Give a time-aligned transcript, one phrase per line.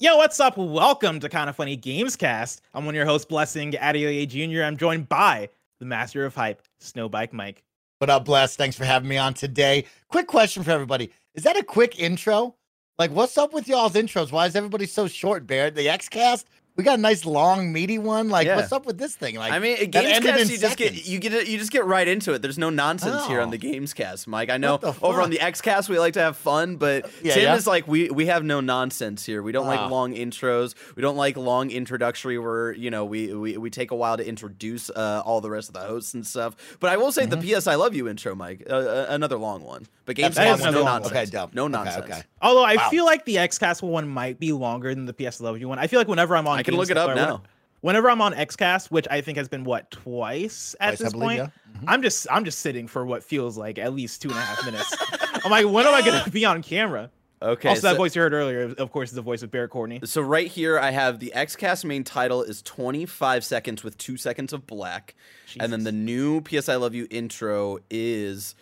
[0.00, 0.56] Yo, what's up?
[0.56, 2.60] Welcome to Kinda Funny Gamescast.
[2.74, 4.64] I'm one of your hosts, Blessing Adeoye Jr.
[4.64, 5.48] I'm joined by
[5.78, 7.62] the master of hype, Snowbike Mike.
[7.98, 8.56] What up, Bless?
[8.56, 9.84] Thanks for having me on today.
[10.08, 11.12] Quick question for everybody.
[11.36, 12.56] Is that a quick intro?
[12.98, 14.32] Like, what's up with y'all's intros?
[14.32, 15.76] Why is everybody so short, Barrett?
[15.76, 16.48] The X cast?
[16.76, 18.30] We got a nice long meaty one.
[18.30, 18.56] Like, Yeah.
[18.56, 19.36] what's up with this thing?
[19.36, 21.84] Like, I mean, that Gamescast, in you just get you get it, you just get
[21.84, 22.42] right into it.
[22.42, 23.50] There's no nonsense here on Oh.
[23.52, 24.50] the Gamescast, Mike.
[24.50, 27.54] I know over on the Xcast we like to have fun, but Yeah, Tim yeah?
[27.54, 29.40] is like we we have no nonsense here.
[29.40, 29.82] We don't Ah.
[29.82, 30.74] like long intros.
[30.96, 34.26] We don't like long introductory where you know we we, we take a while to
[34.26, 36.56] introduce uh, all the rest of the hosts and stuff.
[36.80, 37.40] But I will say Mm-hmm.
[37.40, 39.86] the PS I love you intro, Mike, uh, uh, another long one.
[40.06, 41.12] But Gamescast, another no nonsense.
[41.12, 41.50] Okay, dumb.
[41.54, 42.04] No Okay, nonsense.
[42.04, 42.22] okay.
[42.42, 42.88] Although I Wow.
[42.90, 45.78] feel like the Xcast one might be longer than the PS I Love You one.
[45.78, 47.42] I feel like whenever I'm on, I can look it up now.
[47.80, 51.12] Whenever I'm on Xcast, which I think has been what twice at Twice, I this
[51.12, 51.78] believe, point, yeah.
[51.80, 51.84] Mhm.
[51.86, 54.64] I'm just I'm just sitting for what feels like at least two and a half
[54.64, 54.96] minutes.
[55.44, 57.10] I'm like, when am I gonna be on camera?
[57.42, 60.00] Okay, also, that voice you heard earlier, of course, is the voice of Barrett Courtney.
[60.04, 64.54] So right here, I have the XCast main title is 25 seconds with two seconds
[64.54, 65.14] of black,
[65.60, 68.54] and then the new PS I Love You intro is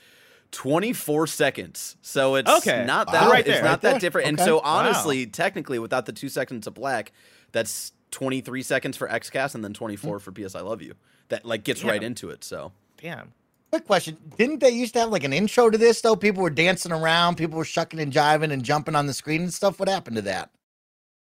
[0.50, 1.96] 24 seconds.
[2.02, 2.84] So it's Okay.
[2.84, 3.12] not Wow.
[3.12, 3.62] that Right it's there.
[3.62, 4.00] not Right that there.
[4.00, 4.28] different.
[4.28, 4.48] And Okay.
[4.48, 4.62] so Wow.
[4.64, 7.12] honestly, technically, without the two seconds of black,
[7.52, 10.94] that's 23 seconds for XCast and then 24 for PS I Love You.
[11.28, 12.44] That like gets right into it.
[12.44, 13.32] So Damn.
[13.70, 14.18] Quick question.
[14.36, 16.14] Didn't they used to have like an intro to this, though?
[16.14, 19.52] People were dancing around, people were shucking and jiving and jumping on the screen and
[19.54, 19.78] stuff.
[19.80, 20.50] What happened to that?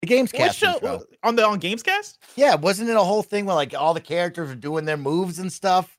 [0.02, 1.02] The Gamescast What show intro.
[1.22, 2.18] on the on Gamescast?
[2.36, 5.38] Yeah, wasn't it a whole thing where like all the characters were doing their moves
[5.38, 5.96] and stuff?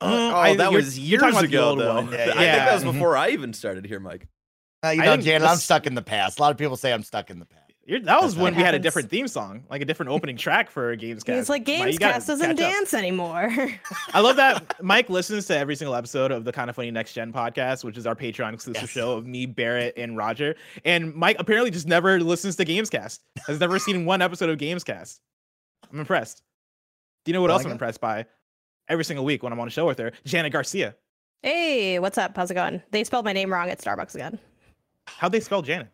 [0.00, 1.94] Uh, oh, I- that was years talking about the ago old though.
[1.94, 2.08] one.
[2.12, 2.92] I think that was mhm.
[2.92, 4.26] before I even started here, Mike.
[4.84, 6.38] Uh, you I know, think Janet, I'm stuck in the past.
[6.38, 7.63] A lot of people say I'm stuck in the past.
[7.86, 10.96] That was when we had a different theme song, like a different opening track for
[10.96, 11.28] Gamescast.
[11.38, 12.56] It's like Mike, Gamescast doesn't catch up.
[12.72, 13.52] dance anymore.
[14.14, 17.30] I love that Mike listens to every single episode of the Kinda Funny Next Gen
[17.32, 18.90] podcast, which is our Patreon exclusive Yes.
[18.90, 20.54] show of me, Barrett, and Roger.
[20.86, 23.18] And Mike apparently just never listens to Gamescast.
[23.46, 25.20] Has never seen one episode of Gamescast.
[25.92, 26.42] I'm impressed.
[27.26, 28.24] Do you know what I else I'm impressed by?
[28.88, 30.94] Every single week when I'm on a show with her, Janet Garcia.
[31.42, 32.34] hey, what's up?
[32.34, 32.82] How's it going?
[32.92, 34.38] They spelled my name wrong at Starbucks again.
[35.06, 35.88] How'd they spell Janet?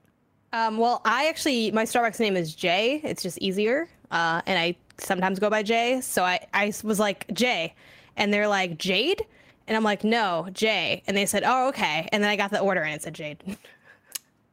[0.52, 3.00] Um, well, I actually my Starbucks name is Jay.
[3.04, 6.00] It's just easier, uh, and I sometimes go by Jay.
[6.00, 7.74] So I I was like Jay,
[8.16, 9.24] and they're like Jade,
[9.68, 12.58] and I'm like no Jay, and they said oh okay, and then I got the
[12.60, 13.42] order and it said Jade.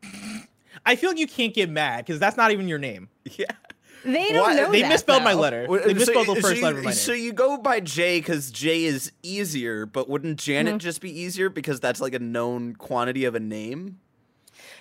[0.86, 3.10] I feel like you can't get mad because that's not even your name.
[3.38, 3.46] Yeah.
[4.06, 5.66] They don't Why- know They that, misspelled my letter.
[5.68, 6.98] Well, They so- misspelled the so first you- letter of my name.
[6.98, 10.78] So you go by J because J is easier, but wouldn't Janet Mm-hmm.
[10.80, 14.00] just be easier because that's like a known quantity of a name?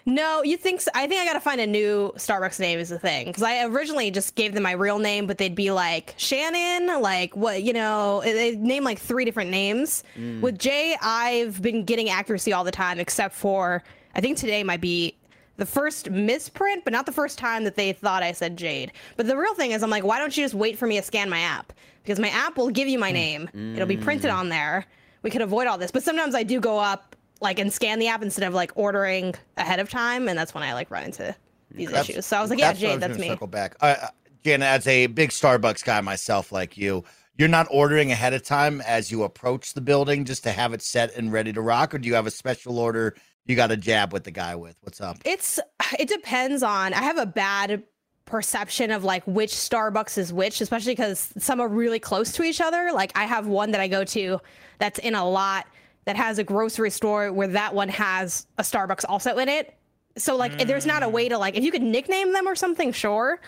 [0.08, 0.90] No, you think so?
[0.94, 4.12] I think I gotta find a new Starbucks name is the thing because I originally
[4.12, 8.22] just gave them my real name, but they'd be like Shannon, like what you know,
[8.24, 10.04] they name like three different names.
[10.16, 10.42] Mm.
[10.42, 13.82] With Jay, I've been getting accuracy all the time, except for
[14.14, 15.16] I think today might be
[15.56, 18.92] the first misprint, but not the first time that they thought I said Jade.
[19.16, 21.02] But the real thing is, I'm like, why don't you just wait for me to
[21.02, 21.72] scan my app?
[22.04, 23.14] Because my app will give you my mm.
[23.14, 23.74] name.
[23.74, 24.36] It'll be printed mm.
[24.36, 24.86] on there.
[25.22, 25.90] We could avoid all this.
[25.90, 29.34] But sometimes I do go up like and scan the app instead of like ordering
[29.56, 31.34] ahead of time, and that's when I like run into
[31.70, 32.26] these That's- issues.
[32.26, 33.28] So I was like, yeah, what I Jade, that's me.
[33.28, 34.08] Circle back, uh,
[34.44, 34.66] Janet.
[34.66, 37.04] As a big Starbucks guy myself, like you,
[37.36, 40.82] you're not ordering ahead of time as you approach the building just to have it
[40.82, 43.14] set and ready to rock, or do you have a special order
[43.44, 44.76] you got to jab with the guy with?
[44.82, 45.18] What's up?
[45.24, 45.60] It's
[45.98, 46.94] it depends on.
[46.94, 47.82] I have a bad
[48.24, 52.60] perception of like which Starbucks is which, especially because some are really close to each
[52.60, 52.90] other.
[52.92, 54.40] Like I have one that I go to
[54.78, 55.66] that's in a lot
[56.06, 59.76] that has a grocery store where that one has a Starbucks also in it.
[60.18, 62.54] So like if there's not a way to like if you could nickname them or
[62.54, 63.38] something, sure.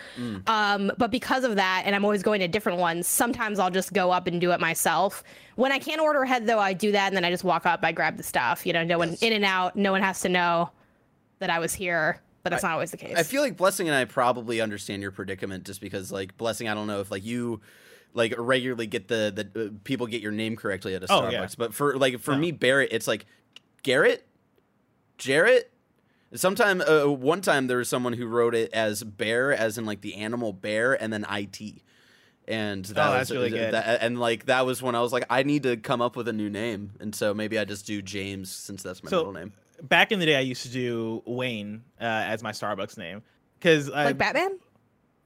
[0.45, 3.91] Um, but because of that, and I'm always going to different ones, sometimes I'll just
[3.91, 5.23] go up and do it myself.
[5.55, 7.79] When I can't order ahead though, I do that and then I just walk up,
[7.81, 8.67] I grab the stuff.
[8.67, 10.69] You know, no one in and out, no one has to know
[11.39, 13.17] that I was here, but that's not always the case.
[13.17, 16.75] I feel like Blessing and I probably understand your predicament just because, like, Blessing, I
[16.75, 17.61] don't know if like you
[18.13, 21.31] like regularly get the the uh, people get your name correctly at a Oh, Starbucks,
[21.31, 21.47] yeah.
[21.57, 22.37] but for like for No.
[22.39, 23.25] me, Barrett, it's like
[23.83, 24.25] Garrett,
[25.17, 25.71] Jarrett.
[26.35, 30.01] Sometime, uh, one time there was someone who wrote it as bear, as in like
[30.01, 31.81] the animal bear, and then it.
[32.47, 33.73] and that Oh, was that's really good.
[33.73, 36.27] that- and like that was when I was like, I need to come up with
[36.27, 39.33] a new name, and so maybe I just do James since that's my So- middle
[39.33, 39.53] name.
[39.81, 43.21] Back in the day, I used to do Wayne uh, as my Starbucks name
[43.59, 44.59] because Like Batman?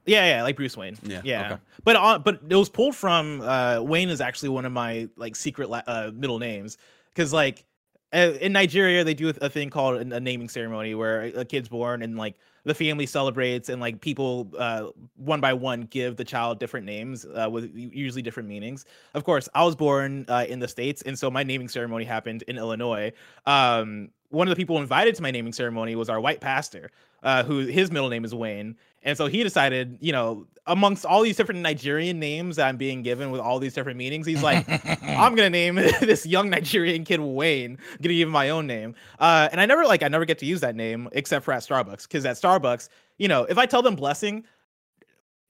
[0.06, 0.98] Yeah, yeah, like Bruce Wayne.
[1.02, 1.46] Yeah, yeah.
[1.46, 1.62] okay.
[1.84, 5.36] But on, but it was pulled from uh, Wayne is actually one of my like
[5.36, 6.78] secret la- uh, middle names
[7.08, 7.64] because like
[8.12, 11.68] uh, in Nigeria they do a thing called a naming ceremony where a a kid's
[11.68, 12.34] born and like
[12.64, 14.86] the family celebrates and like people uh,
[15.16, 18.86] one by one give the child different names uh, with usually different meanings.
[19.14, 22.44] Of course, I was born uh, in the states and so my naming ceremony happened
[22.48, 23.12] in Illinois.
[23.46, 26.90] Um, one of the people invited to my naming ceremony was our white pastor,
[27.24, 28.76] uh, who his middle name is Wayne.
[29.02, 33.02] And so he decided, you know, amongst all these different Nigerian names that I'm being
[33.02, 34.64] given with all these different meanings, he's like,
[35.02, 37.72] I'm gonna name this young Nigerian kid Wayne.
[37.72, 38.94] I'm gonna give him my own name.
[39.18, 41.62] Uh, and I never like I never get to use that name except for at
[41.62, 42.88] Starbucks because at Starbucks,
[43.18, 44.44] you know, if I tell them blessing,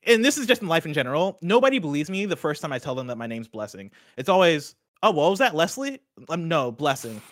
[0.07, 2.79] and this is just in life in general, nobody believes me the first time I
[2.79, 3.91] tell them that my name's blessing.
[4.17, 6.01] It's always, oh, what was that, Leslie?
[6.29, 7.23] Um, no, blessing.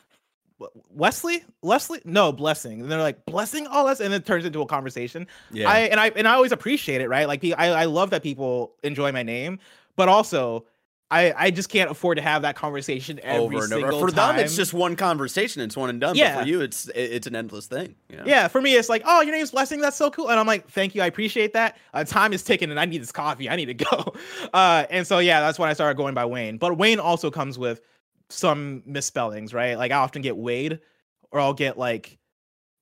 [0.91, 2.83] Wesley, Leslie, no, blessing.
[2.83, 5.27] And they're like, blessing, all that's, and it turns into a conversation.
[5.51, 7.27] Yeah, I and I and I always appreciate it, right?
[7.27, 9.59] Like I I love that people enjoy my name,
[9.97, 10.67] but also
[11.11, 13.93] I I just can't afford to have that conversation every over and over.
[13.93, 14.37] For time.
[14.37, 15.61] them, it's just one conversation.
[15.63, 16.13] It's one and done.
[16.13, 16.41] But Yeah.
[16.41, 17.97] for you, it's it- it's an endless thing.
[18.09, 18.23] You know?
[18.27, 18.49] yeah.
[18.49, 19.81] For me, it's like, oh, your name's Blessing.
[19.81, 20.31] That's so cool.
[20.31, 21.77] And I'm like, thank you, I appreciate that.
[21.93, 23.51] Uh, time is ticking, and I need this coffee.
[23.51, 24.15] I need to go.
[24.55, 26.59] Uh, and so yeah, that's when I started going by Wayne.
[26.59, 27.81] But Wayne also comes with
[28.33, 29.77] some misspellings, right?
[29.77, 30.81] Like I often get Wade,
[31.31, 32.19] or I'll get like,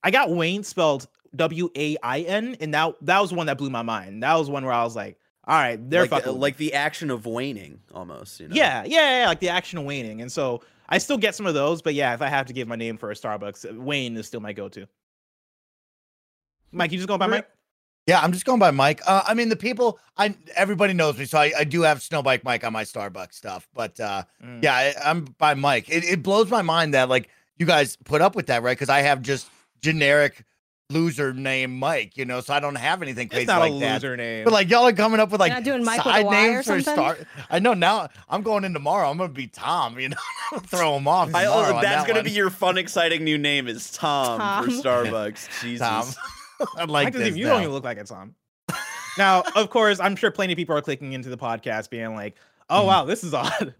[0.02, 3.70] I got Wayne spelled W A I N, and that that was one that blew
[3.70, 4.22] my mind.
[4.22, 6.42] That was one where I was like, all right, they're like, fucking uh, with me.
[6.42, 8.40] like the action of waning almost.
[8.40, 8.54] You know?
[8.54, 10.20] Yeah, yeah, yeah, like the action of waning.
[10.22, 12.68] And so I still get some of those, but yeah, if I have to give
[12.68, 14.86] my name for a Starbucks, Wayne is still my go-to.
[16.72, 17.48] Mike, you just going by Mike?
[18.10, 19.00] Yeah, I'm just going by Mike.
[19.06, 22.42] Uh, I mean, the people, I everybody knows me, so I, I do have Snowbike
[22.42, 23.68] Mike on my Starbucks stuff.
[23.72, 24.64] But uh, Mm.
[24.64, 25.88] yeah, I, I'm by Mike.
[25.88, 28.76] It, it blows my mind that like you guys put up with that, right?
[28.76, 29.48] Because I have just
[29.80, 30.44] generic
[30.90, 33.78] loser name Mike, you know, so I don't have anything crazy It's not like a
[33.78, 34.02] that.
[34.02, 34.42] loser name.
[34.42, 36.36] But like y'all are coming up with like not doing Mike with a side Y
[36.48, 36.94] or names for something?
[36.94, 37.16] Star.
[37.48, 38.08] I know now.
[38.28, 39.08] I'm going in tomorrow.
[39.08, 40.00] I'm gonna be Tom.
[40.00, 40.16] You know,
[40.66, 41.32] throw him off.
[41.32, 42.24] I, tomorrow oh, on that's that gonna one.
[42.24, 45.62] be your fun, exciting new name is Tom, for Starbucks.
[45.62, 45.86] Jesus.
[45.86, 46.08] Tom.
[46.76, 47.52] I Mike like this you now.
[47.54, 48.34] don't even look like it's on.
[49.18, 52.36] now, of course, I'm sure plenty of people are clicking into the podcast being like,
[52.68, 52.86] oh Mhm.
[52.86, 53.74] wow, this is odd.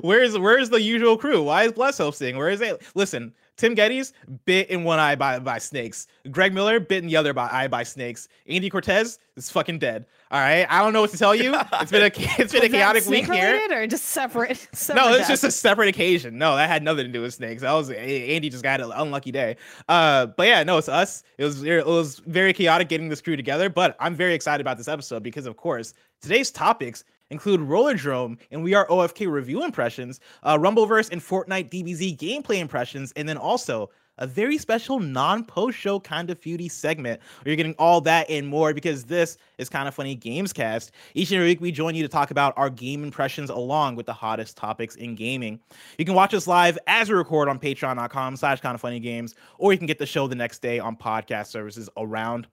[0.00, 1.42] Where's where's the usual crew?
[1.42, 2.36] Why is Bless hosting?
[2.36, 2.82] Where is it?
[2.94, 4.12] Listen, Tim Gettys
[4.44, 6.06] bit in one eye by, by snakes.
[6.30, 8.28] Greg Miller bit in the other by, eye by snakes.
[8.46, 10.06] Andy Cortez is fucking dead.
[10.30, 11.56] All right, I don't know what to tell you.
[11.80, 12.10] It's been a
[12.40, 13.60] it's been a chaotic week here.
[13.70, 14.56] or just separate?
[14.72, 15.28] separate No, it's death?
[15.28, 16.36] just a separate occasion.
[16.38, 17.62] No, that had nothing to do with snakes.
[17.62, 19.56] That was Andy just got an unlucky day.
[19.88, 21.22] Uh, but yeah, no, it's us.
[21.38, 23.68] It was it was very chaotic getting this crew together.
[23.70, 28.62] But I'm very excited about this episode because, of course, today's topics include Rollerdrome and
[28.62, 33.90] we are OFK review impressions, uh, Rumbleverse and Fortnite DBZ gameplay impressions, and then also
[34.18, 38.72] a very special non-post show Kinda Feudy segment where you're getting all that and more
[38.72, 42.30] because this is Kinda Funny Gamescast each and every week we join you to talk
[42.30, 45.60] about our game impressions along with the hottest topics in gaming.
[45.98, 49.34] You can watch us live as we record on patreon.com slash kind of funny games
[49.58, 52.46] or you can get the show the next day on podcast services around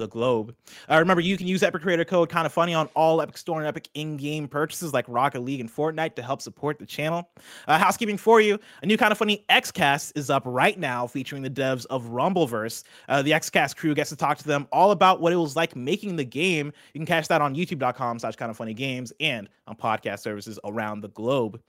[0.00, 0.54] the globe.
[0.90, 3.58] Uh, remember, you can use Epic Creator Code kind of funny on all Epic Store
[3.58, 7.30] and Epic in-game purchases like Rocket League and Fortnite to help support the channel.
[7.68, 11.50] Uh, housekeeping for you: a new Kinda Funny XCast is up right now, featuring the
[11.50, 12.82] devs of Rumbleverse.
[13.08, 15.76] Uh, the XCast crew gets to talk to them all about what it was like
[15.76, 16.72] making the game.
[16.92, 21.02] You can catch that on YouTube.com/slash kind of funny games and on podcast services around
[21.02, 21.60] the globe.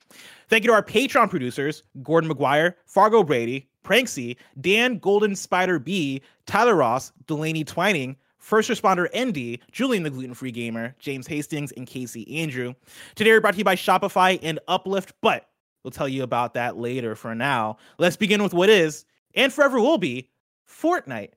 [0.49, 6.21] Thank you to our Patreon producers, Gordon McGuire, Fargo Brady, Pranksy, Dan Golden Spider B,
[6.45, 11.85] Tyler Ross, Delaney Twining, First Responder ND, Julian the Gluten Free Gamer, James Hastings, and
[11.85, 12.73] Casey Andrew.
[13.15, 15.47] Today we're brought to you by Shopify and Uplift, but
[15.83, 17.77] we'll tell you about that later for now.
[17.99, 19.05] Let's begin with what is,
[19.35, 20.29] and forever will be,
[20.67, 21.29] Fortnite.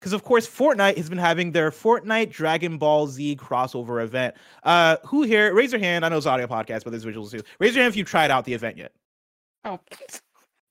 [0.00, 4.36] Because of course, Fortnite has been having their Fortnite Dragon Ball Z crossover event.
[4.62, 5.52] Uh, who here?
[5.52, 6.04] Raise your hand.
[6.04, 7.42] I know it's audio podcast, but there's visuals too.
[7.58, 8.92] Raise your hand if you tried out the event yet.
[9.64, 9.80] Oh.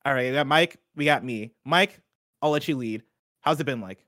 [0.06, 0.78] All right, we got Mike.
[0.96, 1.52] We got me.
[1.66, 2.00] Mike,
[2.42, 3.04] I'll let you lead.
[3.42, 4.06] How's it been like?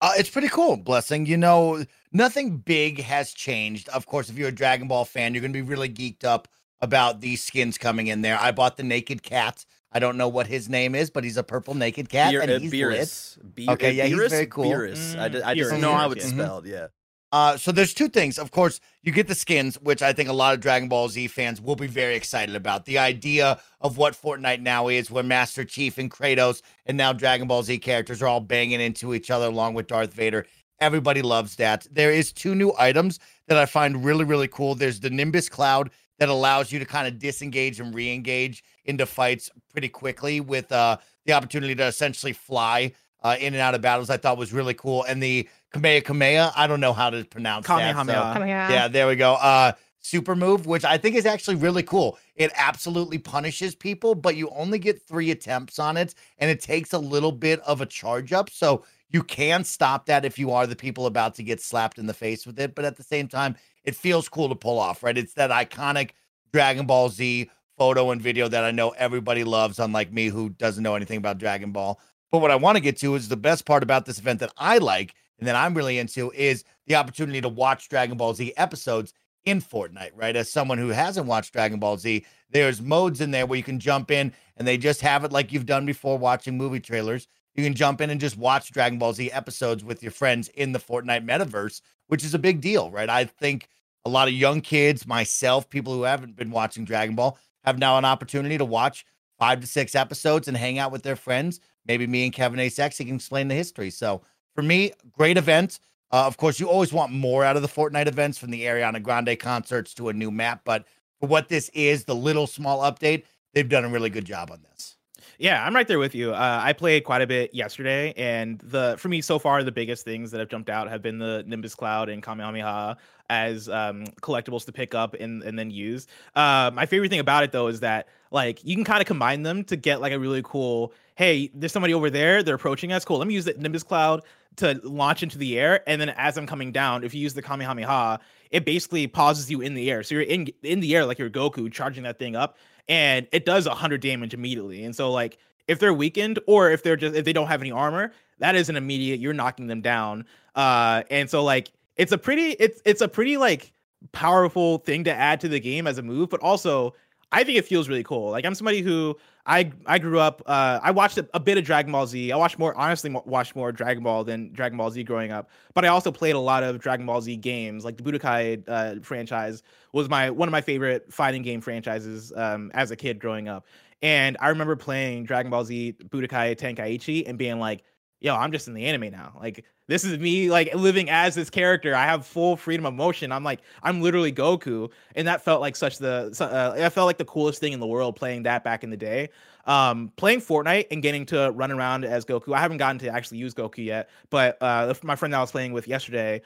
[0.00, 1.26] Uh, it's pretty cool, blessing.
[1.26, 3.88] You know, nothing big has changed.
[3.88, 6.46] Of course, if you're a Dragon Ball fan, you're gonna be really geeked up
[6.80, 8.38] about these skins coming in there.
[8.40, 9.64] I bought the naked cat.
[9.90, 12.50] I don't know what his name is, but he's a purple naked cat, Beer, and
[12.50, 12.82] uh, he's lit.
[13.00, 13.68] Beerus.
[13.70, 14.66] Okay, uh, yeah, he's very cool.
[14.66, 15.18] Beerus.
[15.18, 16.30] I, Mm, d- I just Beerus, know how Beerus, it's yeah.
[16.30, 16.66] spelled.
[16.66, 16.86] Yeah.
[17.30, 18.38] Uh, so there's two things.
[18.38, 21.26] Of course, you get the skins, which I think a lot of Dragon Ball Z
[21.28, 22.86] fans will be very excited about.
[22.86, 27.46] The idea of what Fortnite now is, where Master Chief and Kratos and now Dragon
[27.46, 30.46] Ball Z characters are all banging into each other along with Darth Vader.
[30.80, 31.86] Everybody loves that.
[31.90, 34.74] There is two new items that I find really, really cool.
[34.74, 39.50] There's the Nimbus Cloud that allows you to kind of disengage and re-engage into fights
[39.70, 42.92] pretty quickly with uh, the opportunity to essentially fly
[43.22, 44.10] uh, in and out of battles.
[44.10, 45.04] I thought was really cool.
[45.04, 48.04] And the Kamehameha, Kamehameha, I don't know how to pronounce Kamehameha.
[48.06, 48.34] that.
[48.34, 49.34] so- Come yeah, there we go.
[49.34, 52.18] Uh super move, which I think is actually really cool.
[52.36, 56.92] It absolutely punishes people, but you only get three attempts on it, and it takes
[56.92, 58.48] a little bit of a charge up.
[58.48, 62.06] So you can stop that if you are the people about to get slapped in
[62.06, 62.74] the face with it.
[62.74, 65.18] But at the same time, it feels cool to pull off, right?
[65.18, 66.10] It's that iconic
[66.52, 70.82] Dragon Ball Z photo and video that I know everybody loves, unlike me who doesn't
[70.82, 72.00] know anything about Dragon Ball.
[72.30, 74.52] But what I want to get to is the best part about this event that
[74.56, 78.52] I like and that I'm really into is the opportunity to watch Dragon Ball Z
[78.56, 79.12] episodes
[79.44, 80.36] in Fortnite, right?
[80.36, 83.80] As someone who hasn't watched Dragon Ball Z, there's modes in there where you can
[83.80, 87.28] jump in and they just have it like you've done before watching movie trailers.
[87.54, 90.72] You can jump in and just watch Dragon Ball Z episodes with your friends in
[90.72, 93.08] the Fortnite metaverse, which is a big deal, right?
[93.08, 93.68] I think
[94.04, 97.98] a lot of young kids, myself, people who haven't been watching Dragon Ball, have now
[97.98, 99.04] an opportunity to watch
[99.38, 101.60] five to six episodes and hang out with their friends.
[101.86, 102.68] Maybe me and Kevin A.
[102.68, 103.90] Sexy can explain the history.
[103.90, 104.22] So
[104.58, 105.78] for me, great event.
[106.10, 109.00] Uh, of course, you always want more out of the Fortnite events from the Ariana
[109.00, 110.62] Grande concerts to a new map.
[110.64, 110.84] But
[111.20, 113.22] for what this is, the little small update,
[113.54, 114.96] they've done a really good job on this.
[115.38, 116.34] Yeah, I'm right there with you.
[116.34, 120.04] Uh, I played quite a bit yesterday, and the for me so far the biggest
[120.04, 122.96] things that have jumped out have been the Nimbus Cloud and Kamehameha
[123.30, 126.08] as um, collectibles to pick up and, and then use.
[126.34, 129.44] Uh, my favorite thing about it though is that like you can kind of combine
[129.44, 130.92] them to get like a really cool.
[131.14, 132.42] Hey, there's somebody over there.
[132.42, 133.04] They're approaching us.
[133.04, 133.18] Cool.
[133.18, 134.24] Let me use the Nimbus Cloud
[134.58, 137.42] to launch into the air, and then as I'm coming down, if you use the
[137.42, 140.02] Kamehameha, it basically pauses you in the air.
[140.02, 142.56] So you're in in the air like you're Goku charging that thing up,
[142.88, 144.84] and it does 100 damage immediately.
[144.84, 147.70] And so like if they're weakened or if they're just if they don't have any
[147.70, 150.24] armor, that is an immediate you're knocking them down.
[150.54, 153.72] Uh and so like it's a pretty it's it's a pretty like
[154.12, 156.94] powerful thing to add to the game as a move, but also
[157.30, 158.30] I think it feels really cool.
[158.30, 159.16] Like I'm somebody who
[159.48, 160.42] I I grew up.
[160.46, 162.30] Uh, I watched a, a bit of Dragon Ball Z.
[162.30, 165.48] I watched more, honestly, watched more Dragon Ball than Dragon Ball Z growing up.
[165.74, 167.82] But I also played a lot of Dragon Ball Z games.
[167.82, 169.62] Like the Budokai uh, franchise
[169.94, 173.66] was my one of my favorite fighting game franchises um, as a kid growing up.
[174.02, 177.84] And I remember playing Dragon Ball Z Budokai Tenkaichi and being like,
[178.20, 179.38] "Yo, I'm just in the anime now.
[179.40, 181.94] Like this is me like living as this character.
[181.94, 183.32] I have full freedom of motion.
[183.32, 187.18] I'm like I'm literally Goku, and that felt like such the uh, I felt like
[187.18, 189.30] the coolest thing in the world playing that back in the day.
[189.64, 192.54] Um, playing Fortnite and getting to run around as Goku.
[192.54, 195.50] I haven't gotten to actually use Goku yet, but uh, my friend that I was
[195.50, 196.40] playing with yesterday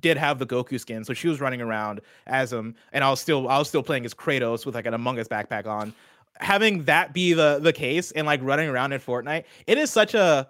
[0.00, 3.20] did have the Goku skin, so she was running around as him, and I was
[3.20, 5.92] still I was still playing as Kratos with like an Among Us backpack on.
[6.40, 10.14] Having that be the the case and like running around in Fortnite, it is such
[10.14, 10.48] a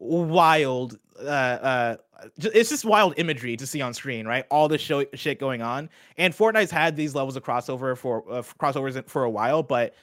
[0.00, 1.96] wild uh uh
[2.36, 4.44] it's just wild imagery to see on screen right?
[4.50, 5.88] All this show shit going on.
[6.18, 9.94] And fortnite's had these levels of crossover for uh, crossovers for a while but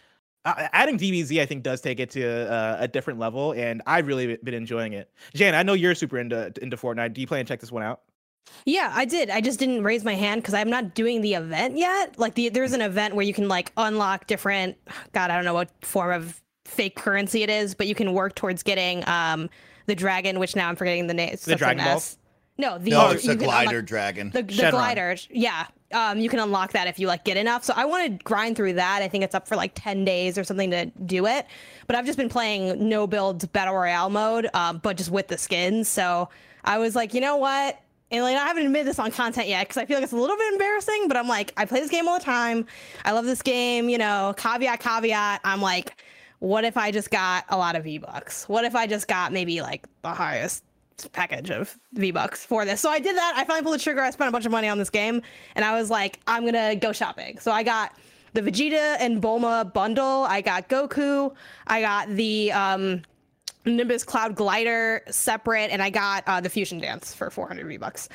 [0.46, 4.08] uh, adding dbz i think does take it to uh, a different level and i've
[4.08, 5.12] really been enjoying it.
[5.34, 7.13] Jan i know you're super into into fortnite.
[7.13, 8.01] Do you plan to check this one out?
[8.66, 9.30] Yeah, I did.
[9.30, 12.18] I just didn't raise my hand because I'm not doing the event yet.
[12.18, 14.77] Like the there's an event where you can like unlock different
[15.13, 18.36] God, I don't know what form of fake currency it is, but you can work
[18.36, 19.50] towards getting um
[19.88, 21.36] the dragon, which now I'm forgetting the name.
[21.44, 22.17] The Dragon Balls?
[22.60, 24.29] No, the No, it's you a can glider unlock- dragon.
[24.32, 24.72] the, the Shenron.
[24.72, 25.67] glider, yeah.
[25.94, 27.63] Um, you can unlock that if you like get enough.
[27.63, 29.01] So I want to grind through that.
[29.01, 31.46] I think it's up for like ten days or something to do it.
[31.88, 35.38] But I've just been playing no build battle royale mode, um, but just with the
[35.38, 35.88] skins.
[35.88, 36.27] So
[36.65, 37.79] I was like, you know what?
[38.12, 40.17] And like I haven't admitted this on content yet because I feel like it's a
[40.17, 41.08] little bit embarrassing.
[41.08, 42.65] But I'm like, I play this game all the time.
[43.06, 43.88] I love this game.
[43.88, 45.39] You know, caveat, caveat.
[45.46, 46.01] I'm like,
[46.39, 48.48] what if I just got a lot of V bucks?
[48.48, 50.63] What if I just got maybe like the highest
[51.12, 52.82] package of V Bucks for this.
[52.82, 53.34] So I did that.
[53.36, 54.01] I finally pulled the trigger.
[54.01, 55.22] I spent a bunch of money on this game,
[55.56, 57.38] and I was like, I'm gonna go shopping.
[57.39, 57.94] So I got
[58.34, 60.24] the Vegeta and Bulma bundle.
[60.24, 61.34] I got Goku.
[61.67, 63.03] I got the um,
[63.67, 68.09] Nimbus Cloud Glider separate, and I got uh, the Fusion Dance for 400 V Bucks.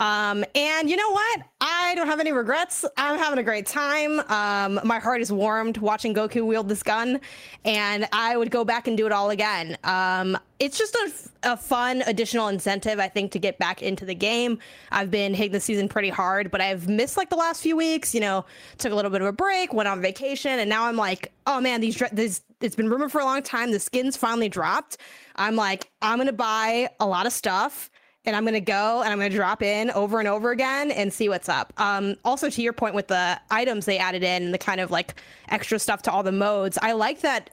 [0.00, 1.40] Um, and you know what?
[1.60, 2.84] I don't have any regrets.
[2.96, 4.20] I'm having a great time.
[4.30, 7.20] Um, my heart is warmed watching Goku wield this gun,
[7.64, 9.76] and I would go back and do it all again.
[9.84, 14.14] Um, it's just a, a fun additional incentive, I think, to get back into the
[14.14, 14.58] game.
[14.90, 18.14] I've been hitting the season pretty hard, but I've missed like the last few weeks.
[18.14, 18.44] You know,
[18.78, 21.60] took a little bit of a break, went on vacation, and now I'm like, oh
[21.60, 23.70] man, these these it's been rumored for a long time.
[23.70, 24.96] The skins finally dropped.
[25.36, 27.90] I'm like, I'm gonna buy a lot of stuff
[28.24, 31.28] and I'm gonna go and I'm gonna drop in over and over again and see
[31.28, 31.72] what's up.
[31.76, 34.90] Um, also, to your point with the items they added in and the kind of
[34.90, 35.14] like
[35.48, 37.50] extra stuff to all the modes, I like that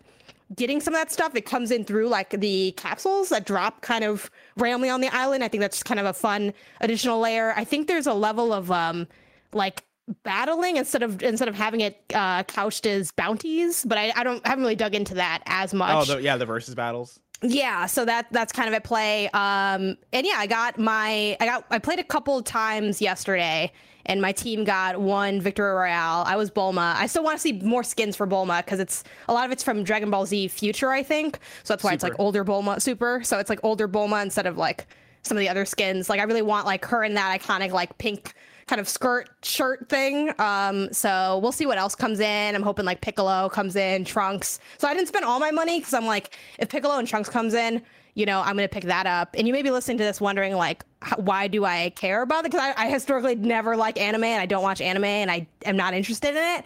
[0.54, 1.36] getting some of that stuff.
[1.36, 5.44] It comes in through like the capsules that drop kind of randomly on the island.
[5.44, 7.54] I think that's kind of a fun additional layer.
[7.56, 9.08] I think there's a level of um
[9.54, 9.84] like
[10.24, 13.86] battling instead of instead of having it uh, couched as bounties.
[13.86, 16.10] But I, I don't I haven't really dug into that as much.
[16.10, 17.20] Oh, the, yeah, the versus battles.
[17.42, 19.28] Yeah, so that that's kind of at play.
[19.30, 23.72] Um, and yeah, I got my I got I played a couple times yesterday,
[24.06, 26.24] and my team got one victory royale.
[26.26, 26.96] I was Bulma.
[26.96, 29.64] I still want to see more skins for Bulma because it's a lot of it's
[29.64, 31.40] from Dragon Ball Z Future, I think.
[31.64, 33.22] So that's why it's like older Bulma Super.
[33.24, 34.88] So it's like older Bulma instead of like
[35.24, 36.10] some of the other skins.
[36.10, 38.34] Like I really want like her in that iconic like pink
[38.68, 40.32] kind of skirt shirt thing.
[40.40, 42.56] Um, so we'll see what else comes in.
[42.56, 44.60] I'm hoping like Piccolo comes in, Trunks.
[44.78, 47.54] So I didn't spend all my money because I'm like, if Piccolo and Trunks comes
[47.54, 47.82] in,
[48.16, 49.36] you know, I'm gonna pick that up.
[49.38, 50.84] And you may be listening to this wondering like,
[51.18, 52.52] why do I care about it?
[52.52, 55.76] Because I, I historically never like anime and I don't watch anime and I am
[55.76, 56.66] not interested in it.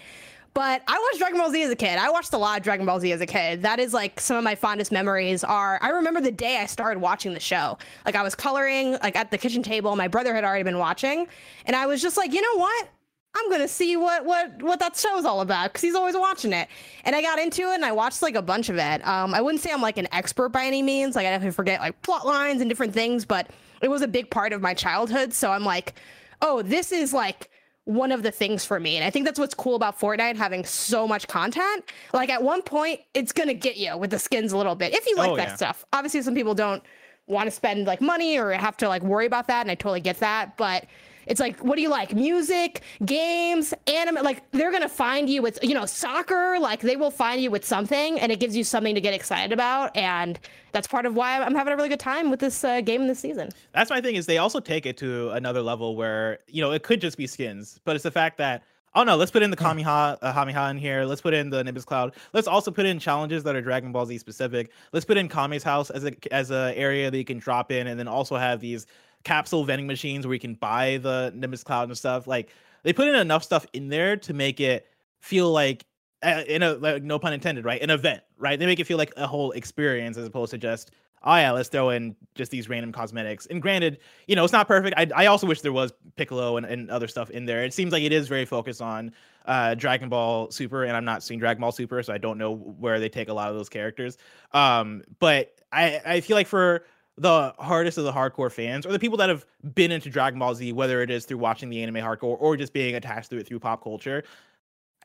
[0.53, 1.97] But I watched Dragon Ball Z as a kid.
[1.97, 3.61] I watched a lot of Dragon Ball Z as a kid.
[3.63, 6.99] That is like some of my fondest memories are I remember the day I started
[6.99, 7.77] watching the show.
[8.05, 9.95] Like I was coloring like at the kitchen table.
[9.95, 11.27] My brother had already been watching
[11.65, 12.89] and I was just like, "You know what?
[13.35, 16.67] I'm gonna see what what what that show's all about because he's always watching it.
[17.05, 19.05] And I got into it and I watched like a bunch of it.
[19.07, 21.15] Um, I wouldn't say I'm like an expert by any means.
[21.15, 23.49] Like I definitely forget like plot lines and different things, but
[23.81, 25.31] it was a big part of my childhood.
[25.33, 25.93] So I'm like,
[26.41, 27.49] oh, this is like
[27.85, 28.97] one of the things for me.
[28.97, 31.85] And I think that's what's cool about Fortnite having so much content.
[32.13, 35.05] Like at one point, it's gonna get you with the skins a little bit if
[35.07, 35.55] you like Oh, that yeah.
[35.55, 35.85] stuff.
[35.93, 36.81] Obviously, some people don't
[37.27, 40.01] want to spend like money or have to like worry about that, and I totally
[40.01, 40.57] get that.
[40.57, 40.85] But
[41.29, 42.13] it's like, what do you like?
[42.15, 44.23] Music, games, anime.
[44.23, 46.57] Like they're gonna find you with you know soccer.
[46.59, 49.53] Like they will find you with something, and it gives you something to get excited
[49.53, 49.95] about.
[49.95, 50.39] And
[50.71, 53.19] that's part of why I'm having a really good time with this uh, game this
[53.19, 53.49] season.
[53.73, 56.81] That's my thing is they also take it to another level where you know it
[56.81, 58.63] could just be skins, but it's the fact that
[58.95, 61.05] oh no, let's put in the Kamiha uh, Hamiha in here.
[61.05, 62.15] Let's put in the Nimbus Cloud.
[62.33, 64.71] Let's also put in challenges that are Dragon Ball Z specific.
[64.93, 67.85] Let's put in Kame's house as a as a area that you can drop in,
[67.85, 68.87] and then also have these
[69.23, 72.27] capsule vending machines where you can buy the Nimbus Cloud and stuff.
[72.27, 72.49] Like
[72.83, 74.87] they put in enough stuff in there to make it
[75.19, 75.85] feel like
[76.23, 77.81] uh, in a like no pun intended, right?
[77.81, 78.57] An event, right?
[78.59, 80.91] They make it feel like a whole experience as opposed to just
[81.23, 83.45] oh yeah, let's throw in just these random cosmetics.
[83.47, 84.97] And granted, you know, it's not perfect.
[84.97, 87.63] I, I also wish there was Piccolo and, and other stuff in there.
[87.63, 89.11] It seems like it is very focused on
[89.45, 92.55] uh, Dragon Ball Super, and I'm not seeing Dragon Ball Super, so I don't know
[92.55, 94.17] where they take a lot of those characters.
[94.53, 96.85] Um, but I, I feel like for
[97.19, 100.55] the hardest of the hardcore fans, or the people that have been into Dragon Ball
[100.55, 103.47] Z, whether it is through watching the anime hardcore or just being attached to it
[103.47, 104.23] through pop culture,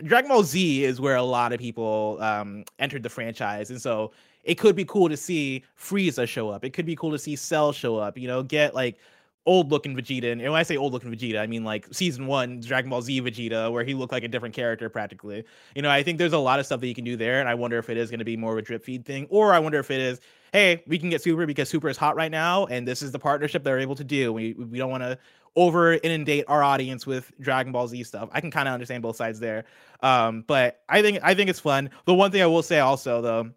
[0.03, 4.12] Dragon Ball Z is where a lot of people um, entered the franchise, and so
[4.42, 6.64] it could be cool to see Frieza show up.
[6.64, 8.18] It could be cool to see Cell show up.
[8.18, 8.98] You know, get like
[9.47, 12.61] old looking Vegeta, and when I say old looking Vegeta, I mean like season one
[12.61, 15.45] Dragon Ball Z Vegeta, where he looked like a different character practically.
[15.75, 17.49] You know, I think there's a lot of stuff that you can do there, and
[17.49, 19.53] I wonder if it is going to be more of a drip feed thing, or
[19.53, 20.21] I wonder if it is,
[20.53, 23.19] hey, we can get Super because Super is hot right now, and this is the
[23.19, 24.33] partnership they're able to do.
[24.33, 25.19] We we don't want to
[25.57, 28.29] over inundate our audience with Dragon Ball Z stuff.
[28.33, 29.65] I can kind of understand both sides there.
[30.01, 31.91] Um, but I think I think it's fun.
[32.07, 33.51] The one thing I will say also though,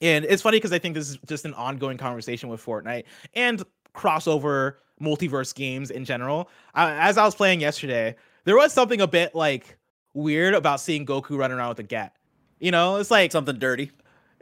[0.00, 3.62] and it's funny because I think this is just an ongoing conversation with Fortnite and
[3.94, 6.48] crossover multiverse games in general.
[6.74, 9.76] Uh, as I was playing yesterday, there was something a bit like
[10.14, 12.14] weird about seeing Goku running around with a gat.
[12.60, 13.90] You know, it's like Something dirty.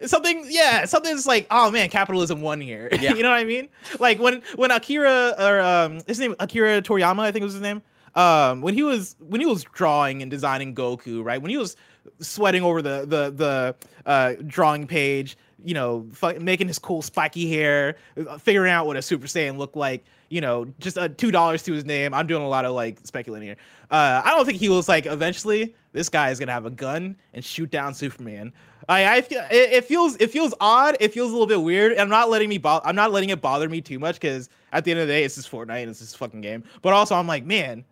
[0.07, 3.13] something yeah something that's like oh man capitalism won here Yeah.
[3.15, 7.21] you know what i mean like when when akira or um his name akira toriyama
[7.21, 7.83] i think was his name
[8.15, 11.77] um when he was when he was drawing and designing goku right when he was
[12.21, 13.75] sweating over the the the
[14.07, 16.07] uh drawing page you know
[16.41, 17.97] making his cool spiky hair
[18.29, 21.63] uh, figuring out what a super saiyan looked like you know just uh, two dollars
[21.63, 23.57] to his name i'm doing a lot of like speculating here
[23.91, 27.17] uh i don't think he was like eventually this guy is gonna have a gun
[27.35, 28.53] and shoot down superman
[28.91, 30.97] I, I feel it, it feels it feels odd.
[30.99, 31.97] It feels a little bit weird.
[31.97, 34.85] I'm not letting me bo- I'm not letting it bother me too much because at
[34.85, 36.65] the end of the day, it's just Fortnite and it's this fucking game.
[36.83, 37.85] But also, I'm like, man,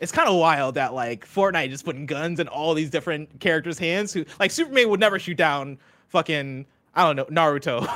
[0.00, 3.78] it's kind of wild that like Fortnite just putting guns in all these different characters'
[3.78, 4.12] hands.
[4.12, 5.78] Who like Superman would never shoot down
[6.08, 7.88] fucking I don't know Naruto,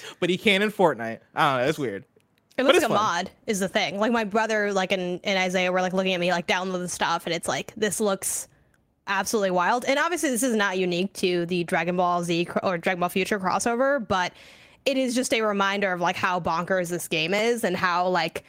[0.20, 1.20] but he can in Fortnite.
[1.34, 1.68] I don't know.
[1.68, 2.04] It's weird.
[2.56, 2.96] It looks like a fun.
[2.96, 3.98] mod is the thing.
[3.98, 6.88] Like my brother, like and, and Isaiah were like looking at me like download the
[6.88, 8.48] stuff, and it's like this looks
[9.06, 9.84] absolutely wild.
[9.84, 13.38] And obviously, this is not unique to the Dragon Ball Z or Dragon Ball Future
[13.38, 14.32] crossover, but
[14.84, 18.44] it is just a reminder of like how bonkers this game is and how like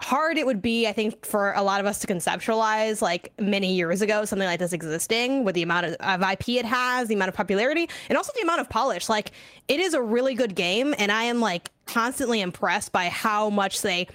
[0.00, 3.74] hard it would be, I think, for a lot of us to conceptualize like many
[3.74, 7.14] years ago, something like this existing with the amount of, of IP it has, the
[7.14, 9.08] amount of popularity, and also the amount of polish.
[9.08, 9.32] Like,
[9.68, 13.82] it is a really good game, and I am like constantly impressed by how much
[13.82, 14.08] they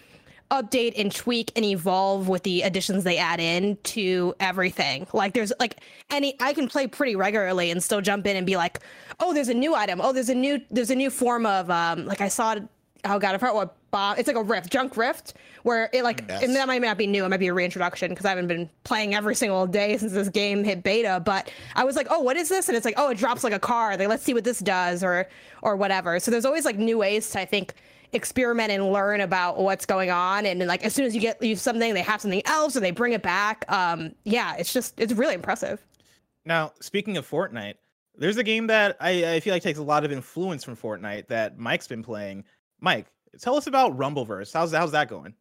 [0.51, 5.07] update and tweak and evolve with the additions they add in to everything.
[5.13, 5.77] Like there's like
[6.09, 8.79] any I can play pretty regularly and still jump in and be like,
[9.21, 10.01] oh, there's a new item.
[10.01, 12.57] Oh, there's a new there's a new form of um like I saw
[13.05, 14.17] oh god, I forgot what bomb.
[14.17, 15.33] It's like a rift, junk rift,
[15.63, 16.43] where it like Yes.
[16.43, 17.25] and that might not be new.
[17.25, 20.29] It might be a reintroduction because I haven't been playing every single day since this
[20.29, 21.21] game hit beta.
[21.23, 22.67] But I was like, oh, what is this?
[22.69, 23.97] And it's like, oh, it drops like a car.
[23.97, 25.27] Like let's see what this does or
[25.61, 26.19] or whatever.
[26.19, 27.73] So there's always like new ways to I think
[28.13, 31.41] experiment and learn about what's going on and then, like as soon as you get
[31.41, 34.99] you something they have something else or they bring it back um yeah it's just
[34.99, 35.81] it's really impressive
[36.43, 37.75] Now, speaking of Fortnite,
[38.17, 41.27] there's a game that I, I feel like takes a lot of influence from Fortnite
[41.27, 42.43] that Mike's been playing.
[42.81, 43.05] Mike,
[43.39, 44.51] tell us about Rumbleverse.
[44.51, 45.35] How's how's that going?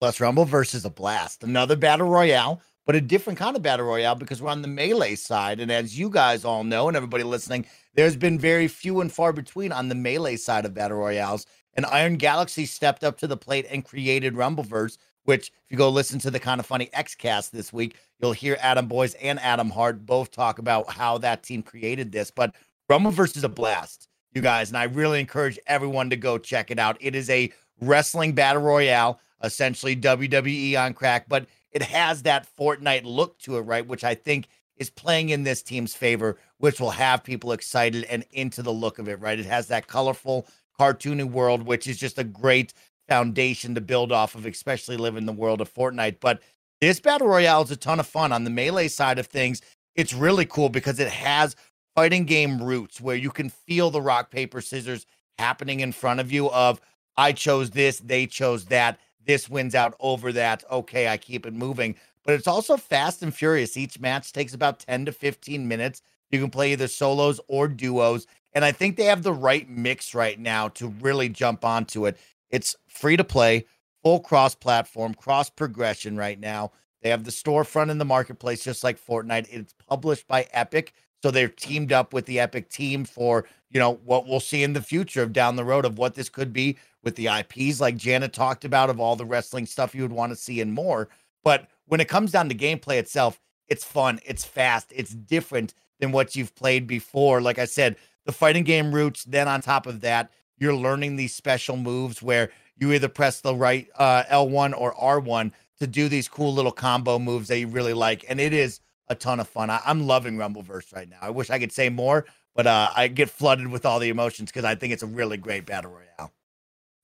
[0.00, 1.44] Plus, Rumble is a blast.
[1.44, 5.14] Another battle royale, but a different kind of battle royale because we're on the melee
[5.14, 5.60] side.
[5.60, 9.32] And as you guys all know, and everybody listening, there's been very few and far
[9.32, 11.46] between on the melee side of battle royales.
[11.74, 15.88] And Iron Galaxy stepped up to the plate and created Rumbleverse, which, if you go
[15.88, 20.04] listen to the Kinda Funny Xcast this week, you'll hear Adam Boyes and Adam Hart
[20.04, 22.30] both talk about how that team created this.
[22.30, 22.54] But
[22.90, 24.68] Rumbleverse is a blast, you guys.
[24.68, 26.96] And I really encourage everyone to go check it out.
[27.00, 33.04] It is a wrestling battle royale, essentially WWE on crack, but it has that Fortnite
[33.04, 33.86] look to it, right?
[33.86, 38.24] Which I think is playing in this team's favor, which will have people excited and
[38.32, 39.38] into the look of it, right?
[39.38, 40.46] It has that colorful,
[40.78, 42.72] cartoony world, which is just a great
[43.08, 46.18] foundation to build off of, especially living in the world of Fortnite.
[46.20, 46.40] But
[46.80, 49.60] this battle royale is a ton of fun on the melee side of things.
[49.94, 51.54] It's really cool because it has
[51.94, 55.06] fighting game roots where you can feel the rock paper scissors
[55.38, 56.80] happening in front of you of
[57.16, 58.98] I chose this, they chose that.
[59.24, 60.64] This wins out over that.
[60.70, 61.94] Okay, I keep it moving.
[62.24, 63.76] But it's also fast and furious.
[63.76, 66.02] Each match takes about 10 to 15 minutes.
[66.30, 68.26] You can play either solos or duos.
[68.54, 72.16] And I think they have the right mix right now to really jump onto it.
[72.50, 73.64] It's free to play,
[74.02, 76.72] full cross platform, cross progression right now.
[77.02, 79.48] They have the storefront in the marketplace, just like Fortnite.
[79.50, 80.92] It's published by Epic.
[81.22, 84.72] So they're teamed up with the Epic team for, you know, what we'll see in
[84.72, 87.96] the future of down the road of what this could be with the IPs, like
[87.96, 91.08] Janet talked about, of all the wrestling stuff you would want to see and more.
[91.44, 96.12] But when it comes down to gameplay itself, it's fun, it's fast, it's different than
[96.12, 97.40] what you've played before.
[97.40, 101.34] Like I said, the fighting game roots, then on top of that, you're learning these
[101.34, 106.28] special moves where you either press the right uh, L1 or R1 to do these
[106.28, 108.24] cool little combo moves that you really like.
[108.28, 108.80] And it is
[109.12, 109.70] a ton of fun.
[109.70, 111.18] I, I'm loving Rumbleverse right now.
[111.22, 114.50] I wish I could say more, but uh, I get flooded with all the emotions
[114.50, 116.32] because I think it's a really great battle royale.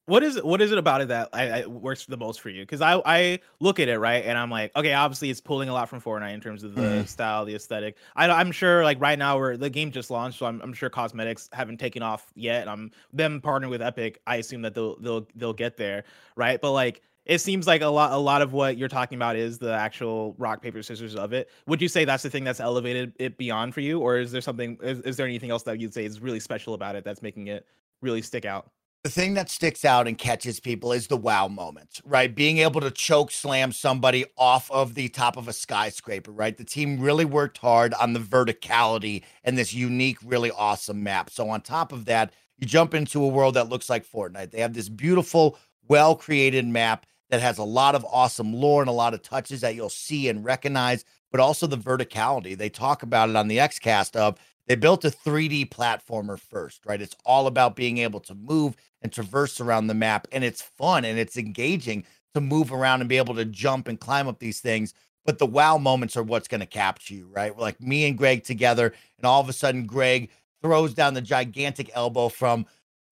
[0.06, 0.44] What is it?
[0.46, 2.62] What is it about it that I, I works the most for you?
[2.62, 5.74] Because I I look at it right, and I'm like, okay, obviously it's pulling a
[5.74, 7.08] lot from Fortnite in terms of the Mhm.
[7.08, 7.98] style, the aesthetic.
[8.16, 10.88] I, I'm sure like right now where the game just launched, so I'm, I'm sure
[10.88, 12.68] cosmetics haven't taken off yet.
[12.68, 14.22] I'm them partnering with Epic.
[14.26, 16.04] I assume that they'll they'll they'll get there,
[16.36, 16.58] right?
[16.58, 19.58] But like it seems like a lot a lot of what you're talking about is
[19.58, 21.50] the actual rock paper scissors of it.
[21.66, 24.40] Would you say that's the thing that's elevated it beyond for you, or is there
[24.40, 24.78] something?
[24.82, 27.46] Is, is there anything else that you'd say is really special about it that's making
[27.46, 27.66] it
[28.00, 28.70] really stick out?
[29.04, 32.34] the thing that sticks out and catches people is the wow moment, right?
[32.34, 36.56] Being able to choke slam somebody off of the top of a skyscraper, right?
[36.56, 41.30] The team really worked hard on the verticality and this unique, really awesome map.
[41.30, 44.50] So, on top of that, you jump into a world that looks like Fortnite.
[44.50, 48.88] They have this beautiful, well created map that has a lot of awesome lore and
[48.88, 52.56] a lot of touches that you'll see and recognize, but also the verticality.
[52.56, 57.00] They talk about it on the Xcast of they built a 3D platformer first, right?
[57.00, 60.28] It's all about being able to move and traverse around the map.
[60.30, 63.98] And it's fun and it's engaging to move around and be able to jump and
[63.98, 64.92] climb up these things.
[65.24, 67.56] But the wow moments are what's going to capture you, right?
[67.56, 70.30] Like me and Greg together, and all of a sudden, Greg
[70.62, 72.66] throws down the gigantic elbow from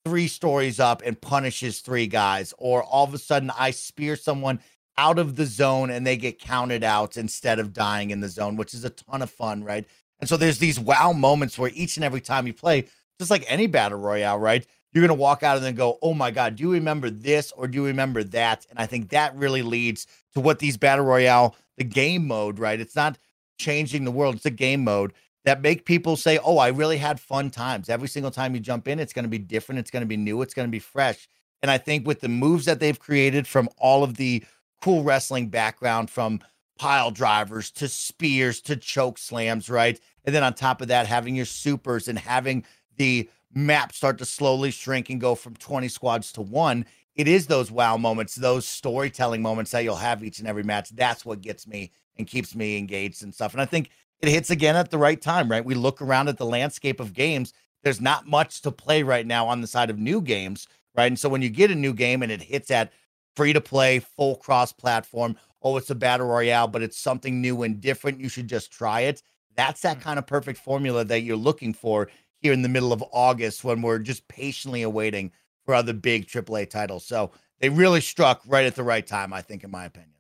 [0.07, 2.55] three stories up and punishes three guys.
[2.59, 4.61] Or all of a sudden, I spear someone
[4.97, 8.55] out of the zone and they get counted out instead of dying in the zone,
[8.55, 9.85] which is a ton of fun, right?
[10.21, 12.85] And so there's these wow moments where each and every time you play,
[13.19, 14.65] just like any battle royale, right?
[14.93, 17.51] You're going to walk out and then go, oh my God, do you remember this
[17.51, 18.65] or do you remember that?
[18.71, 22.79] And I think that really leads to what these battle royale, the game mode, right?
[22.79, 23.19] It's not
[23.59, 25.13] changing the world, it's a game mode
[25.47, 27.89] that make people say, oh, I really had fun times.
[27.89, 30.17] Every single time you jump in, it's going to be different, it's going to be
[30.17, 31.29] new, it's going to be fresh.
[31.63, 34.45] And I think with the moves that they've created from all of the
[34.83, 36.41] cool wrestling background, from
[36.79, 39.99] pile drivers to spears to choke slams, right?
[40.25, 42.65] And then on top of that, having your supers and having
[42.97, 46.85] the map start to slowly shrink and go from 20 squads to one.
[47.15, 50.91] It is those wow moments, those storytelling moments that you'll have each and every match.
[50.91, 53.53] That's what gets me and keeps me engaged and stuff.
[53.53, 55.65] And I think it hits again at the right time, right?
[55.65, 57.53] We look around at the landscape of games.
[57.83, 61.07] There's not much to play right now on the side of new games, right?
[61.07, 62.93] And so when you get a new game and it hits at
[63.37, 65.37] free to play, full cross platform.
[65.63, 68.21] Oh, it's a battle royale, but it's something new and different.
[68.21, 69.23] You should just try it.
[69.57, 70.03] That's that mm.
[70.03, 72.09] kind of perfect formula that you're looking for
[72.41, 75.33] here in the middle of August when we're just patiently awaiting
[75.65, 77.05] for other big AAA titles.
[77.05, 80.16] So they really struck right at the right time, I think, in my opinion.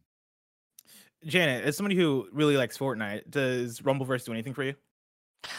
[1.24, 4.74] Janet, as somebody who really likes Fortnite, does Rumbleverse do anything for you?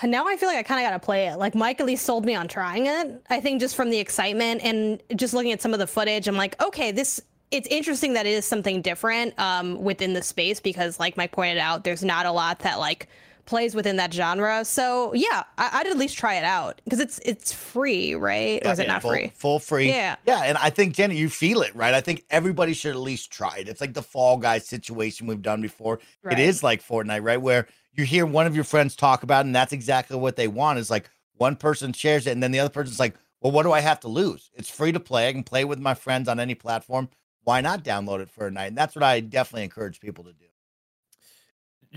[0.03, 1.37] Now I feel like I kind of got to play it.
[1.37, 3.21] Like Mike at least sold me on trying it.
[3.29, 6.35] I think just from the excitement and just looking at some of the footage, I'm
[6.35, 10.99] like, okay, this it's interesting that it is something different um, within the space because,
[10.99, 13.07] like Mike pointed out, there's not a lot that like
[13.47, 14.63] plays within that genre.
[14.63, 18.61] So yeah, I, would at least try it out because it's it's free, right?
[18.61, 19.31] Yeah, or is it not full, free?
[19.35, 19.87] Full free.
[19.87, 20.17] Yeah.
[20.27, 21.93] Yeah, and I think Jenny, you feel it, right?
[21.93, 23.67] I think everybody should at least try it.
[23.67, 25.99] It's like the Fall Guys situation we've done before.
[26.21, 26.37] Right.
[26.37, 27.41] It is like Fortnite, right?
[27.41, 30.47] Where you hear one of your friends talk about, it, and that's exactly what they
[30.47, 30.77] want.
[30.77, 33.71] Is like one person shares it, and then the other person's like, "Well, what do
[33.71, 34.51] I have to lose?
[34.55, 35.29] It's free to play.
[35.29, 37.09] I can play with my friends on any platform.
[37.43, 40.33] Why not download it for a night?" And that's what I definitely encourage people to
[40.33, 40.46] do.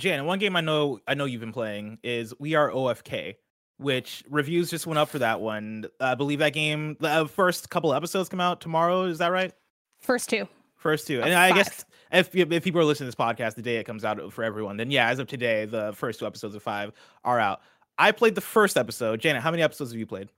[0.00, 3.36] Jan, one game I know I know you've been playing is We Are OFK,
[3.76, 5.86] which reviews just went up for that one.
[6.00, 9.04] I believe that game, the uh, first couple episodes come out tomorrow.
[9.04, 9.52] Is that right?
[10.00, 10.48] First two.
[10.76, 13.76] First two, and I guess if if people are listening to this podcast the day
[13.76, 16.62] it comes out for everyone, then yeah, as of today, the first two episodes of
[16.62, 17.60] five are out.
[17.98, 19.20] I played the first episode.
[19.20, 20.30] Janet, how many episodes have you played?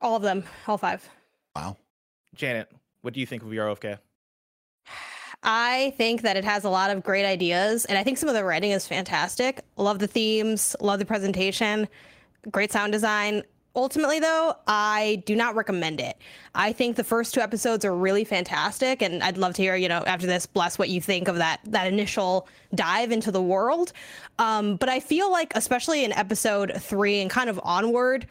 [0.00, 1.08] All of them, all five.
[1.54, 1.76] Wow.
[2.34, 2.68] Janet,
[3.02, 3.98] what do you think of We Are OFK?
[5.44, 8.34] I think that it has a lot of great ideas, and I think some of
[8.34, 9.60] the writing is fantastic.
[9.76, 11.86] Love the themes, love the presentation,
[12.50, 13.42] great sound design.
[13.76, 16.16] Ultimately, though, I do not recommend it.
[16.54, 19.88] I think the first two episodes are really fantastic, and I'd love to hear, you
[19.88, 23.92] know, after this, bless what you think of that that initial dive into the world.
[24.38, 28.26] Um, but I feel like, especially in episode three and kind of onward,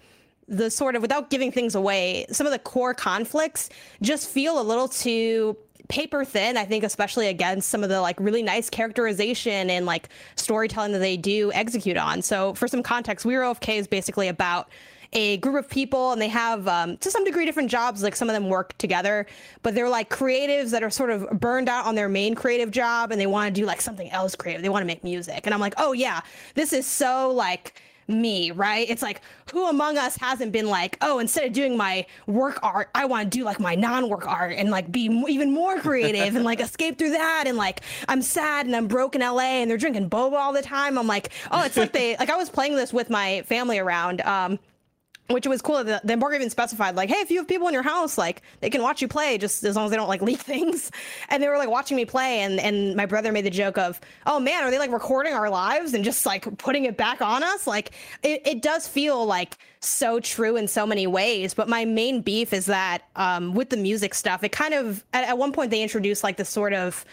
[0.47, 3.69] the sort of without giving things away, some of the core conflicts
[4.01, 5.57] just feel a little too
[5.89, 10.09] paper thin, I think, especially against some of the like really nice characterization and like
[10.35, 12.21] storytelling that they do execute on.
[12.21, 14.69] So, for some context, We Are OFK is basically about
[15.13, 18.29] a group of people and they have um, to some degree different jobs like some
[18.29, 19.27] of them work together
[19.61, 23.11] but they're like creatives that are sort of burned out on their main creative job
[23.11, 24.61] and they want to do like something else creative.
[24.61, 25.41] They want to make music.
[25.45, 26.21] And i'm like oh yeah.
[26.55, 28.89] This is so like me, right?
[28.89, 32.89] It's like who among us hasn't been like, oh, instead of doing my work art,
[32.95, 36.43] I want to do like my non-work art and like be even more creative and
[36.43, 37.45] like escape through that.
[37.47, 40.61] And like I'm sad and I'm broke in LA and they're drinking boba all the
[40.61, 40.97] time.
[40.97, 44.21] I'm like, oh, it's like they like I was playing this with my family around.
[44.21, 44.59] Um,
[45.29, 45.83] which was cool.
[45.83, 48.41] The, the embargo even specified like, hey, if you have people in your house, like
[48.59, 50.91] they can watch you play just as long as they don't like leak things.
[51.29, 53.99] And they were like watching me play, and and my brother made the joke of,
[54.25, 57.43] oh man, are they like recording our lives and just like putting it back on
[57.43, 57.65] us?
[57.65, 61.53] Like it, it does feel like so true in so many ways.
[61.53, 65.27] But my main beef is that um, with the music stuff, it kind of at,
[65.27, 67.05] at one point they introduced like the sort of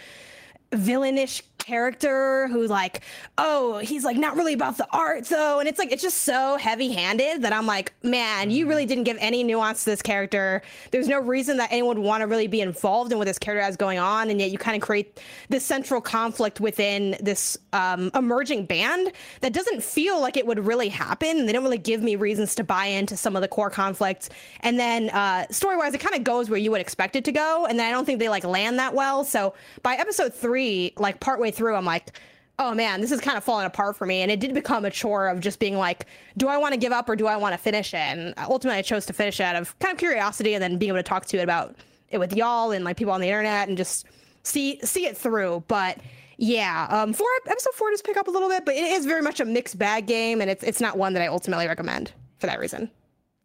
[0.72, 3.02] villainish character who like
[3.38, 5.60] oh he's like not really about the art though.
[5.60, 9.04] And it's like it's just so heavy handed that i'm like man you really didn't
[9.04, 10.62] give any nuance to this character.
[10.90, 13.62] There's no reason that anyone would want to really be involved in what this character
[13.64, 18.10] has going on and yet you kind of create this central conflict within this um,
[18.14, 21.46] emerging band that doesn't feel like it would really happen.
[21.46, 24.78] They don't really give me reasons to buy into some of the core conflicts and
[24.78, 27.66] then uh, story wise it kind of goes where you would expect it to go
[27.66, 29.24] and then i don't think they like land that well.
[29.24, 32.18] So by episode three like partway through, I'm like,
[32.58, 34.20] oh man, this is kind of falling apart for me.
[34.20, 36.92] And it did become a chore of just being like, do I want to give
[36.92, 37.96] up or do I want to finish it?
[37.96, 40.90] And ultimately, I chose to finish it out of kind of curiosity and then being
[40.90, 41.74] able to talk to it about
[42.10, 44.06] it with y'all and like people on the internet and just
[44.42, 45.64] see see it through.
[45.68, 45.98] But
[46.36, 49.22] yeah, um, four episode four does pick up a little bit, but it is very
[49.22, 52.46] much a mixed bag game, and it's it's not one that I ultimately recommend for
[52.46, 52.90] that reason.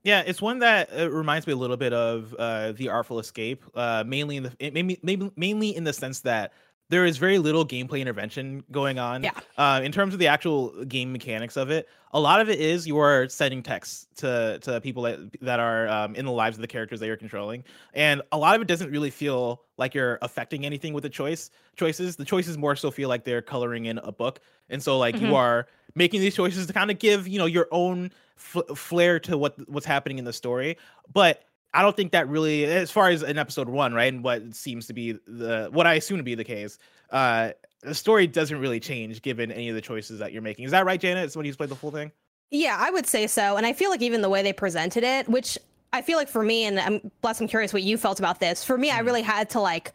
[0.03, 3.63] Yeah, it's one that uh, reminds me a little bit of uh, the Artful Escape,
[3.73, 6.53] uh, mainly in the maybe, maybe mainly in the sense that
[6.89, 9.23] there is very little gameplay intervention going on.
[9.23, 9.31] Yeah.
[9.57, 12.87] Uh, in terms of the actual game mechanics of it, a lot of it is
[12.87, 16.61] you are sending texts to to people that that are um, in the lives of
[16.61, 20.19] the characters that you're controlling, and a lot of it doesn't really feel like you're
[20.21, 22.15] affecting anything with the choice choices.
[22.15, 25.27] The choices more so feel like they're coloring in a book, and so like mm-hmm.
[25.27, 29.19] you are making these choices to kind of give you know your own f- flair
[29.21, 30.77] to what what's happening in the story,
[31.11, 31.43] but
[31.75, 34.87] I don't think that really, as far as in episode one, right, and what seems
[34.87, 36.79] to be the what I assume to be the case,
[37.11, 40.65] uh, the story doesn't really change given any of the choices that you're making.
[40.65, 41.31] Is that right, Janet?
[41.31, 42.11] Somebody who's played the full thing.
[42.49, 45.27] Yeah, I would say so, and I feel like even the way they presented it,
[45.27, 45.57] which
[45.91, 48.63] I feel like for me, and I'm blessed, I'm curious what you felt about this.
[48.63, 48.97] For me, mm-hmm.
[48.97, 49.91] I really had to like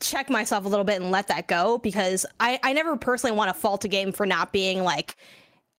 [0.00, 3.48] check myself a little bit and let that go because I I never personally want
[3.48, 5.16] to fault a game for not being like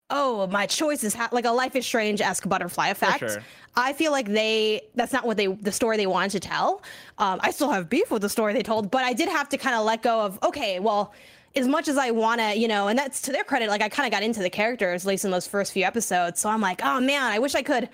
[0.09, 3.19] oh, my choices ha-, like a Life is Strange esque butterfly effect.
[3.19, 3.43] sure.
[3.75, 6.81] I feel like they that's not what they the story they wanted to tell.
[7.17, 9.57] Um, I still have beef with the story they told, but I did have to
[9.57, 11.13] kind of let go of okay, well,
[11.55, 13.69] as much as I want to, you know, and that's to their credit.
[13.69, 16.39] Like I kind of got into the characters, at least in those first few episodes.
[16.39, 17.89] So I'm like, oh man, I wish I could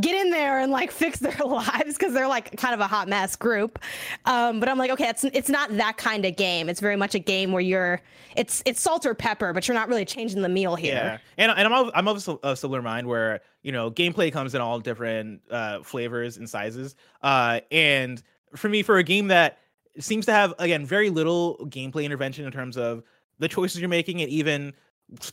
[0.00, 3.08] get in there and like fix their lives because they're like kind of a hot
[3.08, 3.78] mess group.
[4.24, 6.68] Um, but I'm like, okay, it's it's not that kind of game.
[6.68, 8.00] It's very much a game where you're
[8.36, 10.94] it's it's salt or pepper, but you're not really changing the meal here.
[10.94, 14.60] Yeah, and and I'm I'm of a similar mind where you know gameplay comes in
[14.60, 16.94] all different uh, flavors and sizes.
[17.22, 18.22] Uh, and
[18.54, 19.58] for me, for a game that
[19.98, 23.02] seems to have again very little gameplay intervention in terms of
[23.38, 24.72] the choices you're making and even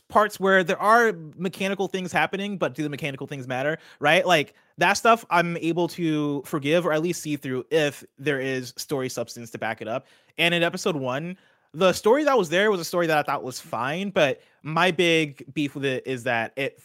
[0.08, 3.78] parts where there are mechanical things happening, but do the mechanical things matter?
[4.00, 4.26] Right?
[4.26, 8.72] Like that stuff I'm able to forgive or at least see through if there is
[8.76, 10.06] story substance to back it up.
[10.38, 11.36] And in episode one,
[11.74, 14.90] the story that was there was a story that I thought was fine, but my
[14.90, 16.80] big beef with it is that it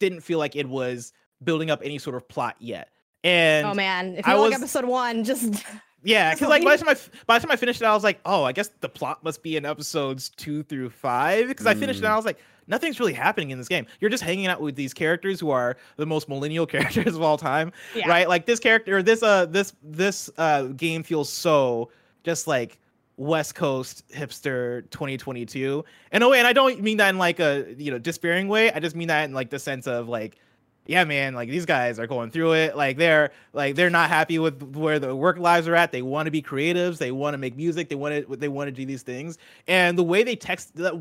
[0.00, 1.12] didn't feel like it was
[1.44, 2.88] building up any sort of plot yet.
[3.24, 5.62] And oh man, if you I like was- episode one, just
[6.04, 8.04] yeah, because like by the time I by the time I finished it, I was
[8.04, 11.48] like, oh, I guess the plot must be in episodes two through five.
[11.48, 13.86] Because I finished it, and I was like, nothing's really happening in this game.
[14.00, 17.36] You're just hanging out with these characters who are the most millennial characters of all
[17.38, 18.08] time, Yeah.
[18.08, 18.28] right?
[18.28, 21.90] Like this character, this uh, this this uh game feels so
[22.24, 22.78] just like
[23.16, 27.74] West Coast hipster 2022 in a way, and I don't mean that in like a
[27.76, 28.72] you know despairing way.
[28.72, 30.38] I just mean that in like the sense of like
[30.86, 32.76] yeah man like these guys are going through it.
[32.76, 35.92] Like they're like they're not happy with where the work lives are at.
[35.92, 36.98] They want to be creatives.
[36.98, 37.88] They want to make music.
[37.88, 39.38] They want to they want to do these things.
[39.68, 40.94] And the way they text that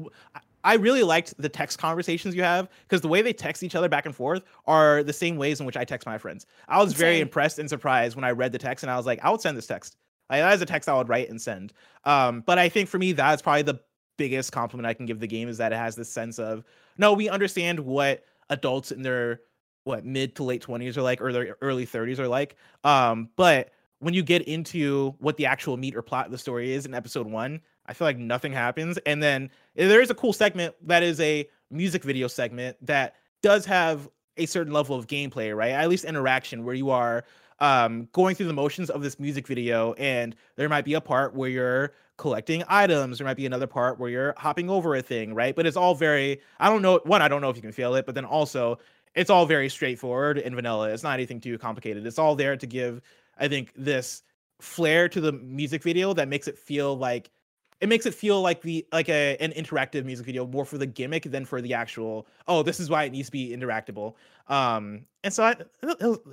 [0.64, 3.90] i really liked the text conversations you have because the way they text each other
[3.90, 6.46] back and forth are the same ways in which i text my friends.
[6.68, 7.24] I was very Same.
[7.24, 9.58] impressed and surprised when i read the text and i was like i would send
[9.58, 9.98] this text.
[10.30, 11.74] Like that is a text i would write and send.
[12.06, 13.80] Um but i think for me that's probably the
[14.18, 16.64] biggest compliment i can give the game is that it has this sense of
[17.00, 19.42] no we understand what adults in their
[19.84, 23.72] what mid to late 20s are like or their early 30s are like um but
[24.00, 26.94] when you get into what the actual meat or plot of the story is in
[26.94, 30.76] episode one i feel like nothing happens and then eh, there is a cool segment
[30.82, 35.72] that is a music video segment that does have a certain level of gameplay right?
[35.72, 37.24] At least interaction where you are
[37.60, 41.36] um going through the motions of this music video and there might be a part
[41.36, 45.34] where you're collecting items there might be another part where you're hopping over a thing
[45.34, 45.56] right?
[45.56, 47.96] But it's all very i don't know one i don't know if you can feel
[47.96, 48.80] it but then also
[49.16, 50.90] it's all very straightforward and vanilla.
[50.90, 52.06] It's not anything too complicated.
[52.06, 53.02] It's all there to give,
[53.38, 54.24] I think, this
[54.60, 57.32] flair to the music video that makes it feel like
[57.80, 60.86] it makes it feel like the like a an interactive music video more for the
[60.86, 64.14] gimmick than for the actual oh this is why it needs to be interactable
[64.50, 65.56] um and so I,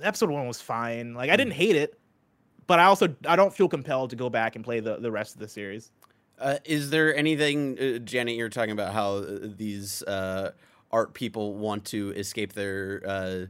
[0.03, 1.99] episode one was fine like i didn't hate it
[2.67, 5.33] but i also i don't feel compelled to go back and play the the rest
[5.33, 5.91] of the series
[6.39, 8.35] Uh, is there anything, uh, Janet?
[8.35, 10.51] You're talking about how uh, these uh,
[10.91, 13.45] art people want to escape their uh,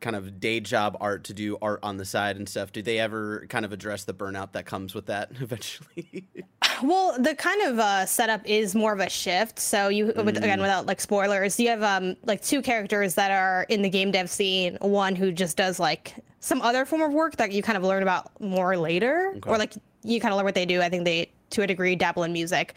[0.00, 2.72] kind of day job art to do art on the side and stuff.
[2.72, 6.26] Do they ever kind of address the burnout that comes with that eventually?
[6.82, 9.58] Well, the kind of uh, setup is more of a shift.
[9.58, 13.64] So you, with, again, without like spoilers, you have um like two characters that are
[13.70, 14.76] in the game dev scene.
[14.82, 18.02] One who just does like some other form of work that you kind of learn
[18.02, 20.82] about more later, or like you kind of learn what they do.
[20.82, 22.74] I think they, to a degree, dabble in music.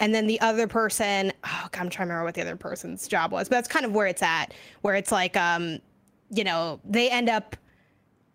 [0.00, 3.06] And then the other person, oh, God, I'm trying to remember what the other person's
[3.06, 5.78] job was, but that's kind of where it's at, where it's like, um,
[6.30, 7.54] you know, they end up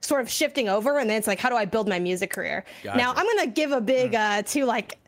[0.01, 2.63] sort of shifting over and then it's like how do i build my music career?
[2.95, 4.99] Now i'm gonna give a big uh to like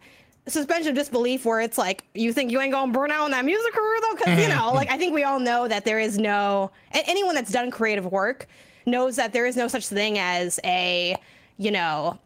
[0.48, 3.46] suspension of disbelief where it's like you think you ain't gonna burn out on that
[3.46, 4.16] music career though?
[4.16, 7.36] Because you know like i think we all know that there is no a- anyone
[7.36, 8.48] that's done creative work
[8.88, 11.16] knows that there is no such thing as a
[11.58, 12.18] you know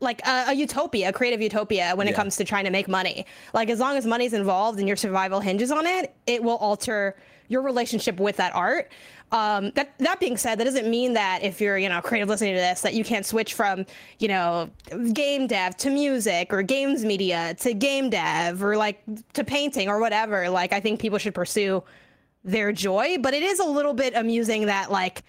[0.00, 2.16] like a, a utopia, a creative utopia when it Yeah.
[2.16, 3.26] comes to trying to make money.
[3.52, 7.16] Like as long as money's involved and your survival hinges on it, it will alter
[7.48, 8.92] your relationship with that art.
[9.30, 12.54] Um, that that being said, that doesn't mean that if you're you know creative listening
[12.54, 13.84] to this, that you can't switch from
[14.20, 14.70] you know
[15.12, 19.02] game dev to music or games media to game dev or like
[19.34, 20.48] to painting or whatever.
[20.48, 21.82] Like I think people should pursue
[22.44, 25.22] their joy, but it is a little bit amusing that like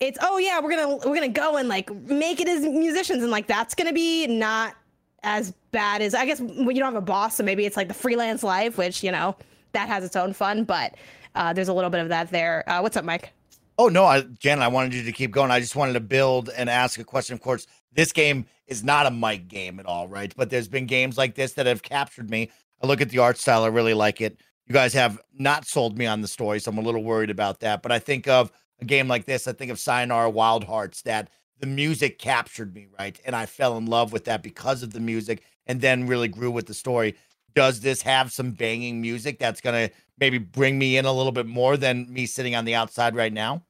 [0.00, 3.30] it's oh yeah we're gonna we're gonna go and like make it as musicians and
[3.30, 4.74] like that's gonna be not
[5.22, 7.88] as bad as I guess when you don't have a boss so maybe it's like
[7.88, 9.36] the freelance life which you know
[9.72, 10.94] that has its own fun but
[11.36, 12.68] uh, there's a little bit of that there.
[12.68, 13.32] Uh, what's up, Mike?
[13.78, 15.50] Oh no, I, Janet, I wanted you to keep going.
[15.50, 17.34] I just wanted to build and ask a question.
[17.34, 20.32] Of course, this game is not a Mike game at all, right?
[20.34, 22.50] But there's been games like this that have captured me.
[22.82, 24.40] I look at the art style, I really like it.
[24.66, 27.60] You guys have not sold me on the story, so I'm a little worried about
[27.60, 27.82] that.
[27.82, 31.30] But I think of a game like this, I think of Sayonara Wild Hearts, that
[31.58, 33.18] the music captured me, right?
[33.24, 36.50] And I fell in love with that because of the music and then really grew
[36.50, 37.16] with the story.
[37.54, 39.88] does this have some banging music that's gonna
[40.20, 43.32] maybe bring me in a little bit more than me sitting on the outside right
[43.32, 43.62] now?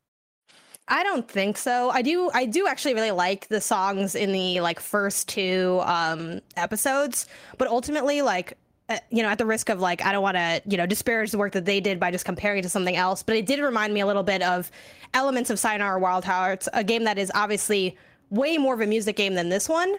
[0.89, 1.91] I don't think so.
[1.91, 6.41] I do I do actually really like the songs in the like first two um
[6.57, 7.27] episodes,
[7.59, 8.59] but ultimately like
[8.89, 11.33] uh, you know, at the risk of like, I don't want to, you know, disparage
[11.33, 13.61] the work that they did by just comparing it to something else, but it did
[13.61, 14.71] remind me a little bit of
[15.15, 17.97] elements of Sayonara Wild Hearts, a game that is obviously
[18.31, 19.97] way more of a music game than this one.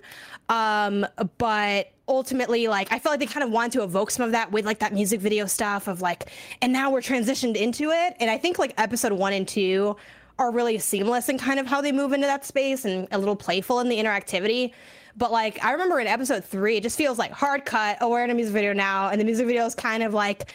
[0.50, 1.06] Um,
[1.38, 4.52] but ultimately, like, I felt like they kind of wanted to evoke some of that
[4.52, 6.30] with like that music video stuff of like,
[6.62, 8.16] and now we're transitioned into it.
[8.20, 9.98] And I think like episode one and two
[10.40, 13.36] are really seamless in kind of how they move into that space and a little
[13.36, 14.72] playful in the interactivity.
[15.18, 17.98] But like I remember in episode three, it just feels like hard cut.
[18.02, 20.54] Oh, we're in a music video now, and the music video is kind of like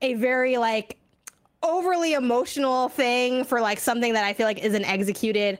[0.00, 0.96] a very like
[1.62, 5.58] overly emotional thing for like something that I feel like isn't executed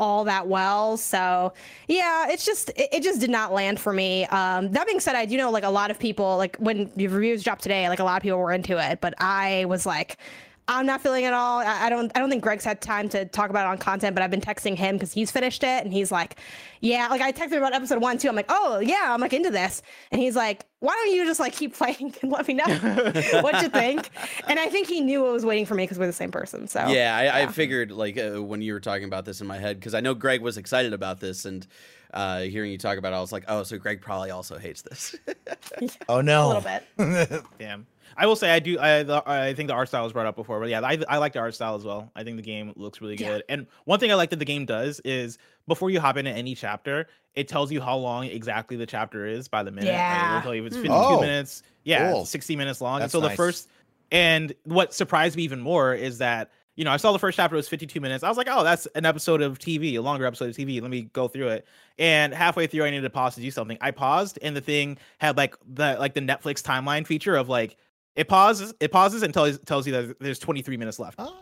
[0.00, 0.96] all that well.
[0.96, 1.52] So
[1.86, 4.24] yeah, it's just it, it, just did not land for me.
[4.26, 7.06] Um, that being said, I do know like a lot of people like when the
[7.06, 10.18] reviews dropped today, like a lot of people were into it, but I was like
[10.66, 11.58] I'm not feeling it at all.
[11.58, 12.10] I, I don't.
[12.14, 14.40] I don't think Greg's had time to talk about it on content, but I've been
[14.40, 16.36] texting him because he's finished it, and he's like,
[16.80, 18.28] "Yeah." Like I texted him about episode one too.
[18.28, 21.38] I'm like, "Oh yeah," I'm like into this, and he's like, "Why don't you just
[21.38, 22.64] like keep playing and let me know
[23.42, 24.08] what you think?"
[24.48, 26.66] And I think he knew what was waiting for me because we're the same person.
[26.66, 27.36] So yeah, I, yeah.
[27.36, 30.00] I figured like uh, when you were talking about this in my head because I
[30.00, 31.66] know Greg was excited about this and.
[32.12, 34.82] Uh, hearing you talk about it, I was like, oh, so Greg probably also hates
[34.82, 35.16] this.
[36.08, 37.44] oh no, a little bit.
[37.58, 37.88] Damn.
[38.16, 38.78] I will say I do.
[38.78, 41.32] I I think the art style was brought up before, but yeah, I I like
[41.32, 42.10] the art style as well.
[42.14, 43.42] I think the game looks really good.
[43.48, 43.54] Yeah.
[43.54, 46.54] And one thing I like that the game does is before you hop into any
[46.54, 49.90] chapter, it tells you how long exactly the chapter is by the minute.
[49.90, 50.30] Yeah.
[50.30, 50.82] It'll tell you if it's hmm.
[50.82, 51.62] 52 oh, minutes.
[51.84, 52.24] Yeah, cool.
[52.24, 53.00] 60 minutes long.
[53.00, 53.32] That's and so nice.
[53.32, 53.68] the first
[54.10, 57.54] and what surprised me even more is that you know, I saw the first chapter
[57.54, 58.24] was 52 minutes.
[58.24, 60.82] I was like, oh, that's an episode of TV, a longer episode of TV.
[60.82, 61.66] Let me go through it.
[61.98, 63.78] And halfway through, I needed to pause to do something.
[63.80, 67.76] I paused, and the thing had like the like the Netflix timeline feature of like
[68.16, 68.74] it pauses.
[68.80, 71.16] It pauses and tells tells you that there's 23 minutes left.
[71.18, 71.36] Oh.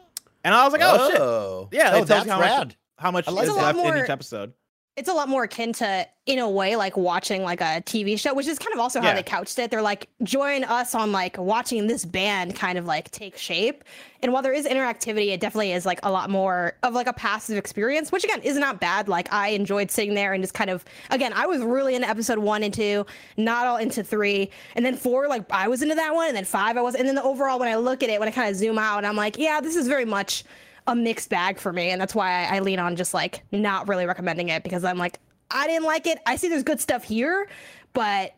[0.45, 1.69] And I was like, oh, oh.
[1.71, 1.79] shit.
[1.81, 2.69] Yeah, oh, it tells you how rad.
[2.69, 4.53] much how much is left more, in each episode
[4.97, 8.33] it's a lot more akin to in a way like watching like a tv show
[8.33, 9.15] which is kind of also how yeah.
[9.15, 9.71] they couched it.
[9.71, 13.83] They're like join us on like watching this band kind of like take shape.
[14.23, 17.13] And while there is interactivity it definitely is like a lot more of like a
[17.13, 19.09] passive experience which again is not bad.
[19.09, 22.39] Like i enjoyed sitting there and just kind of again i was really into episode
[22.39, 26.15] one and two not all into three and then four like i was into that
[26.15, 28.21] one and then five i was and then the overall when i look at it
[28.21, 30.45] when i kind of zoom out i'm like yeah this is very much
[30.87, 33.89] a mixed bag for me, and that's why I, I lean on just like not
[33.89, 35.19] really recommending it because I'm like
[35.51, 36.19] I didn't like it.
[36.27, 37.47] I see there's good stuff here,
[37.93, 38.35] but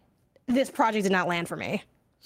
[0.47, 1.83] this project did not land for me.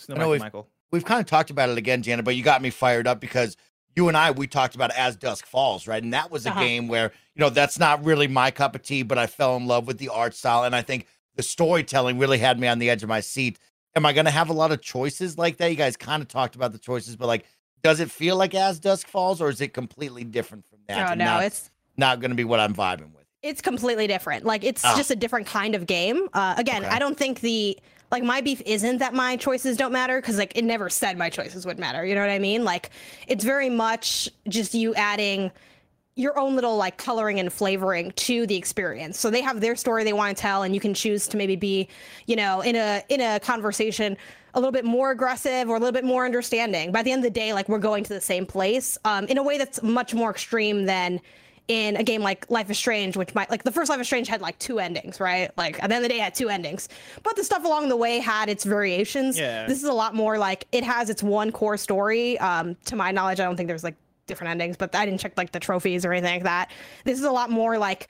[0.08, 0.68] No, Michael, we've, Michael.
[0.90, 3.56] we've kind of talked about it again, Janet, but you got me fired up because
[3.96, 6.02] you and I we talked about As Dusk Falls, right?
[6.02, 6.60] And that was a uh-huh.
[6.60, 9.66] game where you know that's not really my cup of tea, but I fell in
[9.66, 11.06] love with the art style, and I think
[11.36, 13.58] the storytelling really had me on the edge of my seat.
[13.94, 15.70] Am I going to have a lot of choices like that?
[15.70, 17.46] You guys kind of talked about the choices, but like
[17.82, 21.12] does it feel like As Dusk Falls, or is it completely different from that?
[21.12, 23.24] Oh no, not, it's not going to be what I'm vibing with.
[23.42, 24.44] It's completely different.
[24.44, 24.94] Like it's ah.
[24.96, 26.28] just a different kind of game.
[26.32, 26.94] Uh, again, okay.
[26.94, 27.78] I don't think the
[28.10, 31.30] like my beef isn't that my choices don't matter because like it never said my
[31.30, 32.04] choices would matter.
[32.04, 32.64] You know what I mean?
[32.64, 32.90] Like
[33.26, 35.52] it's very much just you adding
[36.18, 39.20] your own little like coloring and flavoring to the experience.
[39.20, 41.54] So they have their story they want to tell and you can choose to maybe
[41.54, 41.88] be,
[42.26, 44.16] you know, in a in a conversation
[44.54, 46.90] a little bit more aggressive or a little bit more understanding.
[46.90, 49.38] By the end of the day, like we're going to the same place um, in
[49.38, 51.20] a way that's much more extreme than
[51.68, 54.26] in a game like Life is Strange, which might like the first Life is Strange
[54.26, 55.52] had like two endings, right?
[55.56, 56.88] Like at the end of the day, had two endings,
[57.22, 59.38] but the stuff along the way had its variations.
[59.38, 59.66] Yeah.
[59.66, 62.40] This is a lot more like it has its one core story.
[62.40, 63.94] Um, to my knowledge, I don't think there's like
[64.28, 66.70] different endings, but I didn't check like the trophies or anything like that.
[67.04, 68.08] This is a lot more like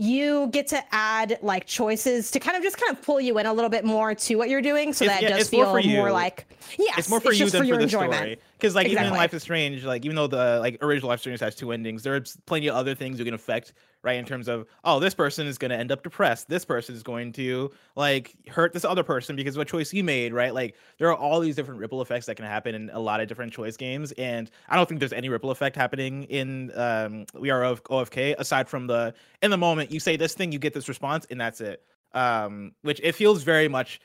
[0.00, 3.46] you get to add like choices to kind of just kind of pull you in
[3.46, 5.82] a little bit more to what you're doing so it's, that it does feel more,
[5.82, 6.46] more, like
[6.78, 8.14] yes it's more for you than for, for the enjoyment.
[8.14, 9.06] story because like exactly.
[9.06, 11.56] even in life is strange like even though the like original life is strange has
[11.56, 13.72] two endings there's plenty of other things you can affect
[14.02, 16.48] right in terms of oh this person is going to end up depressed.
[16.48, 20.04] This person is going to like hurt this other person because of a choice you
[20.04, 20.54] made right?
[20.54, 23.28] Like there are all these different ripple effects that can happen in a lot of
[23.28, 27.50] different choice games and i don't think there's any ripple effect happening in um we
[27.50, 30.74] are of ofk aside from the in the moment you say this thing you get
[30.74, 31.82] this response and that's it.
[32.12, 34.00] Um which it feels very much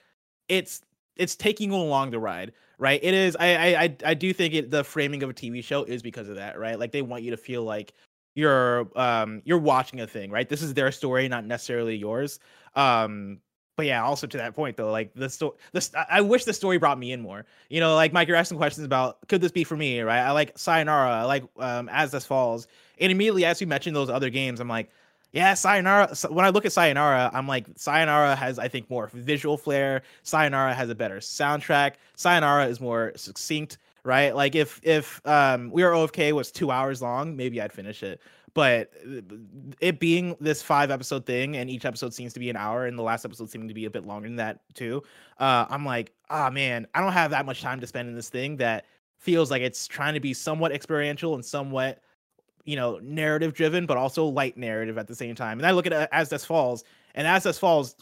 [0.48, 0.82] it's
[1.16, 3.00] it's taking you along the ride right?
[3.04, 6.02] It is i i i do think it the framing of a tv show is
[6.02, 6.78] because of that right?
[6.80, 7.94] Like they want you to feel like
[8.36, 10.48] you're um you're watching a thing, right?
[10.48, 12.40] This is their story, not necessarily yours.
[12.76, 13.40] Um,
[13.76, 16.78] but yeah, also to that point though, like the story, this I wish the story
[16.78, 17.46] brought me in more.
[17.70, 20.22] You know, like Mike, you're asking questions about could this be for me, right?
[20.22, 22.68] I like Sayonara, I like um As Dusk Falls,
[23.00, 24.90] and immediately as you mentioned those other games, I'm like,
[25.34, 26.16] yeah, Sayonara.
[26.30, 30.04] When I look at Sayonara, I'm like, Sayonara has, I think, more visual flair.
[30.22, 31.94] Sayonara has a better soundtrack.
[32.16, 34.36] Sayonara is more succinct, right?
[34.36, 38.22] Like if if um We Are OFK was two hours long, maybe I'd finish it.
[38.54, 39.22] But uh,
[39.82, 42.98] it being this five episode thing, and each episode seems to be an hour, and
[42.98, 45.02] the last episode seemed to be a bit longer than that too.
[45.40, 48.16] Uh, I'm like, ah, oh, man, I don't have that much time to spend in
[48.16, 48.86] this thing that
[49.18, 52.00] feels like it's trying to be somewhat experiential and somewhat
[52.66, 55.60] you know, narrative driven, but also light narrative at the same time.
[55.60, 56.84] And I look at uh, As Dusk Falls,
[57.16, 57.96] and As Dusk Falls,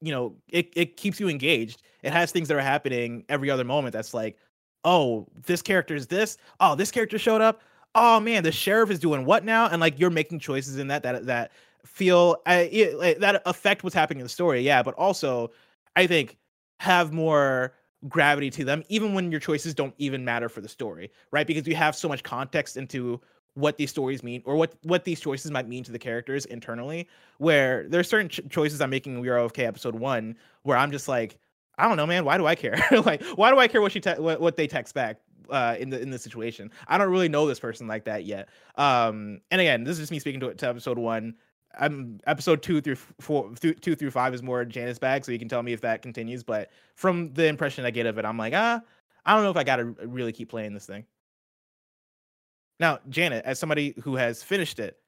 [0.00, 1.82] you know, it, it keeps you engaged.
[2.02, 4.36] It has things that are happening every other moment that's like,
[4.84, 6.38] oh, this character is this.
[6.60, 7.62] Oh, this character showed up.
[7.94, 9.68] Oh man, the sheriff is doing what now?
[9.68, 11.52] And like you're making choices in that that that
[11.84, 14.60] feel uh, it, that affect what's happening in the story.
[14.62, 15.50] Yeah, but also
[15.94, 16.38] I think
[16.80, 17.74] have more
[18.08, 21.66] gravity to them even when your choices don't even matter for the story right because
[21.68, 23.20] you have so much context into
[23.54, 27.08] what these stories mean or what what these choices might mean to the characters internally
[27.38, 30.90] where there's certain ch- choices i'm making in we are OFK episode one where i'm
[30.90, 31.38] just like
[31.78, 32.78] i don't know man why do i care?
[32.90, 35.18] Like why do i care what she te- what, what they text back
[35.50, 36.70] uh, in the in the situation?
[36.88, 38.48] I don't really know this person like that yet.
[38.76, 41.34] Um and again this is just me speaking to, to episode one.
[41.78, 45.38] I'm episode two through four th- two through five is more Janet's bag so you
[45.38, 48.36] can tell me if that continues but from the impression i get of it i'm
[48.36, 48.80] like ah
[49.24, 51.06] i don't know if i gotta really keep playing this thing.
[52.78, 54.98] Now, Janet, as somebody who has finished it,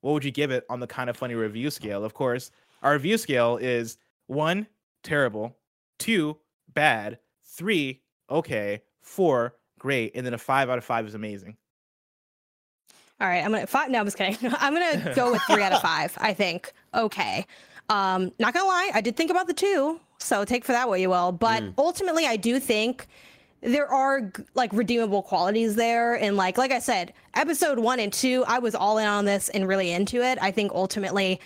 [0.00, 2.04] what would you give it on the Kinda Funny review scale?
[2.04, 2.50] Of course,
[2.82, 3.98] our review scale is
[4.28, 4.66] one,
[5.02, 5.54] terrible,
[5.98, 6.36] two,
[6.72, 11.56] bad, three, okay, four, great, and then a five out of five is amazing.
[13.20, 13.90] All right, I'm gonna five.
[13.90, 14.36] No, I'm just kidding.
[14.58, 16.16] I'm gonna go with three out of five.
[16.18, 17.46] I think okay.
[17.88, 21.00] Um, not gonna lie, I did think about the two, so take for that what
[21.00, 21.32] you will.
[21.32, 21.74] But mm.
[21.78, 23.06] ultimately, I do think
[23.60, 28.44] there are like redeemable qualities there and like like i said episode one and two
[28.46, 31.40] i was all in on this and really into it i think ultimately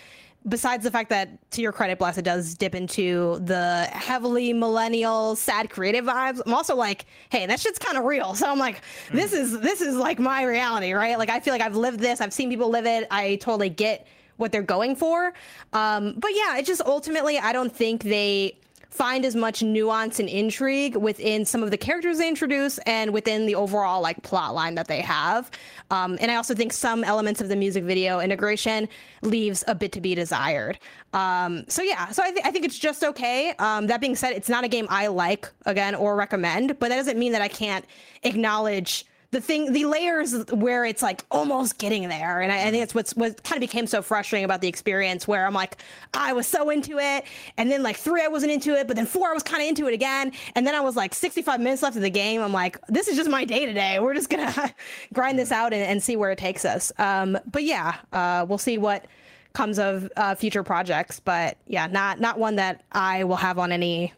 [0.47, 5.35] besides the fact that to your credit bless it does dip into the heavily millennial
[5.35, 8.35] sad creative vibes i'm also like hey that shit's kind of real.
[8.35, 8.81] So i'm like
[9.11, 9.39] this mm.
[9.39, 11.17] is this is like my reality right?
[11.17, 14.07] Like i feel like i've lived this i've seen people live it i totally get
[14.37, 15.33] what they're going for.
[15.73, 18.57] Um but yeah it just ultimately i don't think they
[18.93, 23.47] find as much nuance and intrigue within some of the characters they introduce and within
[23.47, 25.49] the overall like plot line that they have.
[25.89, 28.87] Um, and I also think some elements of the music video integration
[29.23, 30.77] leaves a bit to be desired.
[31.11, 33.55] Um, so yeah, so I, th- I think it's just okay.
[33.57, 36.95] Um, that being said, it's not a game I like again or recommend, but that
[36.97, 37.85] doesn't mean that I can't
[38.21, 42.39] acknowledge the thing, the layers where it's like almost getting there.
[42.39, 45.27] And I, I think it's what's what kind of became so frustrating about the experience
[45.27, 45.77] where I'm like,
[46.13, 47.25] I was so into it.
[47.57, 49.67] And then like three, I wasn't into it, but then four, I was kind of
[49.67, 50.31] into it again.
[50.55, 52.41] And then I was like 65 minutes left of the game.
[52.41, 53.99] I'm like, this is just my day today.
[53.99, 54.73] We're just going to
[55.11, 56.91] grind this out and, and, see where it takes us.
[56.97, 59.05] Um, but yeah, uh, we'll see what
[59.53, 61.19] comes of uh, future projects.
[61.19, 64.13] But yeah, not, not one that I will have on any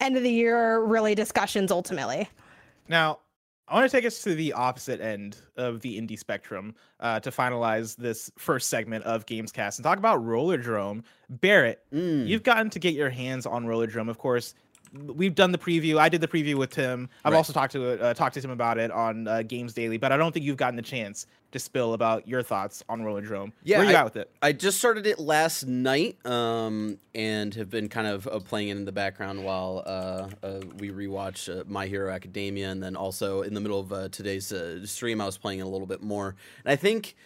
[0.00, 2.28] end of the year really discussions ultimately.
[2.88, 3.18] Now,
[3.70, 7.30] I want to take us to the opposite end of the indie spectrum uh, to
[7.30, 11.02] finalize this first segment of Gamescast and talk about Rollerdrome.
[11.28, 12.26] Barrett, mm.
[12.26, 14.08] you've gotten to get your hands on Rollerdrome.
[14.08, 14.54] Of course,
[14.92, 15.98] we've done the preview.
[15.98, 17.08] I did the preview with Tim.
[17.24, 17.38] I've right.
[17.38, 20.16] also talked to uh, talked to Tim about it on uh, Games Daily, but I
[20.16, 23.52] don't think you've gotten the chance to spill about your thoughts on Rollerdrome.
[23.64, 24.30] Yeah, where you I, at with it?
[24.42, 28.76] I just started it last night, um, and have been kind of uh, playing it
[28.76, 33.42] in the background while uh, uh, we rewatch uh, My Hero Academia, and then also
[33.42, 36.02] in the middle of uh, today's uh, stream, I was playing it a little bit
[36.02, 36.34] more.
[36.64, 37.16] And I think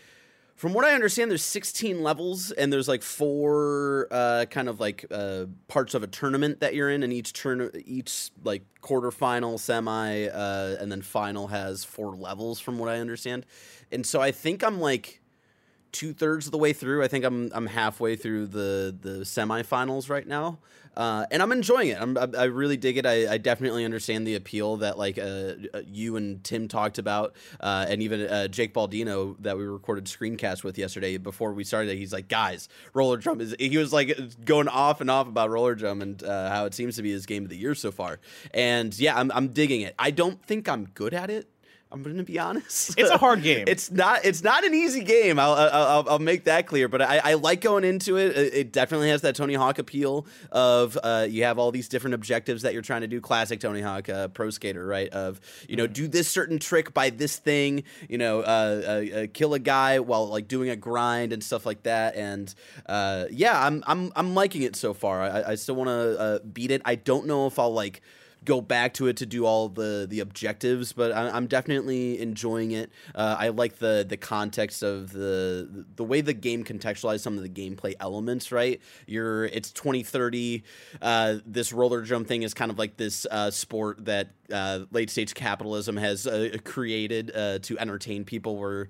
[0.56, 5.04] from what I understand, there's 16 levels, and there's like four uh, kind of like
[5.10, 10.26] uh, parts of a tournament that you're in, and each turn, each like quarterfinal, semi,
[10.26, 13.46] uh, and then final has four levels, from what I understand.
[13.90, 15.20] And so I think I'm like
[15.92, 17.02] two thirds of the way through.
[17.02, 20.58] I think I'm I'm halfway through the the semifinals right now.
[20.96, 21.98] Uh, and I'm enjoying it.
[22.00, 23.06] I'm, I, really dig it.
[23.06, 25.22] I, I, definitely understand the appeal that like uh,
[25.72, 30.04] uh, you and Tim talked about, uh, and even uh, Jake Baldino that we recorded
[30.04, 31.96] screencast with yesterday before we started.
[31.96, 33.56] He's like, guys, Rollerdrome is.
[33.58, 37.02] He was like going off and off about Rollerdrome and uh, how it seems to
[37.02, 38.20] be his game of the year so far.
[38.52, 39.94] And yeah, I'm, I'm digging it.
[39.98, 41.48] I don't think I'm good at it.
[41.92, 42.98] I'm going to be honest.
[42.98, 43.64] It's a hard game.
[43.68, 44.24] it's not.
[44.24, 45.38] It's not an easy game.
[45.38, 46.88] I'll I'll, I'll make that clear.
[46.88, 48.36] But I, I, like going into it.
[48.36, 52.62] It definitely has that Tony Hawk appeal of uh, you have all these different objectives
[52.62, 53.20] that you're trying to do.
[53.20, 55.08] Classic Tony Hawk uh, Pro Skater, right?
[55.10, 57.84] Of you know, do this certain trick by this thing.
[58.08, 58.42] You know, uh,
[59.12, 62.16] uh, uh kill a guy while like doing a grind and stuff like that.
[62.16, 62.54] And
[62.86, 65.22] uh, yeah, I'm I'm I'm liking it so far.
[65.22, 66.80] I, I still want to beat it.
[66.84, 68.00] I don't know if I'll like
[68.44, 72.72] go back to it to do all the the objectives, but I, am definitely enjoying
[72.72, 72.90] it.
[73.14, 77.42] Uh, I like the the context of the the way the game contextualized some of
[77.42, 78.52] the gameplay elements.
[78.52, 80.62] Right, you're it's 2030.
[81.00, 85.10] Uh, this roller jump thing is kind of like this uh, sport that uh, late
[85.10, 88.88] stage capitalism has uh, created uh, to entertain people, where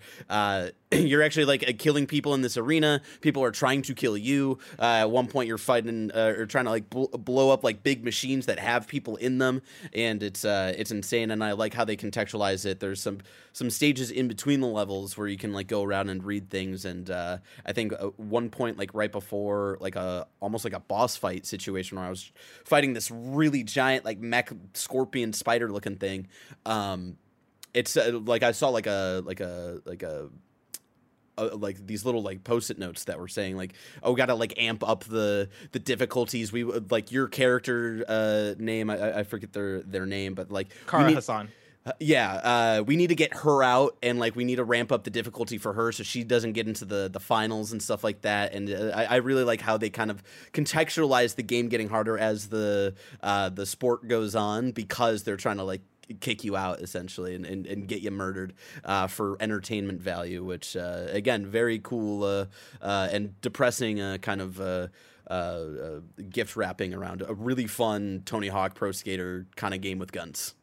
[0.99, 3.01] you're actually like killing people in this arena.
[3.21, 4.59] People are trying to kill you.
[4.79, 8.47] at one point, you're fighting or trying to like bl- blow up like big machines
[8.47, 9.63] that have people in them,
[9.93, 11.31] and it's uh, it's insane.
[11.31, 12.81] And I like how they contextualize it.
[12.81, 13.19] There's some
[13.53, 16.85] some stages in between the levels where you can like go around and read things.
[16.85, 20.81] And uh, I think uh, one point like right before like a almost like a
[20.81, 22.31] boss fight situation where I was
[22.65, 26.29] fighting this really giant like mech scorpion spider looking thing.
[26.67, 27.17] Um,
[27.75, 30.29] it's uh, like I saw like a like a like a
[31.39, 34.55] uh, like these little like post-it notes that were saying like oh we gotta like
[34.59, 36.53] amp up the the difficulties.
[36.53, 40.69] We would like your character uh name i, I forget their their name but like
[40.87, 41.49] Kara need, Hassan.
[41.85, 44.93] Uh, yeah uh we need to get her out and like we need to ramp
[44.93, 48.05] up the difficulty for her so she doesn't get into the the finals and stuff
[48.05, 48.55] like that.
[48.55, 50.23] And uh, I, I really like how they kind of
[50.53, 55.57] contextualize the game getting harder as the uh the sport goes on because they're trying
[55.57, 55.81] to like
[56.21, 58.55] kick you out essentially and, and, and get you murdered
[58.85, 62.47] uh, for entertainment value, which uh, again, very cool uh,
[62.81, 64.89] uh and depressing uh, kind of uh,
[66.31, 70.55] gift wrapping around a really fun Tony Hawk Pro Skater kind of game with guns.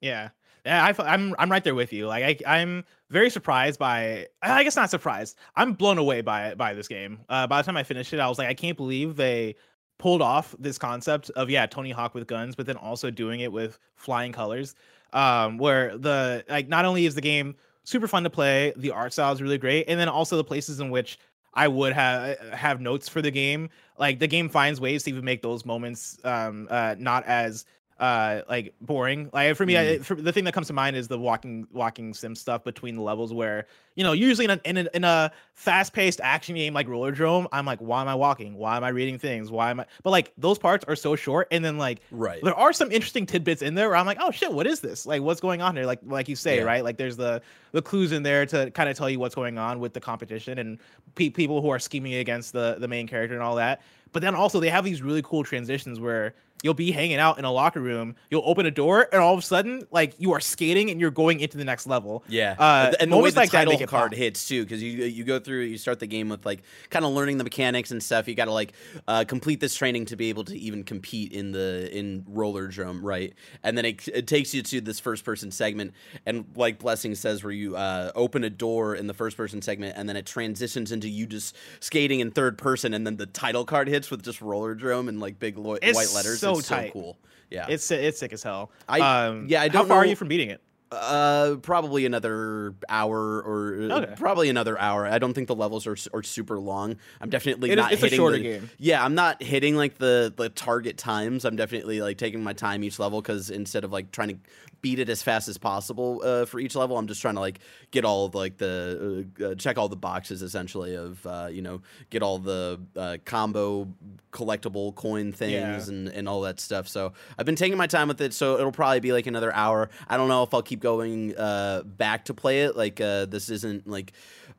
[0.00, 0.30] Yeah.
[0.64, 2.06] Yeah, I, am I'm, I'm right there with you.
[2.06, 4.28] Like I, I'm very surprised by.
[4.40, 5.36] I guess not surprised.
[5.56, 7.18] I'm blown away by by this game.
[7.28, 9.56] by the time I finished it, I was like, I can't believe they
[9.98, 13.52] pulled off this concept of yeah Tony Hawk with guns, but then also doing it
[13.52, 14.74] with flying colors.
[15.14, 17.54] Um, where the like not only is the game
[17.84, 20.80] super fun to play, the art style is really great, and then also the places
[20.80, 21.18] in which
[21.54, 23.70] I would have have notes for the game.
[23.98, 27.64] Like the game finds ways to even make those moments um, uh, not as
[28.00, 29.30] uh like boring.
[29.32, 29.78] Like for me mm.
[29.78, 32.96] I, for, the thing that comes to mind is the walking walking sim stuff between
[32.96, 36.74] the levels where you know usually in a, in a, in a fast-paced action game
[36.74, 38.54] like Rollerdrome i'm like why am i walking?
[38.54, 39.50] Why am i reading things?
[39.50, 42.42] Why am i but like those parts are so short and then like right.
[42.42, 45.06] there are some interesting tidbits in there where i'm like oh shit what is this?
[45.06, 45.86] Like what's going on here?
[45.86, 46.64] Like like you say yeah.
[46.64, 46.82] right?
[46.82, 47.42] Like there's the
[47.72, 50.58] the clues in there to kind of tell you what's going on with the competition
[50.58, 50.78] and
[51.14, 53.82] pe- people who are scheming against the the main character and all that.
[54.12, 57.44] But then also they have these really cool transitions where you'll be hanging out in
[57.44, 60.40] a locker room, you'll open a door, and all of a sudden, like you are
[60.40, 62.24] skating and you're going into the next level.
[62.28, 65.24] Yeah, uh, and the way the like title that, card hits too, because you you
[65.24, 68.28] go through, you start the game with like kind of learning the mechanics and stuff.
[68.28, 68.72] You got to like
[69.06, 73.34] uh, complete this training to be able to even compete in the in Rollerdrome, right?
[73.62, 75.92] And then it, it takes you to this first person segment,
[76.24, 79.96] and like Blessing says, where you uh, open a door in the first person segment,
[79.96, 83.64] and then it transitions into you just skating in third person, and then the title
[83.64, 86.40] card hits with just Rollerdrome and like big lo- white letters.
[86.44, 86.88] So it's tight.
[86.88, 87.18] so cool.
[87.50, 88.70] Yeah, it's it's sick as hell.
[88.88, 89.82] I um, yeah, I don't.
[89.82, 90.60] How far know, are you from beating it?
[90.90, 94.14] Uh, probably another hour or uh, okay.
[94.16, 95.06] probably another hour.
[95.06, 96.96] I don't think the levels are are super long.
[97.20, 98.70] I'm definitely it not is, hitting a shorter the, game.
[98.78, 101.44] Yeah, I'm not hitting like the the target times.
[101.44, 104.36] I'm definitely like taking my time each level because instead of like trying to
[104.84, 107.58] beat it as fast as possible uh, for each level, I'm just trying to like
[107.90, 111.62] get all of like the uh, uh check all the boxes essentially of uh, you
[111.62, 111.80] know
[112.10, 113.88] get all the uh, combo
[114.30, 115.88] collectible coin things yeah.
[115.88, 116.86] and and all that stuff.
[116.86, 118.34] So I've been taking my time with it.
[118.34, 119.88] So it'll probably be like another hour.
[120.06, 122.76] I don't know if I'll keep going uh, back to play it.
[122.76, 124.12] Like uh, this isn't like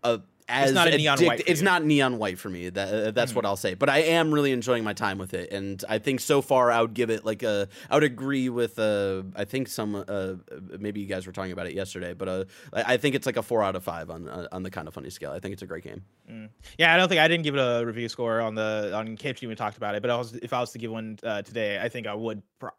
[0.04, 1.42] a as it's not neon white.
[1.48, 2.70] It's not neon white for me.
[2.70, 3.36] That uh, that's mm-hmm.
[3.36, 3.74] what I'll say.
[3.74, 6.82] But I am really enjoying my time with it, and I think so far I
[6.82, 7.68] would give it like a.
[7.90, 8.78] I would agree with.
[8.78, 9.96] Uh, I think some.
[10.08, 10.34] Uh,
[10.80, 13.44] maybe you guys were talking about it yesterday, but uh, I think it's like a
[13.44, 15.32] four out of five on uh, on the Kinda Funny scale.
[15.32, 16.04] I think it's a great game.
[16.30, 16.50] Mm.
[16.78, 19.48] Yeah, I don't think I didn't give it a review score on the on KFG.
[19.48, 21.80] We talked about it, but I was if I was to give one uh, today,
[21.82, 22.44] I think I would.
[22.60, 22.72] Pro-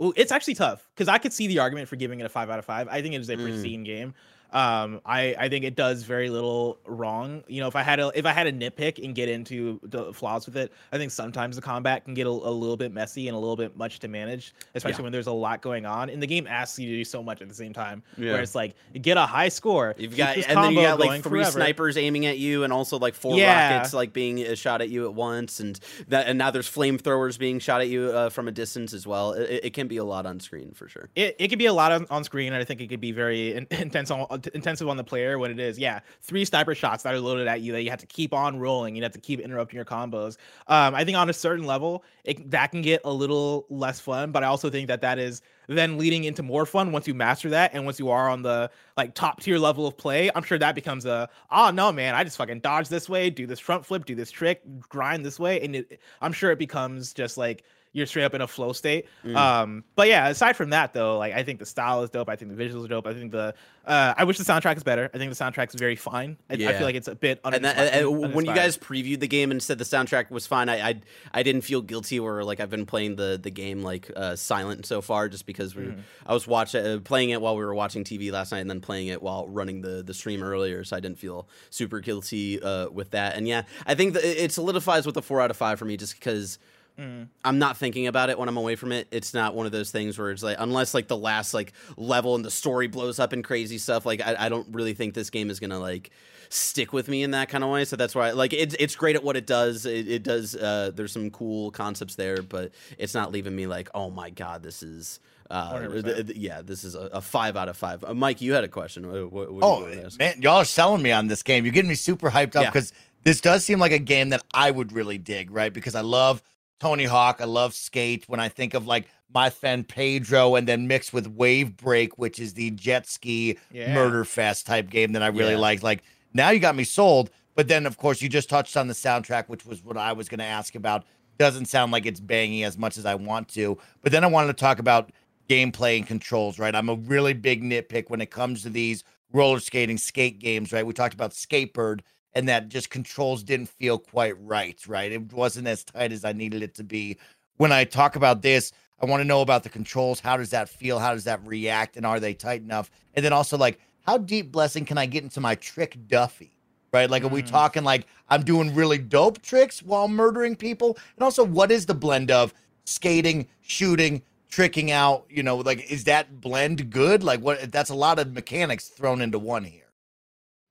[0.00, 2.48] Ooh, it's actually tough because I could see the argument for giving it a five
[2.50, 2.86] out of five.
[2.88, 3.42] I think it is a mm.
[3.42, 3.86] pristine mm.
[3.86, 4.14] game
[4.52, 8.10] um i i think it does very little wrong you know if i had a
[8.14, 11.56] if i had a nitpick and get into the flaws with it i think sometimes
[11.56, 14.08] the combat can get a, a little bit messy and a little bit much to
[14.08, 15.02] manage especially yeah.
[15.04, 17.42] when there's a lot going on and the game asks you to do so much
[17.42, 18.32] at the same time yeah.
[18.32, 21.40] where it's like get a high score you've got and then you got like three
[21.40, 21.50] forever.
[21.50, 23.74] snipers aiming at you and also like four yeah.
[23.74, 25.78] rockets like being shot at you at once and
[26.08, 29.32] that and now there's flamethrowers being shot at you uh, from a distance as well
[29.32, 31.72] it, it, can be a lot on screen for sure it, it can be a
[31.72, 34.88] lot on, on screen and i think it could be very in, intense on intensive
[34.88, 35.78] on the player when it is.
[35.78, 38.58] Yeah three sniper shots that are loaded at you that you have to keep on
[38.58, 40.36] rolling you have to keep interrupting your combos.
[40.66, 44.32] Um i think on a certain level it, that can get a little less fun
[44.32, 47.50] but i also think that that is then leading into more fun once you master
[47.50, 50.58] that and once you are on the like top tier level of play i'm sure
[50.58, 53.84] that becomes a oh no man i just fucking dodge this way do this front
[53.84, 57.64] flip do this trick grind this way and it, i'm sure it becomes just like
[57.98, 59.06] you're straight up in a flow state.
[59.24, 59.36] Mm.
[59.36, 62.28] Um, but yeah, aside from that though, like I think the style is dope.
[62.28, 63.06] I think the visuals are dope.
[63.06, 63.54] I think the
[63.86, 65.10] uh, I wish the soundtrack is better.
[65.14, 66.36] I think the soundtrack is very fine.
[66.50, 68.76] I, I feel like it's a bit and, that, uninspired- and- and when you guys
[68.76, 71.00] previewed the game and said the soundtrack was fine, I I,
[71.32, 74.86] I didn't feel guilty or like I've been playing the the game like uh, silent
[74.86, 76.00] so far just because we Mm-hmm.
[76.26, 78.80] I was watching uh, playing it while we were watching TV last night and then
[78.80, 82.90] playing it while running the the stream earlier, so I didn't feel super guilty uh,
[82.90, 83.36] with that.
[83.36, 85.96] And yeah, I think that it solidifies with a four out of five for me
[85.96, 86.58] just because.
[86.98, 87.28] Mm.
[87.44, 89.06] I'm not thinking about it when I'm away from it.
[89.10, 92.34] It's not one of those things where it's like, unless like the last like level
[92.34, 94.04] and the story blows up and crazy stuff.
[94.04, 96.10] Like, I, I don't really think this game is gonna like
[96.50, 97.84] stick with me in that kind of way.
[97.84, 99.86] So that's why, like, it's it's great at what it does.
[99.86, 100.56] It, it does.
[100.56, 104.62] Uh, there's some cool concepts there, but it's not leaving me like, oh my god,
[104.62, 105.20] this is.
[105.50, 108.04] Uh, th- th- yeah, this is a, a five out of five.
[108.04, 109.10] Uh, Mike, you had a question.
[109.10, 111.64] What, what, what Oh you man, y'all are selling me on this game.
[111.64, 112.68] You're getting me super hyped up Yeah.
[112.70, 112.92] because
[113.24, 115.72] this does seem like a game that I would really dig, right?
[115.72, 116.42] Because I love
[116.80, 118.24] Tony Hawk, I love Skate.
[118.28, 122.38] When I think of like my friend Pedro, and then mixed with Wave Break, which
[122.38, 123.92] is the jet ski Yeah.
[123.94, 125.58] murder fest type game that I really Yeah.
[125.58, 125.82] like.
[125.82, 126.02] Like
[126.32, 127.30] now you got me sold.
[127.54, 130.28] But then of course you just touched on the soundtrack, which was what I was
[130.28, 131.04] going to ask about.
[131.38, 133.76] Doesn't sound like it's banging as much as I want to.
[134.02, 135.10] But then I wanted to talk about
[135.48, 136.74] gameplay and controls, right?
[136.74, 139.02] I'm a really big nitpick when it comes to these
[139.32, 140.86] roller skating skate games, right?
[140.86, 142.00] We talked about Skatebird
[142.34, 145.10] and that just controls didn't feel quite right, right?
[145.12, 147.18] It wasn't as tight as I needed it to be.
[147.56, 150.20] When I talk about this, I want to know about the controls.
[150.20, 150.98] How does that feel?
[150.98, 151.96] How does that react?
[151.96, 152.90] And are they tight enough?
[153.14, 156.56] And then also, like, how deep blessing can I get into my trick Duffy?
[156.92, 157.10] Right?
[157.10, 157.50] Like, are we Mm.
[157.50, 160.96] talking like I'm doing really dope tricks while murdering people?
[161.16, 162.54] And also, what is the blend of
[162.86, 165.26] skating, shooting, tricking out?
[165.28, 167.22] You know, like, is that blend good?
[167.22, 167.70] Like, what?
[167.70, 169.87] That's a lot of mechanics thrown into one here.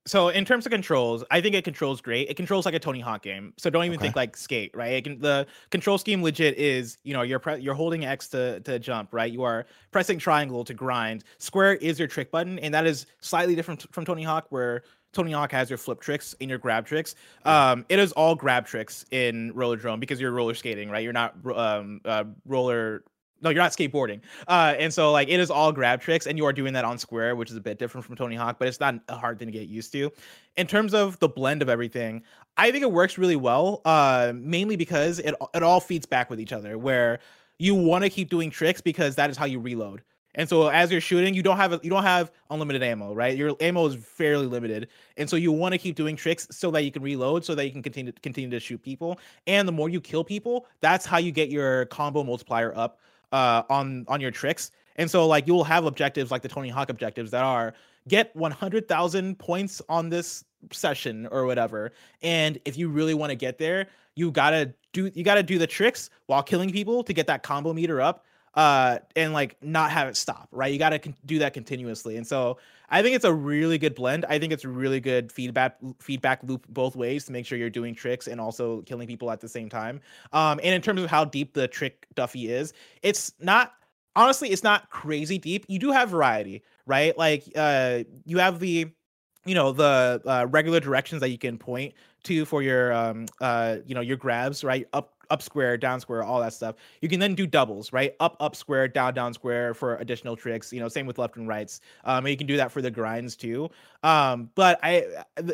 [0.08, 2.28] So in terms of controls, I think it controls great.
[2.30, 3.52] It controls like a Tony Hawk game.
[3.58, 4.06] So don't even Okay.
[4.06, 5.04] think like skate, right?
[5.04, 8.78] Can, the control scheme legit is, you know, you're pre- you're holding X to to
[8.78, 9.30] jump, right?
[9.30, 11.24] You are pressing triangle to grind.
[11.38, 14.82] Square is your trick button, and that is slightly different from Tony Hawk, where
[15.12, 17.14] Tony Hawk has your flip tricks and your grab tricks.
[17.44, 21.02] Um, it is all grab tricks in Rollerdrome because you're roller skating, right?
[21.04, 23.04] You're not um uh, roller.
[23.40, 24.20] No, you're not skateboarding.
[24.46, 26.98] Uh, and so like it is all grab tricks, and you are doing that on
[26.98, 29.46] square, which is a bit different from Tony Hawk, but it's not a hard thing
[29.48, 30.10] to get used to.
[30.56, 32.22] In terms of the blend of everything,
[32.56, 33.80] I think it works really well.
[33.84, 37.20] Uh, mainly because it it all feeds back with each other, where
[37.58, 40.02] you want to keep doing tricks because that is how you reload.
[40.34, 43.36] And so as you're shooting, you don't have a, you don't have unlimited ammo, right?
[43.36, 46.82] Your ammo is fairly limited, and so you want to keep doing tricks so that
[46.84, 49.18] you can reload, so that you can continue continue to shoot people.
[49.46, 53.00] And the more you kill people, that's how you get your combo multiplier up
[53.32, 54.70] uh, on on your tricks.
[54.96, 57.74] And so like you will have objectives like the Tony Hawk objectives that are
[58.08, 61.92] get 100,000 points on this session or whatever.
[62.22, 65.42] And if you really want to get there, you got to do you got to
[65.42, 68.24] do the tricks while killing people to get that combo meter up
[68.58, 70.72] uh and like not have it stop, right?
[70.72, 72.16] You got to con- do that continuously.
[72.16, 72.58] And so
[72.90, 74.24] I think it's a really good blend.
[74.28, 77.94] I think it's really good feedback feedback loop both ways to make sure you're doing
[77.94, 80.00] tricks and also killing people at the same time.
[80.32, 83.74] Um and in terms of how deep the trick Duffy is, it's not
[84.16, 85.64] honestly it's not crazy deep.
[85.68, 87.16] You do have variety, right?
[87.16, 88.90] Like uh you have the
[89.46, 91.94] you know the uh, regular directions that you can point
[92.24, 96.22] to for your um uh you know your grabs right up up square down square
[96.22, 96.76] all that stuff.
[97.00, 98.14] You can then do doubles right?
[98.20, 101.48] Up up square down down square for additional tricks you know same with left and
[101.48, 101.80] rights.
[102.04, 103.70] Um and you can do that for the grinds too.
[104.02, 105.06] Um but i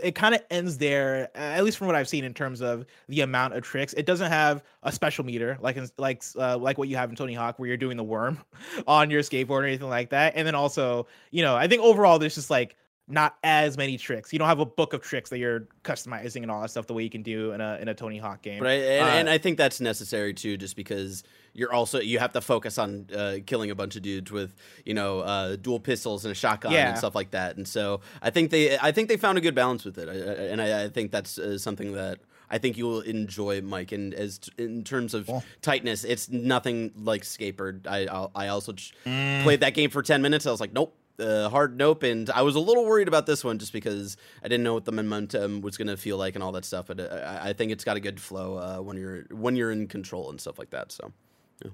[0.02, 3.20] it kind of ends there at least from what i've seen in terms of the
[3.20, 3.92] amount of tricks.
[3.94, 7.16] It doesn't have a special meter like in, like uh, like what you have in
[7.16, 8.38] tony hawk where you're doing the worm
[8.86, 10.34] on your skateboard or anything like that.
[10.36, 14.32] And then also you know i think overall there's just like not as many tricks.
[14.32, 16.94] You don't have a book of tricks that you're customizing and all that stuff the
[16.94, 18.60] way you can do in a in a Tony Hawk game.
[18.60, 22.18] But I, and, Uh, and I think that's necessary too, just because you're also you
[22.18, 24.54] have to focus on uh, killing a bunch of dudes with
[24.86, 26.88] you know uh, dual pistols and a shotgun Yeah.
[26.90, 27.56] and stuff like that.
[27.56, 30.12] And so I think they I think they found a good balance with it, I,
[30.12, 32.20] I- and I, I think that's uh, something that.
[32.50, 33.90] I think you will enjoy, Mike.
[33.90, 35.28] And as t- in terms of
[35.62, 37.86] tightness, it's nothing like Skatebird.
[37.86, 39.42] I I'll, I also ch- Mm.
[39.42, 40.46] played that game for ten minutes.
[40.46, 42.02] I was like, nope, uh, hard nope.
[42.02, 44.84] And I was a little worried about this one just because I didn't know what
[44.84, 46.86] the momentum was going to feel like and all that stuff.
[46.88, 49.70] But uh, I, I think it's got a good flow uh, when you're when you're
[49.70, 50.92] in control and stuff like that.
[50.92, 51.12] So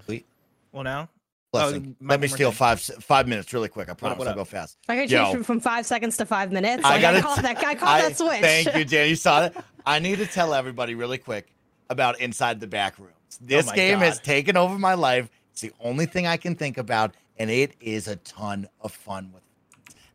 [0.05, 0.25] Sweet.
[0.71, 1.09] well, now
[1.51, 1.95] Blessing.
[1.99, 2.57] my- Let me steal thing.
[2.57, 3.89] five five minutes really quick.
[3.89, 4.77] I promise what I'll go fast.
[4.87, 5.23] I could Yo.
[5.23, 6.83] change from- from five seconds to five minutes.
[6.85, 7.57] I Like, gotta I call that.
[7.65, 8.39] I call I- that switch.
[8.41, 9.09] Thank you, Dan.
[9.09, 9.57] You saw it.
[9.85, 11.47] I need to tell everybody really quick
[11.89, 13.09] about Inside the Backrooms.
[13.41, 15.29] This my game has taken over my life.
[15.51, 19.31] It's the only thing I can think about, and it is a ton of fun
[19.33, 19.43] with.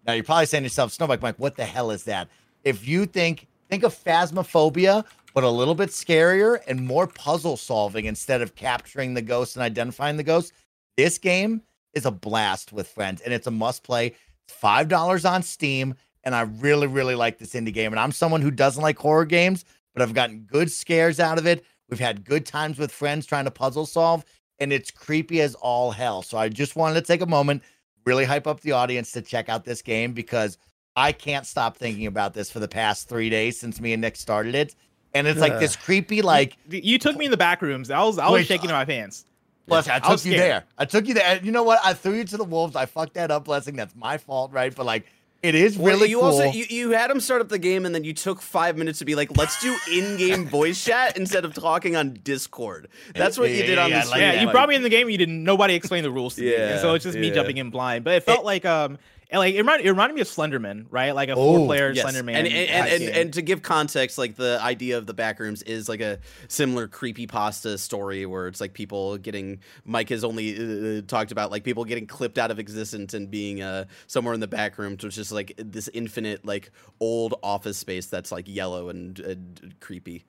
[0.06, 2.28] Now you're probably saying to yourself, Snowbike Mike, what the hell is that?
[2.64, 5.04] If you think think of phasmophobia,
[5.34, 9.62] but a little bit scarier and more puzzle solving instead of capturing the ghost and
[9.62, 10.52] identifying the ghost.
[10.96, 11.60] This game
[11.92, 14.14] is a blast with friends and it's a must play.
[14.44, 15.94] it's Five dollars on Steam,
[16.24, 17.92] and I really, really like this indie game.
[17.92, 21.46] And I'm someone who doesn't like horror games, but I've gotten good scares out of
[21.46, 21.64] it.
[21.90, 24.24] We've had good times with friends trying to puzzle solve,
[24.58, 26.22] and it's creepy as all hell.
[26.22, 27.62] So I just wanted to take a moment,
[28.04, 30.58] really hype up the audience to check out this game because
[30.96, 34.16] I can't stop thinking about this for the past three days since me and Nick
[34.16, 34.74] started it.
[35.14, 37.90] And it's like this creepy, like You took me in the back rooms.
[37.90, 39.24] I was I was shaking in my pants.
[39.66, 40.38] Blessing, I I took you scared.
[40.40, 40.64] there.
[40.78, 41.40] I took you there.
[41.42, 41.80] You know what?
[41.82, 42.76] I threw you to the wolves.
[42.76, 43.74] I fucked that up, Blessing.
[43.76, 44.74] That's my fault, right?
[44.74, 45.06] But like,
[45.42, 46.26] it is Well, really you cool.
[46.26, 48.98] also you, you had him start up the game and then you took five minutes
[49.00, 52.88] to be like, let's do in-game voice chat instead of talking on Discord.
[53.14, 54.20] That's what you Yeah, did on yeah, the stream.
[54.22, 55.08] yeah, you brought me in the game.
[55.10, 55.44] You didn't.
[55.44, 58.04] Nobody explained the rules to me, and so it's just me jumping in blind.
[58.04, 58.98] But it felt like um,
[59.30, 61.12] and, like it reminded, it reminded me of Slenderman, right?
[61.12, 62.04] Like a Oh, four-player Yes.
[62.04, 62.34] Slenderman.
[62.34, 65.88] And and, and, and, and to give context, like the idea of the backrooms is
[65.88, 66.18] like a
[66.48, 71.50] similar creepy pasta story where it's like people getting Mike has only uh, talked about
[71.50, 75.02] like people getting clipped out of existence and being uh somewhere in the back rooms,
[75.02, 76.70] which is like this infinite like
[77.00, 80.24] old office space that's like yellow and, and creepy.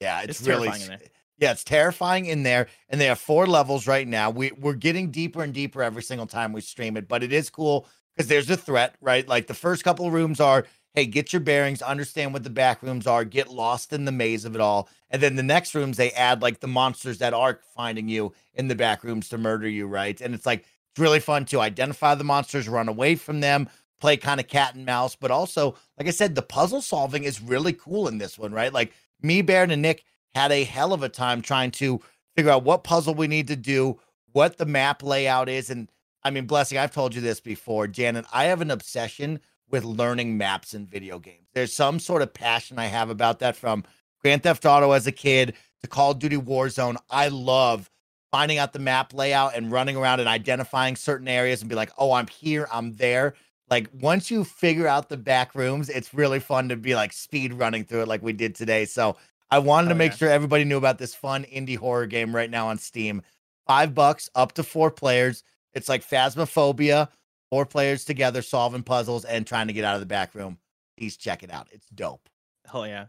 [0.00, 1.00] Yeah, it's, It's really terrifying
[1.38, 4.30] yeah, it's terrifying in there, and they have four levels right now.
[4.30, 7.50] We we're getting deeper and deeper every single time we stream it, but it is
[7.50, 9.26] cool because there's a threat, right?
[9.26, 12.82] Like the first couple of rooms are, hey, get your bearings, understand what the back
[12.82, 15.96] rooms are, get lost in the maze of it all, and then the next rooms
[15.96, 19.68] they add like the monsters that are finding you in the back rooms to murder
[19.68, 20.20] you, right?
[20.20, 23.68] And it's like it's really fun to identify the monsters, run away from them,
[24.00, 27.40] play kind of cat and mouse, but also, like I said, the puzzle solving is
[27.40, 28.72] really cool in this one, right?
[28.72, 28.92] Like
[29.22, 30.04] me, Barrett, and Nick
[30.34, 32.00] had a hell of a time trying to
[32.36, 33.98] figure out what puzzle we need to do,
[34.32, 35.70] what the map layout is.
[35.70, 35.90] And
[36.24, 40.36] I mean, Blessing, I've told you this before, Janet, I have an obsession with learning
[40.38, 41.48] maps in video games.
[41.54, 43.84] There's some sort of passion I have about that from
[44.22, 46.96] Grand Theft Auto as a kid to Call of Duty Warzone.
[47.10, 47.90] I love
[48.30, 51.90] finding out the map layout and running around and identifying certain areas and be like,
[51.98, 53.34] oh, I'm here, I'm there.
[53.70, 57.54] Like once you figure out the back rooms, it's really fun to be like speed
[57.54, 58.84] running through it like we did today.
[58.86, 59.16] So
[59.50, 60.16] I wanted to Oh, make yeah.
[60.16, 63.22] sure everybody knew about this fun indie horror game right now on Steam.
[63.66, 65.42] Five bucks, up to four players.
[65.74, 67.08] It's like Phasmophobia,
[67.50, 70.58] four players together solving puzzles and trying to get out of the back room.
[70.96, 71.68] Please check it out.
[71.72, 72.28] It's dope.
[72.70, 73.06] Hell yeah.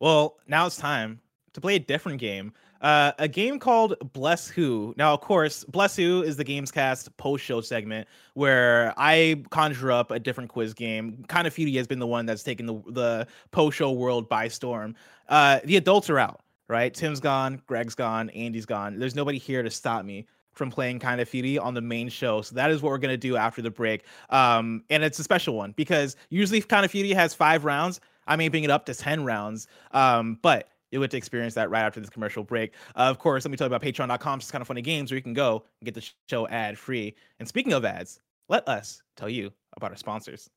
[0.00, 1.20] Well, now it's time
[1.52, 2.52] to play a different game.
[2.80, 4.94] Uh, a game called Bless Who.
[4.98, 10.10] Now, of course, Bless Who is the Gamescast post show segment where I conjure up
[10.10, 11.24] a different quiz game.
[11.28, 14.94] Kinda Feudy has been the one that's taken the, the post show world by storm.
[15.28, 16.92] Uh, the adults are out, right?
[16.92, 18.98] Tim's gone, Greg's gone, Andy's gone.
[18.98, 22.42] There's nobody here to stop me from playing Kinda Feudy on the main show.
[22.42, 24.04] So that is what we're gonna do after the break.
[24.30, 28.00] Um, and it's a special one because usually Kinda Feudy has five rounds.
[28.26, 29.66] I'm aiming it up to 10 rounds.
[29.92, 32.72] Um, but you'll get to experience that right after this commercial break.
[32.96, 34.38] Uh, of course, let me tell you about patreon.com.
[34.38, 37.14] It's Kinda Funny Games where you can go and get the show ad free.
[37.38, 40.48] And speaking of ads, let us tell you about our sponsors.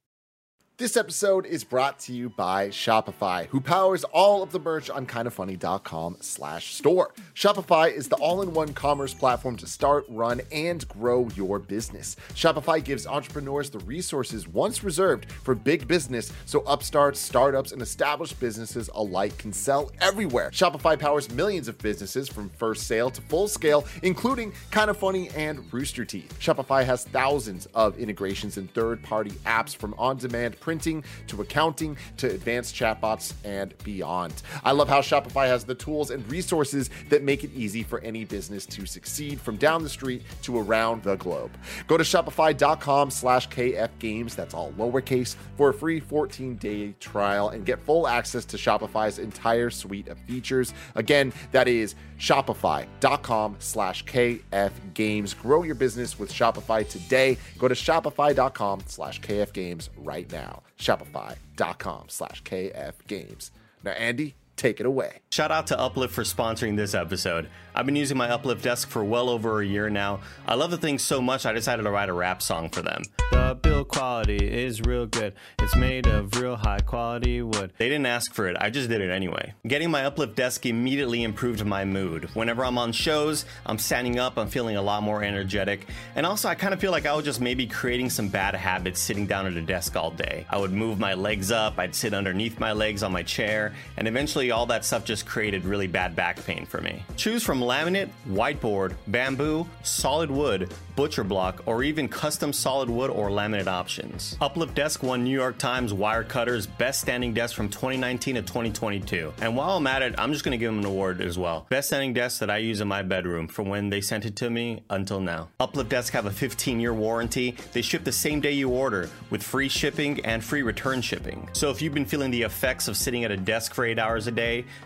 [0.79, 5.07] This episode is brought to you by Shopify, who powers all of the merch on
[5.07, 7.15] kindafunny.com slash store.
[7.33, 12.15] Shopify is the all-in-one commerce platform to start, run, and grow your business.
[12.35, 18.39] Shopify gives entrepreneurs the resources once reserved for big business so upstarts, startups, and established
[18.39, 20.51] businesses alike can sell everywhere.
[20.51, 25.73] Shopify powers millions of businesses from first sale to full scale, including Kinda Funny and
[25.73, 26.37] Rooster Teeth.
[26.39, 32.75] Shopify has thousands of integrations and third-party apps from on-demand printing to accounting to advanced
[32.75, 34.33] chatbots and beyond.
[34.65, 38.25] I love how Shopify has the tools and resources that make it easy for any
[38.25, 41.51] business to succeed from down the street to around the globe.
[41.87, 47.79] Go to shopify.com slash kfgames, that's all lowercase, for a free 14-day trial and get
[47.79, 50.73] full access to Shopify's entire suite of features.
[50.95, 55.39] Again, that is shopify.com slash kfgames.
[55.39, 57.37] Grow your business with Shopify today.
[57.57, 60.63] Go to shopify.com slash kfgames right now.
[60.77, 63.51] Shopify.com slash kfgames.
[63.83, 65.21] Now, Andy, take it away.
[65.29, 67.47] Shout out to Uplift for sponsoring this episode.
[67.75, 70.21] I've been using my Uplift desk for well over a year now.
[70.47, 73.03] I love the thing so much I decided to write a rap song for them.
[73.31, 75.33] The build quality is real good.
[75.59, 77.73] It's made of real high quality wood.
[77.77, 79.53] They didn't ask for it, I just did it anyway.
[79.67, 82.29] Getting my Uplift desk immediately improved my mood.
[82.33, 85.85] Whenever I'm on shows, I'm standing up, I'm feeling a lot more energetic.
[86.15, 88.99] And also, I kind of feel like I was just maybe creating some bad habits
[88.99, 90.47] sitting down at a desk all day.
[90.49, 94.07] I would move my legs up, I'd sit underneath my legs on my chair, and
[94.07, 97.03] eventually all that stuff just created really bad back pain for me.
[97.15, 103.29] Choose from laminate, whiteboard, bamboo, solid wood, butcher block, or even custom solid wood or
[103.29, 104.35] laminate options.
[104.41, 109.33] Uplift Desk won New York Times Wirecutter's Best Standing Desk from 2019 to 2022.
[109.41, 111.65] And while I'm at it, I'm just to give them an award as well.
[111.69, 114.49] Best standing desk that I use in my bedroom from when they sent it to
[114.49, 115.49] me until now.
[115.59, 117.55] Uplift Desk have a 15 year warranty.
[117.73, 121.49] They ship the same day you order with free shipping and free return shipping.
[121.53, 124.27] So if you've been feeling the effects of sitting at a desk for eight hours
[124.27, 124.31] a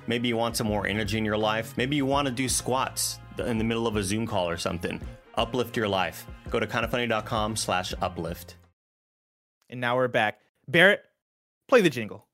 [0.07, 3.19] maybe you want some more energy in your life, maybe you want to do squats
[3.37, 4.99] in the middle of a Zoom call or something.
[5.35, 6.25] Uplift your life.
[6.49, 8.55] Go to kindafunny.com slash uplift.
[9.69, 10.39] And now we're back.
[10.67, 11.03] Barrett,
[11.67, 12.27] play the jingle.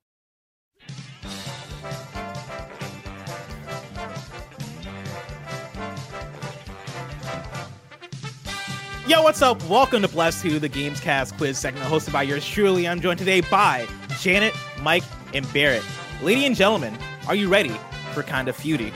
[9.08, 9.64] Yo, what's up?
[9.70, 12.90] Welcome to Blessed Who, the Gamescast quiz segment hosted by yours truly.
[12.90, 13.88] I'm joined today by
[14.20, 15.04] Janet, Mike,
[15.34, 15.84] and Barrett.
[16.22, 16.98] Ladies and gentlemen,
[17.28, 17.76] are you ready
[18.14, 18.92] for Kinda Feudy?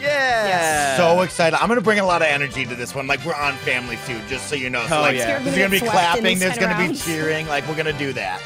[0.00, 0.96] Yeah.
[0.96, 1.56] So excited.
[1.60, 3.06] I'm going to bring a lot of energy to this one.
[3.06, 4.82] Like, we're on Family Feud, just so you know.
[4.82, 5.38] So, Hell like, yeah.
[5.38, 7.46] there's going to be clapping, there's going to be cheering.
[7.46, 8.42] Like, we're going to do that.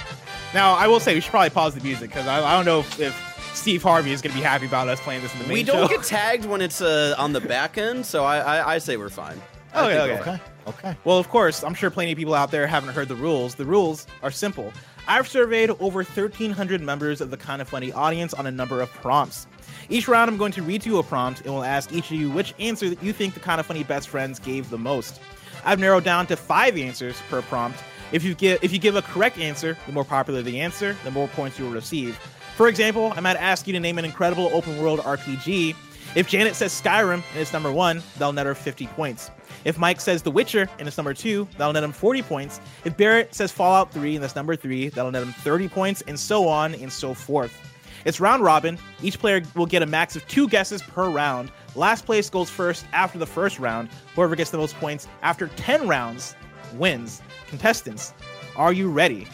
[0.55, 2.81] Now, I will say we should probably pause the music because I, I don't know
[2.81, 5.45] if, if Steve Harvey is going to be happy about us playing this in the
[5.47, 5.97] main we don't show.
[5.97, 9.09] get tagged when it's uh, on the back end, so I, I, I say we're
[9.09, 9.41] fine.
[9.75, 10.21] I Okay, okay.
[10.21, 10.41] Okay.
[10.69, 10.97] Okay.
[11.05, 13.55] Well, of course, I'm sure plenty of people out there haven't heard the rules.
[13.55, 14.73] The rules are simple.
[15.09, 19.47] I've surveyed over 1,300 members of the Kinda Funny audience on a number of prompts.
[19.89, 22.19] Each round, I'm going to read to you a prompt and will ask each of
[22.19, 25.19] you which answer that you think the Kinda Funny best friends gave the most.
[25.65, 27.83] I've narrowed down to five answers per prompt.
[28.13, 31.11] If you give if you give a correct answer, the more popular the answer, the
[31.11, 32.17] more points you will receive.
[32.57, 35.75] For example, I might ask you to name an incredible open world RPG.
[36.15, 39.31] If Janet says Skyrim and it's number one, they'll net her 50 points.
[39.65, 42.61] If Mike says The Witcher and it's number two, that'll net him 40 points.
[42.85, 46.19] If Barrett says Fallout 3 and that's number three, that'll net him 30 points, and
[46.19, 47.57] so on and so forth.
[48.05, 48.79] It's round robin.
[49.03, 51.51] Each player will get a max of two guesses per round.
[51.75, 53.89] Last place goes first after the first round.
[54.15, 56.35] Whoever gets the most points after 10 rounds
[56.75, 57.23] wins.
[57.49, 58.15] Contestants,
[58.57, 59.27] are you ready?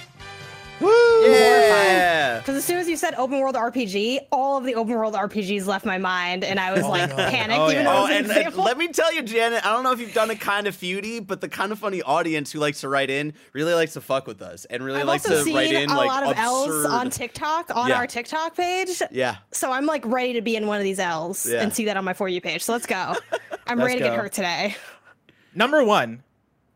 [1.32, 2.38] Yeah.
[2.38, 5.66] Because as soon as you said open world RPG, all of the open world RPGs
[5.66, 7.58] left my mind, and I was oh like panicked.
[7.60, 7.92] Oh, even yeah.
[7.92, 10.12] though Oh, an and, and let me tell you, Janet, I don't know if you've
[10.14, 13.72] done a Kinda Feudy, but the Kinda Funny audience who likes to write in really
[13.74, 16.22] likes to fuck with us and really I've likes to write in a like lot
[16.24, 16.42] of absurd.
[16.44, 17.96] L's on TikTok on Yeah.
[17.96, 19.00] our TikTok page.
[19.10, 19.36] yeah.
[19.52, 21.62] So I'm like ready to be in one of these L's Yeah.
[21.62, 22.62] and see that on my for you page.
[22.62, 23.14] So let's go.
[23.66, 24.76] I'm Let's ready to get hurt today.
[25.54, 26.22] Number one,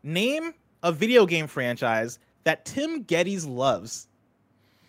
[0.03, 4.07] name a video game franchise that Tim Gettys loves.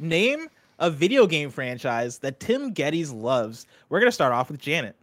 [0.00, 0.48] Name
[0.78, 3.66] a video game franchise that Tim Gettys loves.
[3.88, 4.96] We're gonna start off with Janet.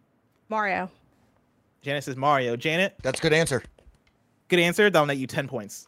[0.49, 0.89] Mario.
[1.81, 2.55] Janet says Mario.
[2.55, 3.63] Janet, That's a good answer.
[4.49, 4.89] good answer.
[4.89, 5.87] That'll net you ten points.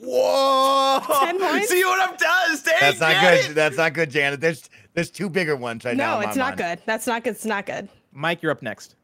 [0.00, 1.00] Whoa!
[1.24, 1.68] 10 points?
[1.68, 2.50] See what I've done?
[2.64, 3.46] Dang, That's not Janet.
[3.46, 3.54] good.
[3.54, 4.40] That's not good, Janet.
[4.40, 6.20] There's there's two bigger ones right now.
[6.20, 6.78] No, it's my not mind.
[6.78, 6.86] good.
[6.86, 7.30] That's not good.
[7.30, 7.88] It's not good.
[8.12, 8.96] Mike, you're up next.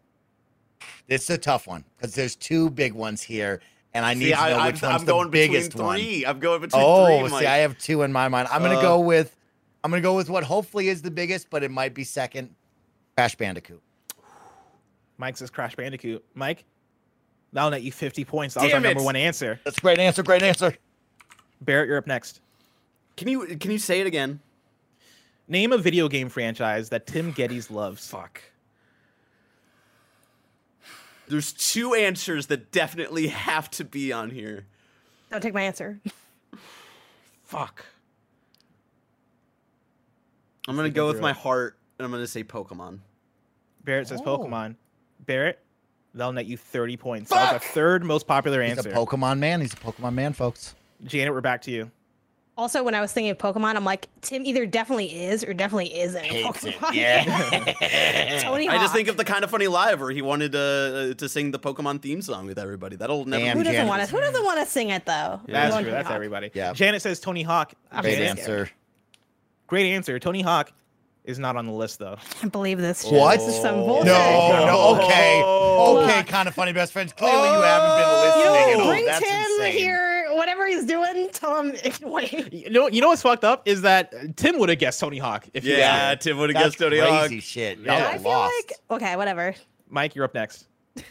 [1.09, 3.61] It's a tough one because there's two big ones here,
[3.95, 5.75] and I need See, to know I, which I'm, one's I'm the going between biggest
[5.77, 5.99] one.
[5.99, 6.25] three.
[6.27, 7.29] I'm going between Oh, three.
[7.29, 7.47] see, Mike.
[7.47, 8.49] I have two in my mind.
[8.51, 8.83] I'm gonna Uh.
[8.83, 9.37] go with,
[9.85, 12.55] I'm gonna go with what hopefully is the biggest, but it might be second.
[13.17, 13.83] Crash Bandicoot.
[15.19, 16.25] Mike says Crash Bandicoot.
[16.35, 16.65] Mike,
[17.53, 18.55] that'll net you 50 points.
[18.55, 18.83] That was our it.
[18.83, 19.61] number one answer.
[19.65, 20.23] That's a great answer.
[20.23, 20.75] Great answer.
[21.61, 22.41] Barrett, you're up next.
[23.17, 24.41] Can you can you say it again?
[25.47, 28.07] Name a video game franchise that Tim Gettys loves.
[28.09, 28.41] Fuck.
[31.31, 34.67] There's two answers that definitely have to be on here.
[35.31, 36.01] Don't take my answer.
[37.45, 37.85] Fuck.
[40.67, 42.99] I'm gonna go with my heart, and I'm gonna say Pokemon.
[43.85, 44.39] Barrett says Oh.
[44.39, 44.75] Pokemon.
[45.21, 45.61] Barrett,
[46.15, 47.31] that'll net you 30 points.
[47.31, 48.91] That was our third most popular He's answer.
[48.91, 49.61] a Pokemon man.
[49.61, 50.75] He's a Pokemon man, folks.
[51.05, 51.91] Janet, we're back to you.
[52.61, 55.99] Also, when I was thinking of Pokemon, I'm like, Tim either definitely is or definitely
[55.99, 56.75] isn't a Hates it.
[56.75, 56.93] Pokemon.
[56.95, 58.41] Yeah.
[58.43, 61.53] Tony I just think of the Kinda Funny live where he wanted uh, to sing
[61.53, 62.97] the Pokemon theme song with everybody.
[62.97, 63.43] That'll never.
[63.43, 64.09] Damn, who doesn't want to?
[64.15, 65.41] Who doesn't want to sing it though?
[65.47, 65.91] That's true.
[65.91, 66.15] That's Hawk.
[66.15, 66.51] everybody.
[66.53, 66.75] Yeah.
[66.75, 67.73] Janet says Tony Hawk.
[67.91, 68.71] I'm Great just Janet, answer.
[69.67, 70.19] Great answer.
[70.19, 70.71] Tony Hawk
[71.25, 72.17] is not on the list though.
[72.21, 73.05] I can't believe this.
[73.05, 73.13] shit.
[73.15, 73.39] What?
[73.39, 74.05] This is some bullshit.
[74.07, 75.41] No, no, okay.
[75.43, 76.03] Oh.
[76.05, 76.27] Okay, Look.
[76.27, 77.15] Kinda Funny best friends.
[77.15, 78.87] Clearly you haven't been You listening know, at all.
[78.93, 79.73] bring That's Tim insane.
[79.73, 80.20] here.
[80.71, 81.75] Whatever he's doing, tell him.
[82.13, 82.53] Wait.
[82.53, 85.47] You know, you know what's fucked up is that Tim would have guessed Tony Hawk
[85.55, 86.17] if he Yeah, here.
[86.17, 87.27] Tim would have guessed Tony Hawk.
[87.29, 87.79] crazy shit.
[87.79, 88.09] Y'all Yeah.
[88.09, 88.55] I feel lost.
[88.91, 89.55] like okay, whatever.
[89.89, 90.67] Mike, you're up next.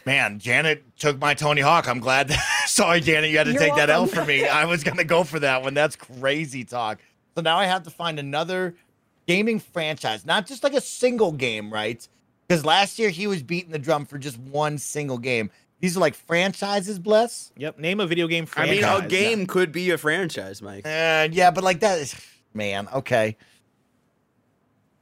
[0.06, 1.88] Man, Janet took my Tony Hawk.
[1.88, 2.28] I'm glad.
[2.28, 4.44] That, sorry, Janet, you had to You're take that L for me.
[4.46, 5.74] I was gonna go for that one.
[5.74, 7.00] That's crazy talk.
[7.34, 8.74] So now I have to find another
[9.26, 12.06] gaming franchise, not just like a single game, right?
[12.46, 15.50] Because last year he was beating the drum for just one single game.
[15.80, 17.52] These are like franchises, bless.
[17.56, 17.78] Yep.
[17.78, 18.84] Name a video game franchise.
[18.84, 20.86] I mean, a game could be a franchise, Mike.
[20.86, 22.14] Uh, yeah, but like that is,
[22.52, 23.36] man, okay.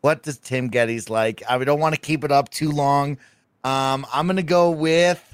[0.00, 1.42] What does Tim Gettys like?
[1.48, 3.18] I don't want to keep it up too long.
[3.64, 5.24] Um, I'm gonna go with.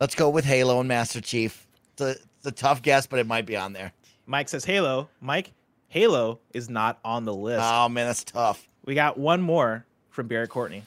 [0.00, 1.66] Let's go with Halo and Master Chief.
[1.92, 3.92] It's a, It's a tough guess, but it might be on there.
[4.26, 5.08] Mike says Halo.
[5.20, 5.52] Mike,
[5.88, 7.62] Halo is not on the list.
[7.64, 8.68] Oh man, that's tough.
[8.84, 10.84] we got one more from Barrett Courtney.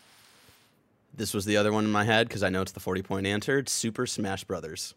[1.16, 3.28] This was the other one in my head because I know it's the 40 point
[3.28, 3.60] answer.
[3.60, 4.96] It's Super Smash Brothers.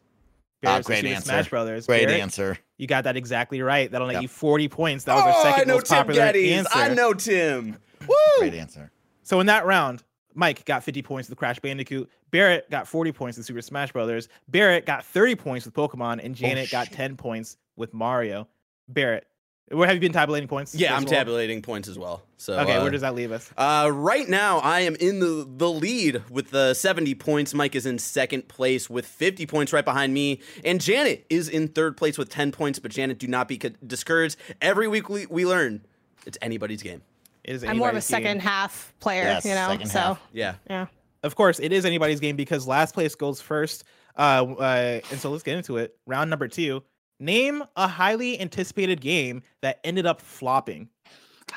[0.64, 1.27] Ah, Barrett great answer.
[1.27, 1.87] Smash Brothers.
[1.87, 2.59] Great Barrett, answer.
[2.79, 3.91] You got that exactly right.
[3.91, 4.23] That'll net Yep.
[4.23, 5.05] you 40 points.
[5.05, 6.71] That was our oh, second most popular answer.
[6.75, 7.77] I know Tim.
[8.39, 8.91] Great answer.
[9.23, 10.03] So in that round,
[10.35, 12.11] Mike got 50 points with Crash Bandicoot.
[12.31, 14.29] Barrett got 40 points with Super Smash Brothers.
[14.49, 18.49] Barrett got 30 points with Pokemon, and oh, Janet got 10 points with Mario.
[18.89, 19.27] Barrett,
[19.71, 20.75] where have you been tabulating points?
[20.75, 21.19] Yeah, I'm first of all?
[21.25, 22.23] tabulating points as well.
[22.37, 23.51] So Okay, uh, where does that leave us?
[23.57, 27.53] Uh, right now, I am in the, the lead with the 70 points.
[27.55, 30.41] Mike is in second place with 50 points right behind me.
[30.64, 32.79] And Janet is in third place with 10 points.
[32.79, 34.37] But Janet, do not be co- discouraged.
[34.61, 35.85] Every week we, we learn
[36.27, 37.03] it's anybody's game.
[37.45, 38.23] It is I'm more of a anybody's game.
[38.23, 39.77] second half player, Yes, you know.
[39.85, 40.23] so half.
[40.33, 40.55] Yeah.
[40.69, 40.87] yeah.
[41.23, 43.85] Of course, it is anybody's game because last place goes first.
[44.17, 45.97] Uh, uh, and so let's get into it.
[46.07, 46.83] Round number two.
[47.19, 50.89] Name a highly anticipated game that ended up flopping.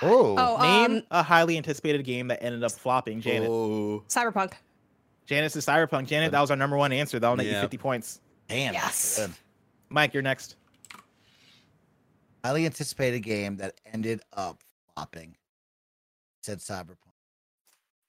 [0.01, 3.19] Oh, Oh, Name um, a highly anticipated game that ended up flopping.
[3.21, 3.49] Janet.
[3.49, 4.03] Oh.
[4.07, 4.53] Cyberpunk.
[5.25, 6.07] Janice is Cyberpunk.
[6.07, 7.19] Janet, that was our number one answer.
[7.19, 8.21] That'll net you 50 points.
[8.47, 8.73] damn.
[8.73, 9.19] Yes.
[9.19, 9.31] Good.
[9.89, 10.55] Mike, you're next.
[12.43, 14.59] Highly anticipated game that ended up
[14.95, 15.35] flopping.
[16.41, 16.95] Said Cyberpunk.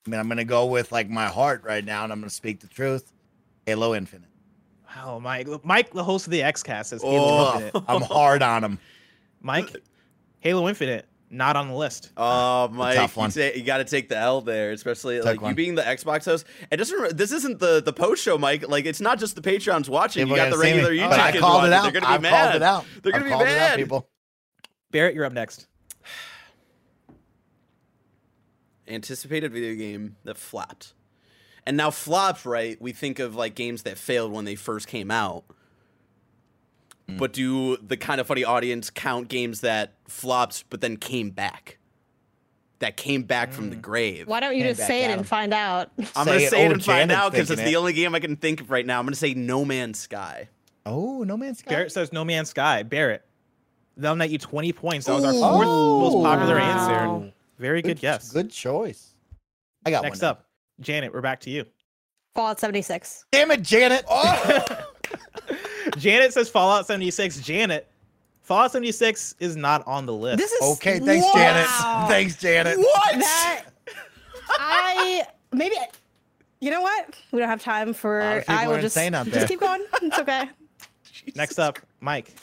[0.07, 2.61] I mean, I'm gonna go with like my heart right now, and I'm gonna speak
[2.61, 3.13] the truth.
[3.67, 4.30] Halo Infinite.
[4.97, 5.49] Wow, Mike.
[5.65, 7.53] Mike, the host of the XCast, says Halo Oh.
[7.61, 7.85] Infinite.
[7.89, 8.79] I'm hard on him.
[9.41, 9.69] Mike,
[10.41, 12.11] Halo Infinite, not on the list.
[12.17, 13.31] Oh, Mike, tough one.
[13.35, 16.45] you, you got to take the L there, especially like you being the Xbox host.
[16.71, 18.69] And just remember, this isn't the the post show, Mike.
[18.69, 20.25] Like it's not just the Patrons watching.
[20.27, 21.73] People you got the regular YouTube But I kids called watching.
[21.73, 21.83] it out.
[21.85, 22.43] They're gonna be I've mad.
[22.43, 22.85] called it out.
[23.03, 23.77] They're gonna I've be called it out, mad.
[23.79, 24.09] people.
[24.91, 25.67] Barrett, you're up next.
[28.89, 30.95] anticipated video game that flopped.
[31.67, 32.81] And now flopped, right?
[32.81, 35.45] We think of like games that failed when they first came out.
[37.09, 37.17] Hmm.
[37.19, 41.79] But do the Kinda Funny audience count games that flopped but then came back?
[42.79, 43.83] That came back from the Hmm.
[43.83, 44.27] grave.
[44.27, 45.25] Why don't you Came just say it at and 'em.
[45.27, 45.91] find out?
[46.17, 48.21] I'm gonna say it Oh, and find out because it's thinking the only game I
[48.21, 48.99] can think of right now.
[48.99, 50.49] I'm gonna say No Man's Sky.
[50.87, 51.71] Oh, No Man's Sky.
[51.71, 52.83] Barrett says No Man's Sky.
[52.85, 53.23] Barrett,
[53.99, 55.05] that'll net you 20 points.
[55.07, 55.99] That was our fourth Ooh.
[56.01, 56.63] most popular Wow.
[57.21, 57.33] answer.
[57.59, 58.33] Very good, guess.
[58.33, 59.13] Good choice.
[59.85, 60.31] I got Next one.
[60.31, 60.47] up,
[60.81, 61.67] Janet, we're back to you.
[62.35, 63.27] Fallout 76.
[63.33, 64.05] Damn it, Janet.
[64.09, 64.67] Oh.
[65.99, 67.41] Janet says Fallout 76.
[67.41, 67.91] Janet,
[68.43, 70.39] Fallout 76 is not on the list.
[70.39, 71.67] This is okay, thanks, Janet.
[72.09, 72.79] Thanks, Janet.
[72.79, 73.19] What?
[73.19, 73.65] That
[74.49, 75.77] I maybe
[76.61, 77.15] you know what?
[77.33, 78.21] We don't have time for.
[78.21, 79.35] of people I will are just insane out there.
[79.35, 79.85] just keep going.
[80.03, 80.51] It's okay.
[81.35, 82.35] Next up, Mike.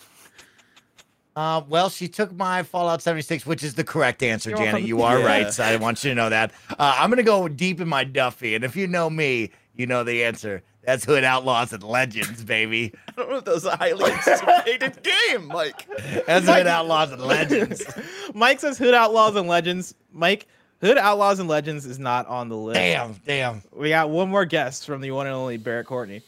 [1.38, 4.74] Uh, well, she took my Fallout 76, which is the correct answer, You're Janet.
[4.74, 4.88] welcome.
[4.88, 5.26] You are Yeah.
[5.26, 5.54] right.
[5.54, 6.52] So I want you to know that.
[6.72, 8.56] Uh, I'm going to go deep in my Duffy.
[8.56, 10.64] And if you know me, you know the answer.
[10.84, 12.92] That's Hood Outlaws and Legends, baby.
[13.10, 15.86] I don't know if that was a highly anticipated game, Mike.
[16.26, 17.84] That's Hood Outlaws and Legends.
[18.34, 19.94] Mike says Hood Outlaws and Legends.
[20.12, 20.48] Mike,
[20.82, 22.78] Hood Outlaws and Legends is not on the list.
[22.80, 23.62] Damn, damn.
[23.76, 26.24] We got one more guest from the one and only Barrett Courtney.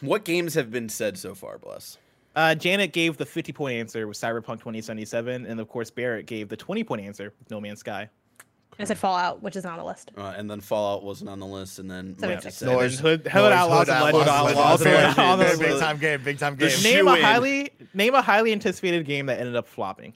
[0.00, 1.98] What games have been said so far, Bless?
[2.36, 6.48] Uh, Janet gave the 50 point answer with Cyberpunk 2077, and of course, Barrett gave
[6.50, 8.08] the 20 point answer with No Man's Sky.
[8.78, 10.10] I said Fallout, which is not on the list.
[10.18, 12.44] Uh, and then Fallout wasn't on the list, and then Mike Seventy-six.
[12.44, 13.00] just said- And then Noise.
[13.00, 14.28] Hood, Hood Noise, Outlaws and Legends.
[14.28, 15.18] Outlaws and are Legends.
[15.18, 16.82] on Big- Big time game, big time game.
[16.82, 20.12] Name a highly name a highly anticipated game that ended up flopping.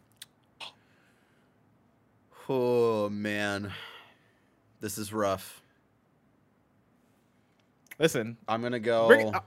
[2.51, 3.73] Oh man,
[4.83, 5.63] this is rough.
[7.99, 9.07] Listen, I'm gonna go.
[9.09, 9.41] bring- uh,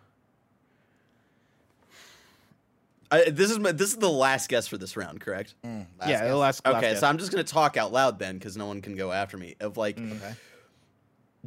[3.13, 5.55] I, this is my, this is the last guess for this round, correct?
[5.65, 6.27] Mm, last yeah, guess.
[6.29, 6.65] the last.
[6.65, 6.99] last Okay, guess.
[7.01, 9.55] so I'm just gonna talk out loud then, because no one can go after me.
[9.59, 10.19] Of like, Mm.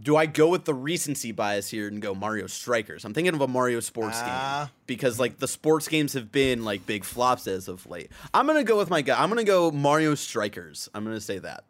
[0.00, 3.04] do I go with the recency bias here and go Mario Strikers?
[3.04, 4.66] I'm thinking of a Mario sports Ah.
[4.68, 8.10] game because like the sports games have been like big flops as of late.
[8.34, 9.20] I'm gonna go with my guy.
[9.22, 10.88] I'm gonna go Mario Strikers.
[10.94, 11.64] I'm gonna say that.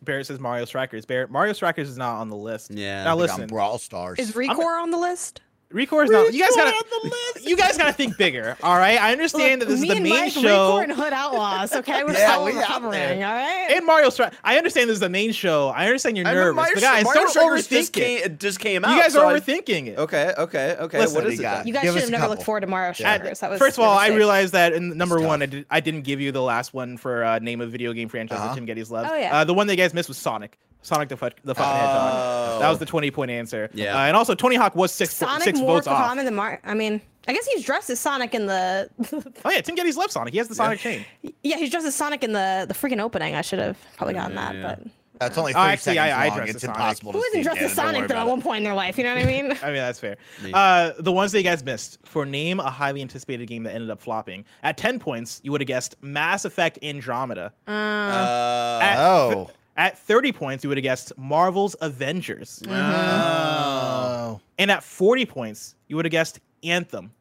[0.00, 1.06] Barrett says Mario Strikers.
[1.06, 2.70] Barrett, Mario Strikers is not on the list.
[2.72, 3.04] Yeah.
[3.04, 4.18] Now I Like on listen, Brawl Stars.
[4.18, 5.40] Is Recore on the list?
[5.72, 6.32] Recore is not.
[6.32, 6.70] You guys gotta.
[6.70, 7.48] on the list.
[7.48, 8.56] You guys gotta think bigger.
[8.62, 9.00] All right.
[9.00, 10.40] I understand Look, that this is the and main Mike, show.
[10.78, 11.72] Recore and Hood Outlaws.
[11.74, 13.22] Okay, we're Yeah, still we recovering.
[13.22, 13.68] All right.
[13.74, 14.38] and Mario Strikers.
[14.44, 15.68] I understand this is the main show.
[15.68, 18.22] I understand you're nervous, Mario, but guys, Mario don't Strikers overthink just it.
[18.28, 18.94] came, just came out.
[18.96, 19.98] You guys so are I- overthinking it.
[19.98, 20.98] Okay, okay, okay.
[21.00, 21.46] Listen, what what is do it?
[21.46, 21.66] you got?
[21.66, 22.34] you guys Give should have never couple.
[22.36, 23.40] looked forward to Mario At- Strikers.
[23.40, 25.80] That was First of all, I realized that in number It's one, I, did, I
[25.80, 28.54] didn't give you the last one for uh, name of video game franchise Uh-huh.
[28.54, 29.10] that Tim Gettys loves.
[29.10, 29.38] Oh, yeah.
[29.38, 30.58] Uh, the one that you guys missed was Sonic.
[30.82, 32.60] Sonic the, Fud- the Fucking Hedgehog.
[32.60, 32.80] That was Oh.
[32.80, 33.70] the 20 point answer.
[33.72, 33.96] Yeah.
[33.96, 36.06] Uh, and also, Tony Hawk was six, Sonic six more votes off.
[36.06, 36.58] common than Mario.
[36.64, 38.90] I mean, I guess he's dressed as Sonic in the.
[39.44, 39.60] Oh, yeah.
[39.60, 40.32] Tim Gettys loves Sonic.
[40.32, 41.04] He has the Sonic chain.
[41.42, 43.34] yeah, he's dressed as Sonic in the the freaking opening.
[43.34, 44.62] I should have probably gotten that, yeah.
[44.62, 44.86] but
[45.20, 46.42] That's only Oh, 30 actually, seconds I- I long.
[46.48, 46.76] It's as Sonic.
[46.76, 48.98] impossible Who to isn't dressed as Sonic though at one point in their life?
[48.98, 49.52] You know what I mean?
[49.62, 50.16] I mean, that's fair.
[50.52, 53.90] Uh, the ones that you guys missed for name a highly anticipated game that ended
[53.90, 54.44] up flopping.
[54.64, 57.52] At 10 points, you would have guessed Mass Effect Andromeda.
[57.68, 59.50] Uh, Uh, At, Oh.
[59.76, 62.62] At 30 points, you would have guessed Marvel's Avengers.
[62.68, 64.40] Oh.
[64.58, 67.12] And at 40 points, you would have guessed Anthem.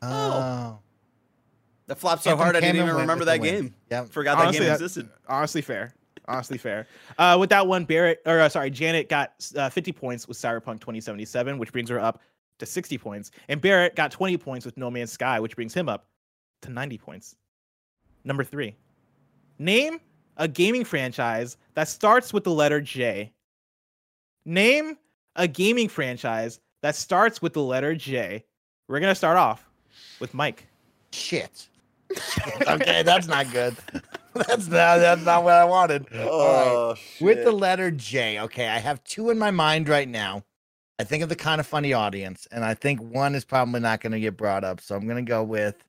[0.00, 0.78] Oh.
[1.86, 3.54] that flopped so Anthem hard I didn't even remember that the win.
[3.62, 3.74] game.
[3.90, 4.08] Yep.
[4.10, 5.08] Forgot that Honestly, game that- existed.
[5.28, 5.94] Honestly fair.
[6.26, 6.86] Honestly fair.
[7.16, 10.80] Uh, with that one, Barrett, or uh, sorry, Janet got uh, 50 points with Cyberpunk
[10.80, 12.20] 2077, which brings her up
[12.58, 13.30] to 60 points.
[13.48, 16.06] And Barrett got 20 points with No Man's Sky, which brings him up
[16.62, 17.34] to 90 points.
[18.24, 18.76] Number three,
[19.58, 20.00] name
[20.38, 23.32] a gaming franchise that starts with the letter J.
[24.44, 24.96] Name
[25.36, 28.44] a gaming franchise that starts with the letter J.
[28.88, 29.68] We're going to start off
[30.20, 30.66] with Mike.
[31.12, 31.68] Shit.
[32.62, 33.76] okay, that's not good.
[34.34, 36.06] That's not that's not what I wanted.
[36.14, 37.02] Oh, All right.
[37.20, 40.44] With the letter J, okay, I have two in my mind right now.
[41.00, 44.12] I think of the Kinda Funny audience, and I think one is probably not going
[44.12, 44.80] to get brought up.
[44.80, 45.82] So I'm going to go with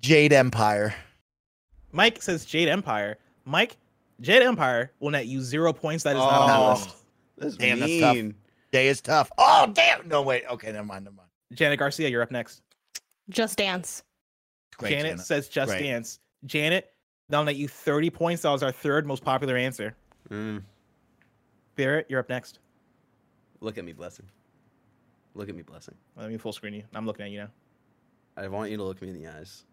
[0.00, 0.94] Jade Empire.
[1.92, 3.16] Mike says Jade Empire.
[3.44, 3.76] Mike,
[4.20, 6.04] Jade Empire will net you zero points.
[6.04, 6.96] That is not on the Oh, list.
[7.38, 8.14] that's Damn, that's tough.
[8.16, 8.34] mean.
[8.72, 9.30] J is tough.
[9.38, 10.06] Oh, damn.
[10.08, 10.44] No, wait.
[10.50, 11.04] Okay, never mind.
[11.04, 11.28] Never mind.
[11.54, 12.62] Janet Garcia, you're up next.
[13.30, 14.02] Just Dance.
[14.76, 15.26] Great, Janet, Janet.
[15.26, 15.82] says Just Great.
[15.82, 16.18] Dance.
[16.44, 16.92] Janet,
[17.28, 18.42] that'll net you 30 points.
[18.42, 19.94] That was our third most popular answer.
[20.30, 20.62] Mm,
[21.76, 22.58] Barrett, you're up next.
[23.60, 24.26] look at me, blessing.
[25.34, 25.94] Look at me, blessing.
[26.16, 26.82] Let me full screen you.
[26.94, 27.48] I'm looking at you now.
[28.36, 29.64] I want you to look me in the eyes.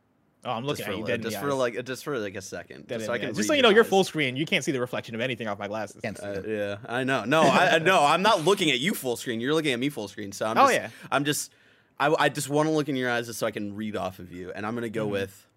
[0.46, 1.54] Oh, I'm looking just for, at you li- dead just for eyes.
[1.54, 3.64] like just for like a second, Dead just so I can Just so you your
[3.64, 4.36] know, you're full screen.
[4.36, 6.02] You can't see the reflection of anything off my glasses.
[6.02, 6.46] Can't see Uh, it.
[6.48, 7.24] yeah, I know.
[7.28, 9.40] No, I I- no, I'm not looking at you full screen.
[9.40, 10.32] You're looking at me full screen.
[10.34, 10.90] So I'm Oh, just, yeah.
[11.12, 11.52] I'm just,
[12.00, 14.20] I, I just want to look in your eyes just so I can read off
[14.20, 14.52] of you.
[14.54, 15.48] And I'm gonna go with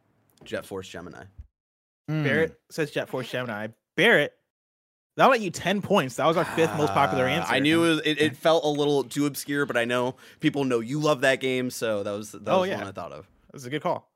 [0.45, 1.25] Jet Force Gemini.
[2.09, 2.23] Hmm.
[2.23, 3.69] Barrett says Jet Force Gemini.
[3.97, 4.35] Barrett,
[5.17, 6.17] that'll net you 10 points.
[6.17, 7.53] That was our fifth most popular Uh, answer.
[7.53, 10.63] I knew it, was, it, it felt a little too obscure, but I know people
[10.65, 12.79] know you love that game, so that was that Oh, was yeah.
[12.79, 13.27] one I thought of.
[13.49, 14.09] That was a good call.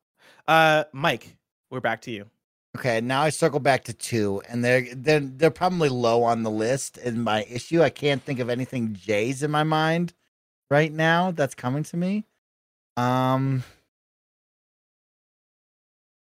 [0.49, 1.37] Uh, Mike,
[1.71, 2.27] we're back to you.
[2.77, 6.51] Okay, now I circle back to two, and they're they're they're probably low on the
[6.51, 6.99] list.
[6.99, 10.12] And my issue, I can't think of anything J's in my mind
[10.71, 12.25] right now that's coming to me.
[12.97, 13.65] Um.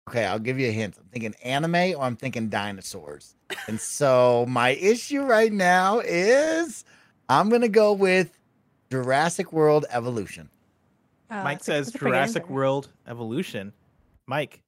[0.10, 0.96] Okay, I'll give you a hint.
[0.98, 3.36] I'm thinking anime or I'm thinking dinosaurs.
[3.68, 6.84] And so my issue right now is
[7.28, 8.36] I'm gonna go with
[8.90, 10.50] Jurassic World Evolution.
[11.30, 12.54] Oh, Mike says that's a pretty good Jurassic answer.
[12.54, 13.72] World Evolution.
[14.30, 14.62] Mike,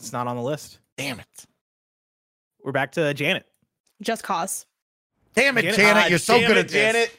[0.00, 0.80] it's not on the list.
[0.98, 1.26] Damn it.
[2.64, 3.46] We're back to Janet.
[4.02, 4.66] Just Cause.
[5.36, 7.10] Damn it, Janet- Janet, Ah, you're so damn good it, at this.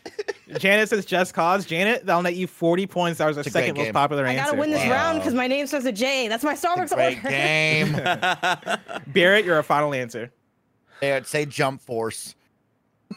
[0.53, 0.59] Janet.
[0.61, 1.65] Janet says Just Cause.
[1.65, 3.19] Janet, that'll net you 40 points.
[3.19, 3.93] That was our It's second most game.
[3.93, 4.45] popular I answer.
[4.51, 4.91] gotta win this Wow.
[4.91, 6.27] round because my name starts with J.
[6.27, 7.29] That's my Starbucks Great order.
[7.29, 9.03] game.
[9.13, 10.29] Barrett, you're a final answer.
[10.99, 12.35] There, say Jump Force.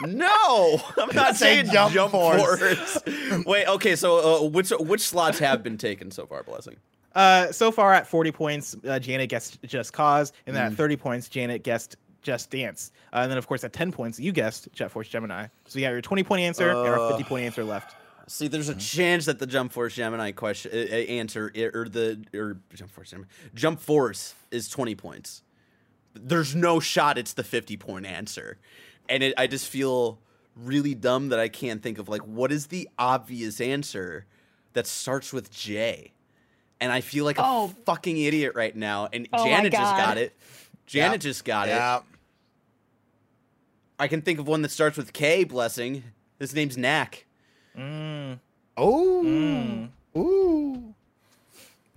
[0.00, 2.58] no, I'm not Say saying Jump jump, Force.
[2.58, 3.44] force.
[3.46, 6.76] Wait, okay, so uh, which which slots have been taken so far, blessing?
[7.14, 10.58] Uh, so far at 40 points, uh, Janet guessed Just Cause, and Mm.
[10.58, 13.90] then at 30 points, Janet guessed Just Dance, uh, and then of course at 10
[13.92, 15.46] points, you guessed Jet Force Gemini.
[15.66, 17.96] So you got your 20 point answer and our 50 point answer left.
[18.26, 22.22] See, there's a chance that the Jump Force Gemini question uh, uh, answer or the
[22.32, 25.42] or Jump Force Gemini, Jump Force is 20 points.
[26.14, 28.58] There's no shot it's the 50 point answer,
[29.08, 30.20] and it, I just feel
[30.54, 34.26] really dumb that I can't think of like what is the obvious answer
[34.74, 36.12] that starts with J,
[36.80, 37.74] and I feel like a Oh.
[37.86, 39.08] fucking idiot right now.
[39.12, 40.36] And Oh Janet just got it.
[40.86, 41.20] Janet Yep.
[41.20, 41.72] just got it.
[41.72, 42.00] Yeah.
[43.98, 45.44] I can think of one that starts with K.
[45.44, 46.02] Blessing.
[46.38, 47.26] His name's Knack.
[47.76, 48.38] Mm.
[48.76, 49.22] Oh.
[49.24, 49.90] Mm.
[50.16, 50.94] Ooh.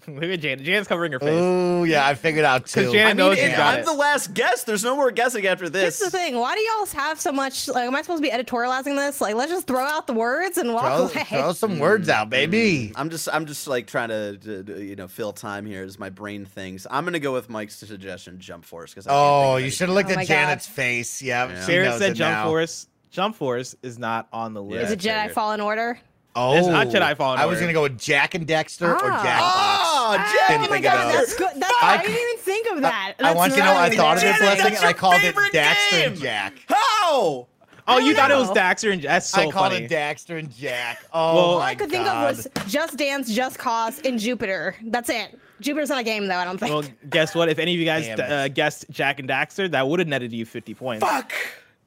[0.07, 0.65] Look at Janet.
[0.65, 1.29] Janet's covering her face.
[1.31, 2.91] Oh, yeah, I figured out too.
[2.91, 3.85] Janet I mean, knows you it- got I'm it.
[3.85, 4.63] the last guess.
[4.63, 6.01] There's no more guessing after That's this.
[6.07, 6.35] Is the thing.
[6.37, 7.67] Why do y'all have so much?
[7.67, 9.21] Like, am I supposed to be editorializing this?
[9.21, 11.23] Like, let's just throw out the words and walk throw, away.
[11.29, 12.89] throw some words out, baby.
[12.89, 15.83] Mm, I'm just, I'm just like trying to, to- to, you know, fill time here
[15.83, 16.85] as my brain thinks.
[16.89, 20.15] I'm gonna go with Mike's suggestion, Jump Force, because Oh, you should have looked Oh
[20.15, 20.33] my at God.
[20.33, 21.21] Janet's face.
[21.21, 21.59] Yeah, Yeah.
[21.65, 22.45] she said Jump now.
[22.47, 22.87] Force.
[23.11, 24.85] Jump Force is not on the list.
[24.85, 25.31] Is it Jedi figured.
[25.35, 25.99] Fallen Order?
[26.35, 28.99] Oh, It's not Jedi Fallen I was gonna go with Jack and Dexter or.
[28.99, 30.31] Jack Oh, Fox.
[30.33, 31.13] Jack Didn't oh my think of god, those.
[31.13, 31.61] that's good.
[31.61, 33.13] That's, I- I, didn't even think of that.
[33.19, 34.29] I That's want you to know I thought of good.
[34.29, 36.17] it, Janet, blessing, and I called it favorite Dexter and.
[36.19, 36.53] Jack.
[36.67, 37.47] How?
[37.85, 38.49] Oh, you don't thought it was.
[38.51, 39.85] Daxter and that's so I called funny.
[39.85, 41.03] it Dexter and Jack.
[41.13, 44.75] Oh Well- All I could think of was Just Dance, Just Cause, and Jupiter.
[44.85, 45.37] That's it.
[45.59, 46.35] Jupiter's not a game though.
[46.37, 46.73] I don't think.
[46.73, 47.49] well, guess what?
[47.49, 50.31] If any of you guys Damn uh, guessed Jak and Daxter, that would have netted
[50.33, 51.05] you 50 points.
[51.05, 51.33] Fuck.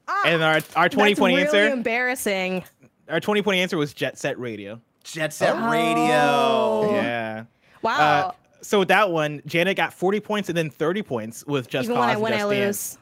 [0.07, 2.63] Ah, And our our 20 point really answer, embarrassing.
[3.09, 4.79] our 20 point answer was Jet Set Radio.
[5.03, 5.69] Jet Set Oh.
[5.69, 6.91] Radio.
[6.93, 7.43] Yeah.
[7.81, 7.97] Wow.
[7.99, 8.31] Uh,
[8.61, 11.95] so with that one, Janet got 40 points and then 30 points with Just Even
[11.95, 12.93] Cause when I and win, Just I Dance.
[12.93, 12.97] lose.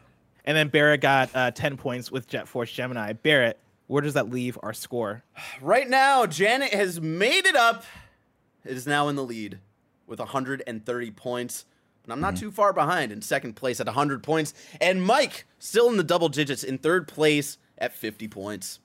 [0.46, 3.14] And then Barrett got uh, 10 points with Jet Force Gemini.
[3.14, 3.58] Barrett,
[3.88, 5.24] where does that leave our score?
[5.62, 7.84] Right now, Janet has made it up.
[8.64, 9.60] It is now in the lead
[10.08, 11.66] with 130 points.
[12.04, 14.54] And I'm not too far behind in second place at 100 points.
[14.80, 18.80] And Mike still in the double digits in third place at 50 points.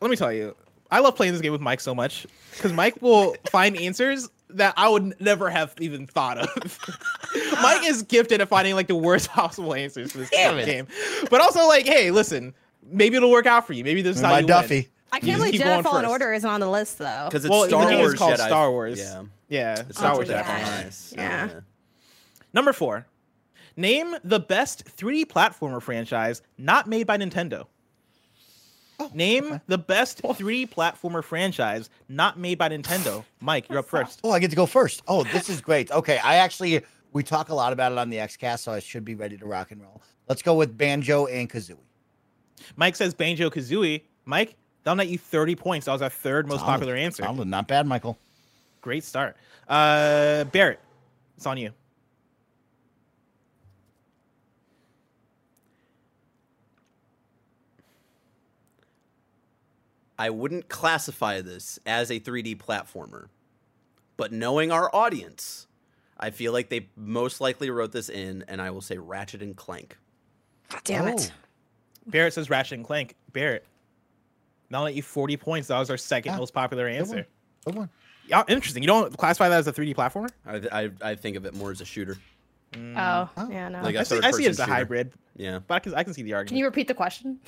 [0.00, 0.56] Let me tell you,
[0.90, 4.74] I love playing this game with Mike so much because Mike will find answers that
[4.76, 6.78] I would never have even thought of.
[7.62, 10.66] Mike is gifted at finding like the worst possible answers for this Damn it.
[10.66, 10.86] game.
[11.30, 12.54] But also, like, hey, listen,
[12.90, 13.84] maybe it'll work out for you.
[13.84, 14.48] Maybe this is how My you win.
[14.48, 14.88] Duffy.
[15.12, 16.04] I can't believe keep Jedi Fallen.
[16.04, 17.24] Order isn't on the list though.
[17.28, 18.46] Because it's Well, Star the game Wars is called Jedi.
[18.46, 18.98] Star Wars.
[18.98, 19.22] Yeah.
[19.48, 20.42] Yeah, Star Oh, Wars yeah.
[20.42, 20.84] Jedi Fallen Order.
[20.84, 21.14] Nice.
[21.16, 21.48] Yeah.
[22.52, 23.06] Number four,
[23.76, 27.66] name the best 3D platformer franchise not made by Nintendo.
[29.14, 33.24] Name the best 3D platformer franchise not made by Nintendo.
[33.40, 34.20] Mike, you're up first.
[34.24, 35.02] Oh, I get to go first.
[35.08, 35.90] Oh, this is great.
[35.90, 36.82] Okay, I actually
[37.12, 39.46] we talk a lot about it on the XCast, so I should be ready to
[39.46, 40.02] rock and roll.
[40.28, 41.76] Let's go with Banjo and Kazooie.
[42.76, 44.02] Mike says Banjo Kazooie.
[44.26, 44.54] Mike,
[44.84, 45.86] that'll net you 30 points.
[45.86, 46.72] That was our third most Solid.
[46.72, 47.22] popular answer.
[47.24, 47.48] Solid.
[47.48, 48.18] Not bad, Michael.
[48.80, 49.36] Great start.
[49.68, 50.80] Uh, Barrett,
[51.36, 51.72] it's on you.
[60.20, 63.28] I wouldn't classify this as a 3D platformer,
[64.18, 65.66] but knowing our audience,
[66.18, 69.56] I feel like they most likely wrote this in, and I will say Ratchet and
[69.56, 69.96] Clank.
[70.84, 71.14] Damn Oh.
[71.14, 71.32] it.
[72.06, 73.14] Barrett says Ratchet and Clank.
[73.32, 73.64] Barrett,
[74.68, 75.68] that'll net you 40 points.
[75.68, 77.14] That was our second Ah, most popular answer.
[77.16, 77.24] one.
[77.64, 77.90] Good one.
[78.28, 78.82] Yeah, interesting.
[78.82, 80.28] You don't classify that as a 3D platformer?
[80.44, 82.18] I, I, I think of it more as a shooter.
[82.74, 82.78] Oh,
[83.50, 83.80] yeah, no.
[83.82, 84.72] Like a I see, I see it as a shooter.
[84.74, 85.60] hybrid, Yeah.
[85.66, 86.48] but I can, I can see the argument.
[86.50, 87.40] Can you repeat the question?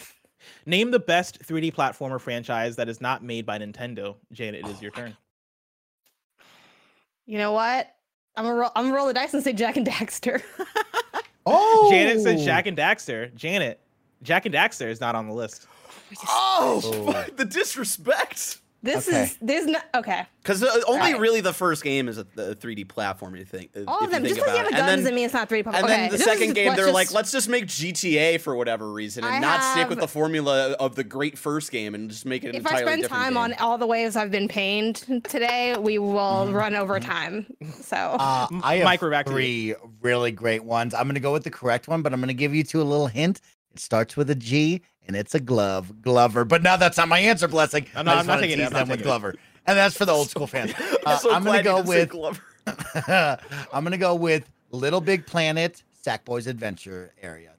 [0.66, 4.16] Name the best 3D platformer franchise that is not made by Nintendo.
[4.32, 5.16] Janet, it is your oh turn.
[7.26, 7.94] You know what?
[8.36, 10.42] I'm gonna roll, I'm gonna roll the dice and say Jak and Daxter.
[11.44, 13.34] Oh, Janet said Jak and Daxter.
[13.34, 13.80] Janet,
[14.22, 15.66] Jak and Daxter is not on the list.
[16.28, 17.24] Oh, oh.
[17.36, 18.58] the disrespect.
[18.84, 19.22] This Okay.
[19.22, 20.26] is there's no okay.
[20.42, 21.20] Because uh, only Right.
[21.20, 23.36] really the first game is a, a 3D platform.
[23.36, 24.24] You think All of them.
[24.24, 24.70] Just because you have about a it.
[24.72, 25.66] gun and doesn't then, mean it's not 3D.
[25.66, 25.86] and okay.
[25.86, 28.90] then the this second is- game, they're just- like, let's just make GTA for whatever
[28.92, 32.26] reason and I not stick with the formula of the great first game and just
[32.26, 33.42] make it an if I entirely spend different time game.
[33.42, 37.46] on all the ways I've been pained today, we will run over time.
[37.82, 39.36] So Uh, I have Mike, we're back to you.
[39.36, 40.92] three really great ones.
[40.92, 42.82] I'm going to go with the correct one, but I'm going to give you two
[42.82, 43.40] a little hint.
[43.74, 46.44] It starts with a G, and it's a glove, Glover.
[46.44, 47.86] But now that's not my answer, blessing.
[47.94, 49.02] I'm not- I just I'm not wanna taking it, tease I'm not them with.
[49.02, 49.34] Glover,
[49.66, 50.72] and that's for the old school fans.
[51.04, 52.40] Uh, I'm so I'm gonna go with Glover.
[53.08, 57.54] I'm going to go with Little Big Planet, Sackboy's Adventure area.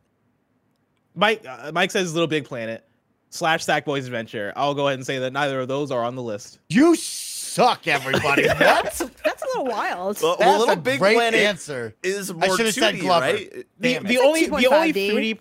[1.15, 2.87] Mike, uh, Mike says Little Big Planet
[3.29, 4.53] slash Sackboy's Adventure.
[4.55, 6.59] I'll go ahead and say that neither of those are on the list.
[6.69, 8.47] You suck, everybody.
[8.47, 8.57] what?
[8.59, 10.21] that's that's a little wild.
[10.21, 11.93] Well, That's Little a Big great Planet answer.
[12.01, 13.25] is I more should've 2D, said Glover.
[13.25, 13.65] right?
[13.79, 15.39] The, the only the only 3D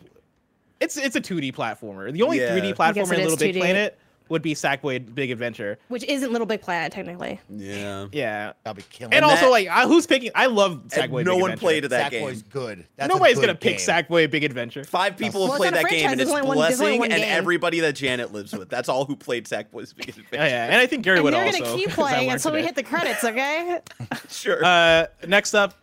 [0.83, 2.13] it's it's a 2D platformer.
[2.13, 2.51] The only Yeah.
[2.59, 3.61] 3D platformer in Little Big 2D.
[3.61, 3.99] Planet
[4.29, 5.79] would be Sackboy Big Adventure.
[5.89, 7.39] Which isn't Little Big Planet technically.
[7.51, 8.07] Yeah.
[8.13, 8.53] Yeah.
[8.65, 9.13] I'll be killing.
[9.13, 11.57] And, And also like I, who's picking I love And Sackboy no Big one Adventure.
[11.61, 12.25] played that game.
[12.27, 12.87] Sackboy's good.
[12.97, 13.87] That's Nobody's good gonna pick game.
[13.87, 14.85] Sackboy Big Adventure.
[14.85, 17.13] Five people Well, have played not a that game, and it's only one- Blessing one
[17.13, 18.71] and everybody that Janet lives with.
[18.71, 20.29] That's all who played Sackboy's Big Adventure.
[20.33, 21.59] Oh, yeah, and I think Gary And would you're also.
[21.65, 23.81] gonna keep playing learned until we hit the credits, okay?
[24.31, 24.65] Sure.
[24.65, 25.75] Uh, next up,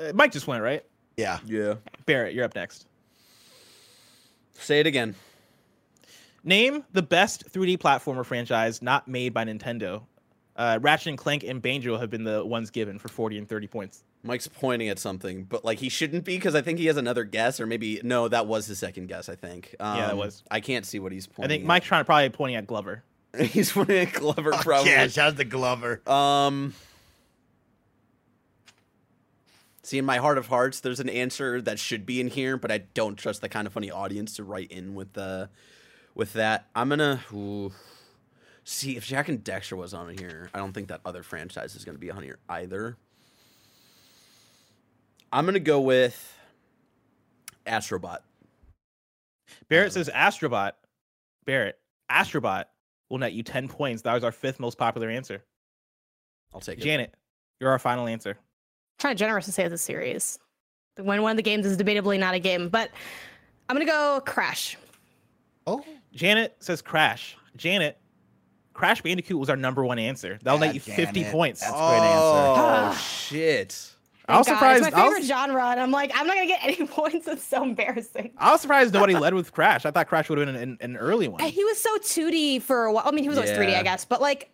[0.00, 0.82] uh, Mike just went right.
[1.18, 1.38] Yeah.
[1.44, 1.74] yeah.
[2.06, 2.86] Barrett, you're up next.
[4.60, 5.14] Say it again.
[6.42, 10.02] Name the best 3D platformer franchise not made by Nintendo.
[10.56, 13.66] Uh, Ratchet and Clank and Banjo have been the ones given for 40 and 30
[13.66, 14.04] points.
[14.22, 17.24] Mike's pointing at something, but like he shouldn't be because I think he has another
[17.24, 19.30] guess, or maybe no, that was his second guess.
[19.30, 19.74] I think.
[19.80, 20.42] Um, that was.
[20.50, 21.48] I can't see what he's I pointing.
[21.48, 21.66] think at.
[21.66, 23.02] Mike's trying to probably pointing at Glover.
[23.38, 24.90] he's pointing at Glover, probably.
[24.90, 26.02] Yeah, shout out to Glover.
[26.06, 26.74] Um.
[29.90, 32.70] See, in my heart of hearts, there's an answer that should be in here, but
[32.70, 35.50] I don't trust the Kinda Funny audience to write in with the,
[36.14, 36.68] with that.
[36.76, 37.72] I'm gonna ooh.
[38.62, 40.48] see if Jack and Dexter was on here.
[40.54, 42.98] I don't think that other franchise is gonna be on here either.
[45.32, 46.38] I'm gonna go with
[47.66, 48.18] Astrobot.
[49.68, 50.74] Barrett says Astrobot.
[51.46, 52.66] Barrett, Astrobot
[53.08, 54.02] will net you 10 points.
[54.02, 55.42] That was our fifth most popular answer.
[56.54, 56.82] I'll take it.
[56.82, 57.12] Janet,
[57.58, 58.38] you're our final answer.
[59.00, 60.38] Kind of generous to say it's a series.
[60.96, 62.90] When one of the games is debatably not a game, but
[63.68, 64.76] I'm gonna go Crash.
[65.66, 67.36] Oh, Janet says Crash.
[67.56, 67.98] Janet,
[68.72, 70.38] Crash Bandicoot was our number one answer.
[70.42, 71.32] That'll net you 50 it.
[71.32, 71.60] points.
[71.60, 72.98] That's a great oh, answer.
[72.98, 73.92] Oh shit!
[74.28, 74.86] I was God, surprised.
[74.86, 77.26] It's my I was- genre, and I'm like, I'm not gonna get any points.
[77.26, 78.32] It's so embarrassing.
[78.38, 79.84] I was surprised nobody led with Crash.
[79.84, 81.40] I thought Crash would have been an, an early one.
[81.42, 83.04] He was so 2D for a while.
[83.06, 84.50] I mean, he was always 3D, I guess, but like,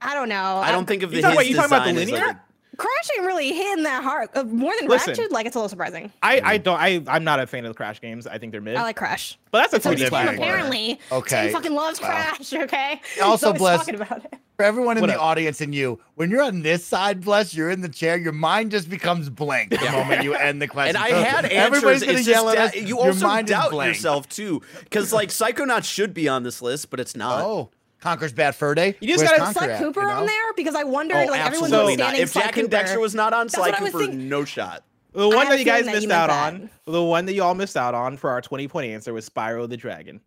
[0.00, 0.56] I don't know.
[0.56, 1.16] I don't think of the.
[1.16, 2.40] You talking- his wait, you talking about the design like, linear?
[2.74, 4.28] A- Crash ain't really hitting that hard.
[4.34, 5.10] Uh, more than Listen.
[5.12, 6.12] Ratchet, like it's a little surprising.
[6.22, 8.26] I, I don't I I'm not a fan of the Crash games.
[8.26, 8.76] I think they're mid.
[8.76, 9.38] I like Crash.
[9.50, 10.30] but that's a So Tony Tim different.
[10.30, 11.00] Tim apparently.
[11.12, 11.44] Okay.
[11.44, 12.08] Tim fucking loves Wow.
[12.08, 12.52] Crash.
[12.52, 13.00] Okay.
[13.22, 14.34] Also, He's always Bless- talking about it.
[14.56, 15.22] For everyone in What the up?
[15.22, 18.70] audience and you, when you're on this side, bless, you're in the chair, your mind
[18.70, 20.94] just becomes blank the moment you end the question.
[20.94, 22.06] And I had everybody's answers.
[22.06, 22.82] gonna It's yell just at da- us.
[22.88, 23.88] you your also mind is doubt blank.
[23.96, 27.42] yourself too, because like Psychonauts should be on this list, but it's not.
[27.44, 27.70] Oh,
[28.04, 28.96] Conker's Bad Fur Day.
[29.00, 30.12] You just Where's gotta- Is Conker Sly at, Cooper you know?
[30.14, 30.52] on there?
[30.54, 32.04] Because I wondered, Oh, like everyone absolutely was not.
[32.04, 34.04] standing If Sly Jack and Dexter was not on, That's Sly what I was Cooper,
[34.04, 34.28] thinking.
[34.28, 34.84] no shot.
[35.12, 36.52] The one that you guys that missed you out that.
[36.54, 39.28] on, the one that you all missed out on for our 20 point answer was
[39.28, 40.20] Spyro the Dragon.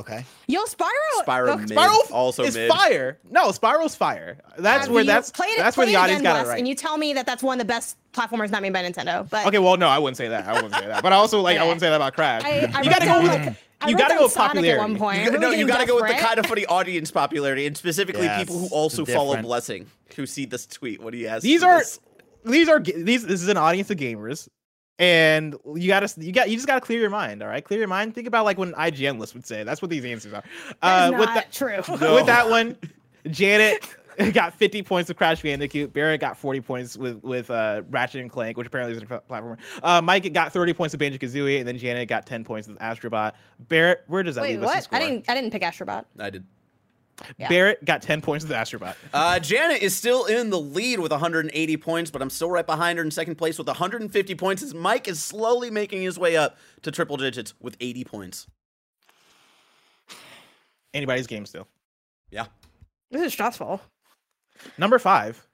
[0.00, 0.24] Okay.
[0.48, 0.88] Yo, Spyro.
[1.24, 1.68] Spyro mid.
[1.78, 2.68] Spyro also is mid.
[2.68, 3.18] fire.
[3.30, 4.38] No, Spyro's fire.
[4.58, 6.58] That's have where that's it, that's where the audience again, got it right.
[6.58, 9.28] And you tell me that that's one of the best platformers not made by Nintendo.
[9.28, 10.46] But Okay, well, no, I wouldn't say that.
[10.48, 11.02] I wouldn't say that.
[11.04, 12.42] But I also like I wouldn't say that about Crash.
[12.42, 13.56] I, I you gotta go with like, I
[13.88, 14.70] you gotta go with Sonic popularity.
[14.70, 15.22] At one point.
[15.22, 17.76] You, Are we no, you got to go with the Kinda Funny audience popularity, and
[17.76, 19.40] specifically Yes, people who it's also follow.
[19.42, 19.86] Blessing,
[20.16, 21.02] who see this tweet.
[21.02, 21.42] What do you ask?
[21.42, 22.00] These are this?
[22.44, 23.24] these are ga- these.
[23.26, 24.48] This is an audience of gamers,
[24.98, 27.42] and you gotta you got you just gotta clear your mind.
[27.42, 28.14] All right, clear your mind.
[28.14, 29.64] Think about like when IGN list would say.
[29.64, 30.42] That's what these answers are.
[30.82, 31.76] That is Uh, with not that true.
[32.16, 32.76] with that one,
[33.30, 33.86] Janet
[34.32, 35.92] got 50 points with Crash Bandicoot.
[35.92, 39.22] Barrett got 40 points with with uh, Ratchet and Clank, which apparently is a pl-
[39.28, 39.58] platformer.
[39.82, 42.78] Uh, Mike got 30 points with Banjo Kazooie, and then Janet got 10 points with
[42.78, 43.32] Astrobot.
[43.58, 44.70] Barrett, where does that Wait, leave us?
[44.70, 44.84] in what?
[44.84, 44.98] score?
[44.98, 45.28] I didn't.
[45.28, 46.04] I didn't pick Astrobot.
[46.18, 46.44] I did.
[47.38, 47.48] Yeah.
[47.48, 48.94] Barrett got 10 points with Astrobot.
[49.12, 52.98] Uh, Janet is still in the lead with 180 points, but I'm still right behind
[52.98, 54.62] her in second place with 150 points.
[54.62, 58.46] As Mike is slowly making his way up to triple digits with 80 points.
[60.94, 61.68] Anybody's game still.
[62.30, 62.46] Yeah.
[63.10, 63.80] This is stressful.
[64.78, 65.46] Number five,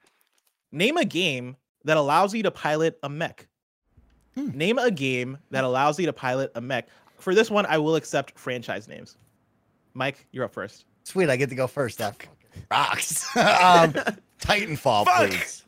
[0.72, 3.46] name a game that allows you to pilot a mech.
[4.36, 6.88] Name a game that allows you to pilot a mech.
[7.18, 9.16] For this one, I will accept franchise names.
[9.94, 10.84] Mike, you're up first.
[11.02, 11.98] Sweet, I get to go first.
[11.98, 12.14] That
[12.70, 13.24] rocks.
[13.36, 13.94] um,
[14.40, 15.64] Titanfall, please.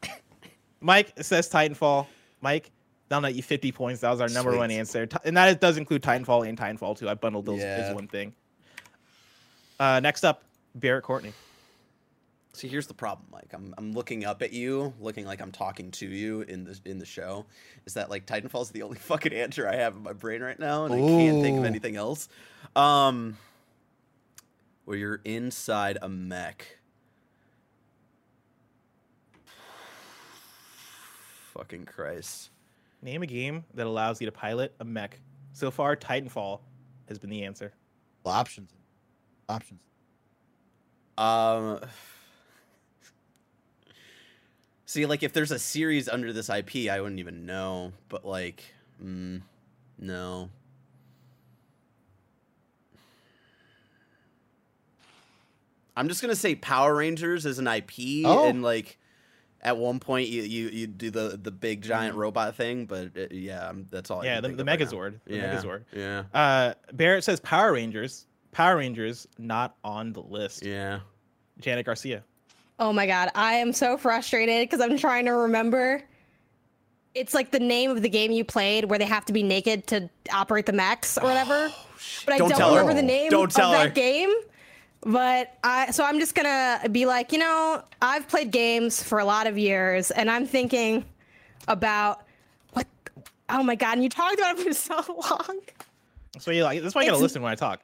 [0.80, 2.06] Mike says Titanfall.
[2.42, 2.70] Mike,
[3.08, 4.02] down at you 50 points.
[4.02, 5.08] That was our number one answer.
[5.24, 7.08] And that does include Titanfall and Titanfall 2.
[7.08, 7.88] I bundled those Yeah.
[7.88, 8.32] as one thing.
[9.80, 10.44] Uh, next up,
[10.76, 11.32] Barrett Courtney.
[12.60, 13.52] See, here's the problem, Mike.
[13.54, 16.98] I'm, I'm looking up at you, looking like I'm talking to you in the in
[16.98, 17.46] the show.
[17.86, 20.58] Is that like Titanfall is the only fucking answer I have in my brain right
[20.58, 22.28] now, and I can't think of anything else.
[22.76, 23.38] Um,
[24.84, 26.66] where you're inside a mech.
[31.54, 32.50] Fucking Christ.
[33.00, 35.18] Name a game that allows you to pilot a mech.
[35.54, 36.60] So far, Titanfall
[37.08, 37.72] has been the answer.
[38.22, 38.70] Well, Options.
[39.48, 39.80] Options.
[41.16, 41.80] Um.
[44.90, 47.92] See, like if there's a series under this IP, I wouldn't even know.
[48.08, 48.64] But like,
[49.00, 49.40] mm,
[50.00, 50.50] no.
[55.96, 58.48] I'm just gonna say Power Rangers is an IP, Oh.
[58.48, 58.98] and like
[59.60, 63.26] at one point you you, you do the the big giant robot thing, but uh,
[63.30, 64.22] yeah, that's all.
[64.22, 64.78] I Yeah, can the, the of right.
[64.80, 65.20] Megazord.
[65.26, 65.84] The yeah, Megazord.
[65.92, 68.26] yeah, Uh, Barrett says Power Rangers.
[68.52, 70.64] Power Rangers not on the list.
[70.64, 71.00] yeah.
[71.60, 72.24] Janet Garcia.
[72.80, 76.02] Oh my god, I am so frustrated because I'm trying to remember.
[77.14, 79.86] It's like the name of the game you played where they have to be naked
[79.88, 81.68] to operate the mechs or whatever.
[81.70, 81.86] Oh,
[82.24, 82.80] but I Don't don't, tell her.
[82.80, 83.86] remember the name Don't tell of her.
[83.86, 84.32] that game.
[85.02, 89.24] But I so I'm just gonna be like, you know, I've played games for a
[89.24, 91.04] lot of years, and I'm thinking
[91.68, 92.24] about
[92.72, 92.86] what.
[93.50, 93.94] Oh my god!
[93.94, 94.96] And you talked about it for so
[95.30, 95.58] long.
[96.38, 97.80] So you like that's why you gotta listen when I talk.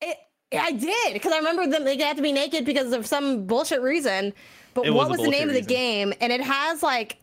[0.00, 0.16] It,
[0.54, 1.84] I did because I remember them.
[1.84, 4.32] They had to be naked because of some bullshit reason.
[4.74, 6.12] But It what was was the name of the game?
[6.20, 7.18] And it has like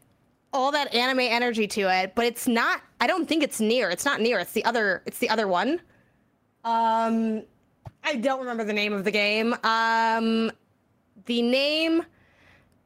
[0.53, 2.81] all that anime energy to it, but it's not.
[3.01, 3.89] I don't think it's near.
[3.89, 4.39] It's not near.
[4.39, 5.01] It's the other.
[5.05, 5.81] It's the other one.
[6.63, 7.43] Um,
[8.03, 9.53] I don't remember the name of the game.
[9.63, 10.51] Um,
[11.25, 12.03] the name.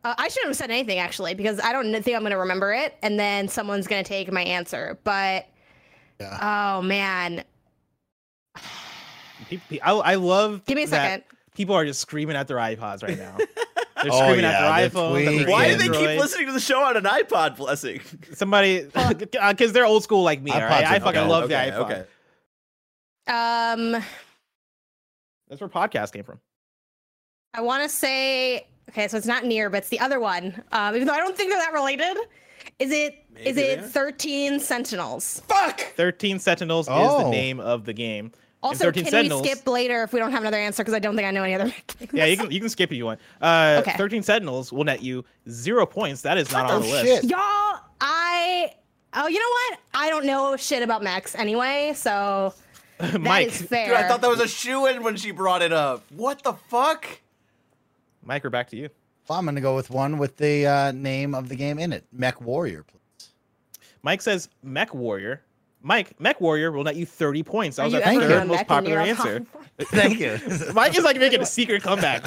[0.03, 2.97] Uh, I shouldn't have said anything actually because I don't think I'm gonna remember it,
[3.01, 4.99] and then someone's gonna take my answer.
[5.03, 5.47] But
[6.41, 7.52] oh man, Pe- pe-
[9.83, 10.65] I, I love.
[10.65, 11.23] Give me a that second.
[11.55, 13.37] People are just screaming at their iPods right now.
[14.01, 15.19] They're Oh, screaming yeah, at their iPhone.
[15.19, 15.49] at their tweaking.
[15.51, 17.55] Why do they keep listening to the show on an iPod?
[17.57, 18.01] Blessing.
[18.33, 18.81] Somebody,
[19.19, 20.51] because they're old school like me.
[20.51, 20.83] all right?
[20.83, 21.29] iPods I fucking dope.
[21.29, 22.05] love okay, the iPhone.
[23.27, 23.95] Okay.
[23.95, 24.03] um.
[25.49, 26.39] That's where podcast came from.
[27.53, 30.61] I want to say okay, so it's not near, but it's the other one.
[30.71, 32.17] Um, even though I don't think they're that related.
[32.79, 33.85] Is it is Maybe they it.
[33.85, 35.41] Thirteen Sentinels?
[35.47, 35.81] Fuck.
[35.95, 37.25] Thirteen Sentinels is Oh.
[37.25, 38.31] the name of the game.
[38.63, 40.83] And Also, 13 can Sentinels, we skip later if we don't have another answer?
[40.83, 41.65] Because I don't think I know any other.
[41.99, 42.11] games.
[42.13, 43.19] Yeah, you can you can skip if you want.
[43.41, 43.97] Uh, Okay.
[43.97, 46.21] Thirteen Sentinels will net you zero points.
[46.21, 47.21] That is not What on the the list.
[47.23, 47.23] shit?
[47.31, 48.71] Y'all, I
[49.13, 49.79] oh, you know what?
[49.93, 52.53] I don't know shit about mechs anyway, so
[52.99, 53.87] that is Mike, fair.
[53.87, 56.03] Dude, I thought that was a shoe in when she brought it up.
[56.11, 57.05] What the fuck?
[58.23, 58.87] Mike, we're back to you.
[59.27, 61.91] Well, I'm going to go with one with the uh, name of the game in
[61.91, 62.83] it, Mech Warrior.
[62.83, 63.29] Please.
[64.01, 65.41] Mike says Mech Warrior.
[65.83, 67.75] Mike, Mech Warrior will net you 30 points.
[67.77, 69.45] That was you our angry third most Mech popular answer.
[69.81, 70.39] Thank you.
[70.73, 72.25] Mike is like making a secret comeback.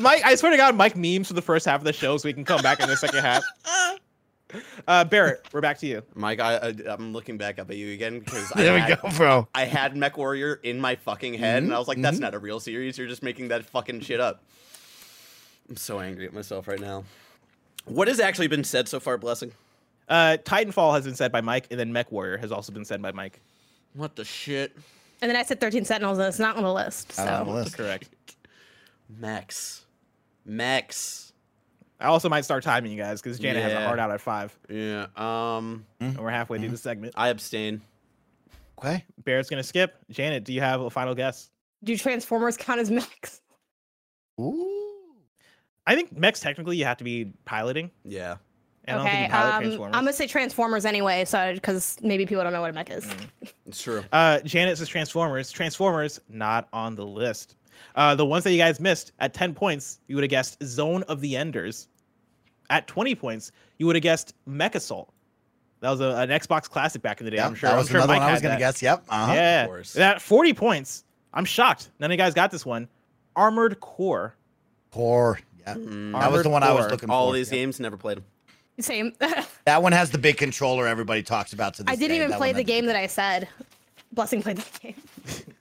[0.00, 2.28] Mike, I swear to God, Mike memes for the first half of the show so
[2.28, 3.42] we can come back in the second half.
[4.86, 6.02] Uh, Barrett, we're back to you.
[6.14, 9.02] Mike, I, I I'm looking back up at you again because there I we had,
[9.02, 9.48] go, bro.
[9.54, 12.02] I had Mech Warrior in my fucking head, and I was like, Mm-hmm.
[12.02, 12.96] "That's not a real series.
[12.96, 14.44] You're just making that fucking shit up."
[15.68, 17.02] I'm so angry at myself right now.
[17.86, 19.50] What has actually been said so far, Blessing?
[20.08, 23.02] Uh, Titanfall has been said by Mike, and then Mech Warrior has also been said
[23.02, 23.40] by Mike.
[23.94, 24.76] What the shit?
[25.20, 27.12] And then I said 13 Sentinels, and it's not on the list.
[27.12, 27.24] So.
[27.24, 27.76] Not on the list.
[27.76, 28.08] Correct.
[29.18, 29.84] Mechs,
[30.44, 31.32] mechs.
[31.98, 33.86] I also might start timing you guys because Janet has a Yeah.
[33.86, 35.06] hard out at five, Yeah.
[35.16, 37.14] Um, and we're halfway through the segment.
[37.16, 37.80] I abstain.
[38.78, 39.04] Okay.
[39.24, 39.96] Barrett's gonna skip.
[40.10, 41.50] Janet, do you have a final guess?
[41.84, 43.40] Do Transformers count as mechs?
[44.38, 44.82] Ooh.
[45.86, 47.90] I think mechs technically you have to be piloting.
[48.04, 48.36] Yeah.
[48.88, 51.96] And I don't think okay, you pilot um, I'm gonna say Transformers anyway, so because
[52.02, 53.04] maybe people don't know what a mech is.
[53.04, 53.28] Mm.
[53.66, 54.04] It's true.
[54.12, 55.50] Uh, Janet says Transformers.
[55.50, 57.56] Transformers not on the list.
[57.96, 61.02] Uh, the ones that you guys missed at 10 points, you would have guessed Zone
[61.04, 61.88] of the Enders.
[62.68, 65.12] At 20 points, you would have guessed Mech Assault.
[65.80, 67.36] That was a, an Xbox classic back in the day.
[67.36, 67.68] Yep, I'm sure.
[67.68, 68.72] that I'm was sure another Mike one I was going to that.
[68.72, 68.82] guess.
[68.82, 69.04] Yep.
[69.08, 69.32] Uh-huh.
[69.32, 69.66] Yeah.
[69.66, 69.96] course.
[69.96, 71.90] At 40 points, I'm shocked.
[72.00, 72.88] None of you guys got this one.
[73.36, 74.34] Armored Core.
[74.90, 75.38] Core.
[75.60, 75.74] Yeah.
[75.74, 77.26] That was the one I was looking All for.
[77.26, 77.56] All these Yep.
[77.56, 78.24] games never played them.
[78.80, 79.12] Same.
[79.64, 82.16] That one has the big controller everybody talks about to this I didn't day.
[82.18, 83.48] even That play the game that I said.
[84.12, 84.94] Blessing played the game.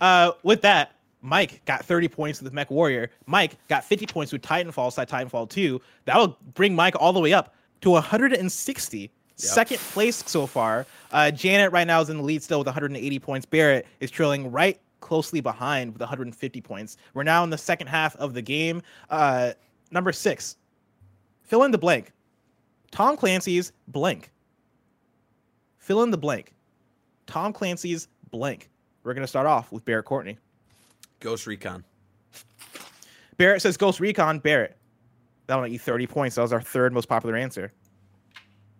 [0.00, 3.10] Uh, with that, Mike got 30 points with Mech Warrior.
[3.26, 5.80] Mike got 50 points with Titanfall side Titanfall 2.
[6.04, 9.10] That'll bring Mike all the way up to 160.
[9.34, 10.86] Second place so far.
[11.10, 13.44] Uh, Janet right now is in the lead still with 180 points.
[13.44, 16.96] Barrett is trailing right closely behind with 150 points.
[17.12, 18.82] We're now in the second half of the game.
[19.10, 19.52] Uh,
[19.90, 20.56] number six,
[21.42, 22.12] fill in the blank.
[22.90, 24.30] Tom Clancy's blank.
[25.78, 26.54] Fill in the blank.
[27.26, 28.70] Tom Clancy's blank.
[29.02, 30.38] We're going to start off with Barrett Courtney.
[31.20, 31.84] Ghost Recon.
[33.36, 34.38] Barrett says Ghost Recon.
[34.38, 34.76] Barrett.
[35.46, 36.36] That'll make you 30 points.
[36.36, 37.72] That was our third most popular answer.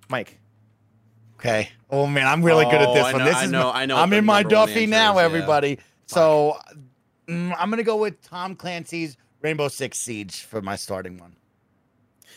[0.09, 0.39] Mike.
[1.39, 1.69] Okay.
[1.91, 3.19] Oh man, I'm really good at Oh, this I one.
[3.21, 5.17] know- this I is know- my- I know I'm in my number Duffy now, is,
[5.21, 5.25] yeah.
[5.25, 5.79] everybody.
[6.07, 6.59] So
[7.29, 11.37] mm, I'm gonna go with Tom Clancy's Rainbow Six Siege for my starting one.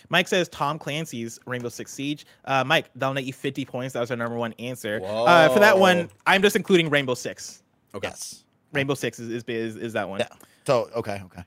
[0.10, 2.26] Mike says Tom Clancy's Rainbow Six Siege.
[2.46, 3.94] Uh, Mike, that'll net you 50 points.
[3.94, 5.02] That was our number one answer.
[5.04, 7.64] Uh, for that one, I'm just including Rainbow Six.
[7.94, 8.08] Okay.
[8.08, 8.44] Yes.
[8.74, 10.20] Rainbow Six is, is, is, is that one.
[10.20, 10.28] Yeah.
[10.66, 11.44] So okay, okay.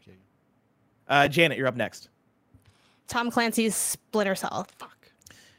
[1.09, 2.09] Uh, Janet, you're up next.
[3.07, 4.67] Tom Clancy's Splinter Cell.
[4.79, 4.97] Fuck.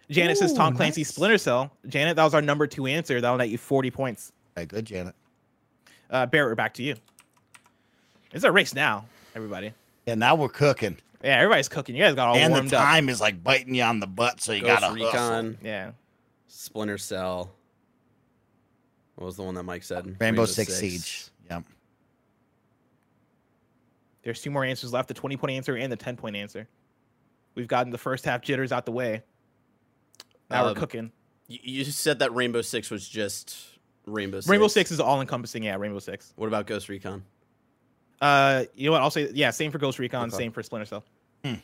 [0.09, 1.15] Janet says Tom Clancy's nice.
[1.15, 1.71] Splinter Cell.
[1.87, 3.21] Janet, that was our number two answer.
[3.21, 4.31] That'll net you 40 points.
[4.57, 5.15] Okay, good, Janet.
[6.09, 6.95] Uh, Barrett, we're back to you.
[8.33, 9.05] It's a race now,
[9.35, 9.73] everybody.
[10.05, 11.95] Yeah, now we're cooking, Yeah, everybody's cooking.
[11.95, 12.83] You guys got all and the warmed up.
[12.83, 15.05] time is like biting you on the butt, so you Ghost gotta hustle.
[15.05, 15.57] Recon.
[15.63, 15.91] Yeah.
[16.47, 17.51] Splinter Cell.
[19.15, 20.17] What was the one that Mike said?
[20.19, 21.25] Rainbow, Six, Siege.
[21.49, 21.63] Yep.
[24.23, 26.67] There's two more answers left the 20 point answer and the 10 point answer.
[27.55, 29.21] We've gotten the first half jitters out the way.
[30.49, 31.11] Now we're Um, cooking.
[31.47, 33.57] You, you said that Rainbow Six was just
[34.05, 34.49] Rainbow Six.
[34.49, 35.63] Rainbow Six is all encompassing.
[35.63, 36.33] Yeah, Rainbow Six.
[36.35, 37.23] What about Ghost Recon?
[38.23, 39.01] Uh, you know what?
[39.01, 39.51] I'll say yeah.
[39.51, 40.29] Same for Ghost Recon.
[40.29, 40.37] Okay.
[40.37, 41.03] Same for Splinter Cell.
[41.43, 41.55] Hmm.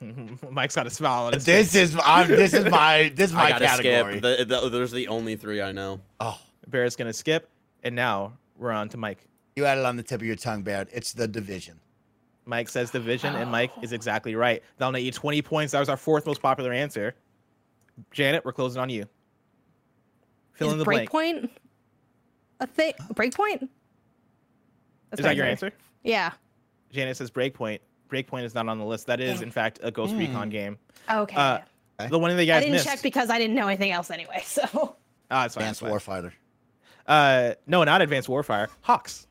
[0.50, 1.90] Mike's got a smile on his This face.
[1.94, 4.18] is I'm, this is my this is I my gotta category.
[4.18, 4.38] skip.
[4.38, 6.00] The, the, those are the only three I know.
[6.20, 7.48] oh, Barrett's gonna skip,
[7.84, 9.18] and now we're on to Mike.
[9.56, 10.88] you had it on the tip of your tongue, Barrett.
[10.92, 11.78] It's the division.
[12.44, 14.62] Mike says division, and Mike is exactly right.
[14.78, 15.72] That'll net you 20 points.
[15.72, 17.14] That was our fourth most popular answer.
[18.10, 19.06] Janet, we're closing on you.
[20.62, 21.10] Fill is in the blank.
[21.10, 21.50] Breakpoint
[22.60, 22.92] a thing?
[23.14, 23.68] Breakpoint?
[25.10, 25.72] That's Is my that your answer?
[26.02, 26.32] Yeah.
[26.90, 27.80] Janet says Breakpoint.
[28.08, 29.06] Breakpoint is not on the list.
[29.06, 30.78] That is, in fact, a Ghost Recon game.
[31.10, 31.36] Okay.
[31.36, 31.58] Uh,
[32.00, 32.08] Okay.
[32.10, 32.86] The one that you I didn't missed.
[32.86, 34.42] check because I didn't know anything else anyway.
[34.46, 34.96] So
[35.30, 35.64] Oh, it's fine.
[35.68, 35.82] Advanced.
[35.82, 36.32] Warfighter.
[37.06, 38.68] Uh, no, not Advanced Warfire.
[38.80, 39.26] Hawks.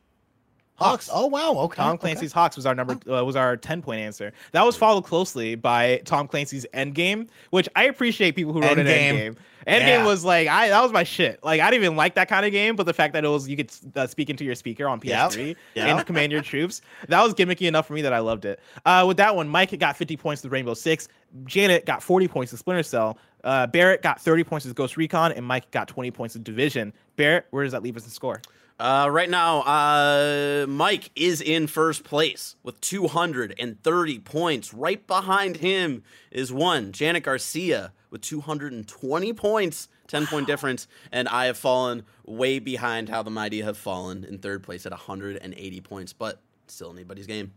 [0.75, 1.09] Hawks.
[1.11, 1.53] Oh wow.
[1.53, 1.75] Okay.
[1.75, 1.97] Tom okay.
[2.01, 4.31] Clancy's Hawks was our number uh, was our ten point answer.
[4.51, 8.87] That was followed closely by Tom Clancy's Endgame, which I appreciate people who wrote an
[8.87, 9.35] Endgame.
[9.67, 9.87] Endgame.
[9.87, 10.05] Yeah.
[10.05, 11.43] was like I that was my shit.
[11.43, 13.47] Like I didn't even like that kind of game, but the fact that it was
[13.47, 15.87] you could uh, speak into your speaker on PS3 Yep.
[15.87, 18.59] and command your troops, that was gimmicky enough for me that I loved it.
[18.85, 21.07] Uh, with that one, Mike got fifty points with Rainbow Six.
[21.45, 23.17] Janet got forty points with Splinter Cell.
[23.43, 26.93] Uh, Barrett got thirty points with Ghost Recon, and Mike got twenty points with Division.
[27.15, 28.41] Barrett, where does that leave us in score?
[28.81, 34.73] Uh, right now, uh, Mike is in first place with 230 points.
[34.73, 36.01] Right behind him
[36.31, 39.87] is one, Janet Garcia, with 220 points.
[40.07, 44.39] 10 point difference, and I have fallen way behind how the Mighty have fallen in
[44.39, 47.53] third place at 180 points, but still anybody's game.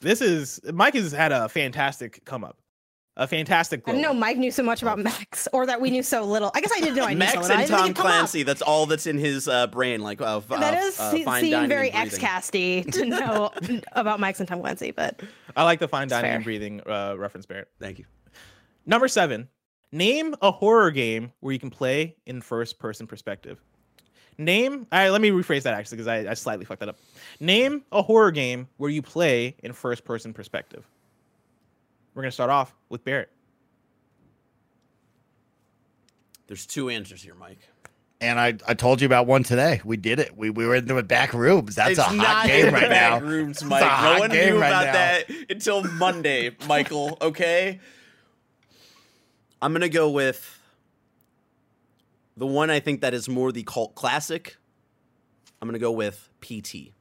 [0.00, 2.58] This is Mike has had a fantastic come up,
[3.16, 3.82] a fantastic.
[3.86, 4.12] I didn't know.
[4.14, 6.50] Mike knew so much about mechs, or that we knew so little.
[6.54, 7.50] I guess I didn't know I knew mechs little.
[7.50, 8.12] I and didn't Tom think it come up.
[8.12, 10.00] Clancy, that's all that's in his uh, brain.
[10.02, 12.26] Like, uh, f- That does uh, fine seem very and breathing.
[12.26, 13.50] X-casty to know
[13.92, 15.20] about mechs and Tom Clancy, but
[15.56, 16.34] I like the fine dining fair.
[16.36, 17.68] and breathing uh, reference, Barrett.
[17.80, 18.04] Thank you.
[18.84, 19.48] Number seven,
[19.92, 23.58] name a horror game where you can play in first person perspective.
[24.38, 26.98] Name, all right, let me rephrase that actually because I, I slightly fucked that up.
[27.40, 30.86] Name a horror game where you play in first person perspective.
[32.16, 33.30] We're going to start off with Barrett.
[36.46, 37.58] There's two answers here, Mike.
[38.22, 39.82] And I, I told you about one today.
[39.84, 40.34] We did it.
[40.34, 41.74] We, we were in the back rooms.
[41.74, 43.28] That's it's a hot game in the right back now.
[43.28, 43.82] rooms, It's a Mike.
[43.82, 44.92] hot No one game knew right about now.
[44.92, 47.18] that until Monday, Michael.
[47.20, 47.78] Okay.
[49.60, 50.58] I'm gonna go with
[52.38, 54.56] the one I think that is more the cult classic.
[55.60, 56.92] I'm gonna go with PT.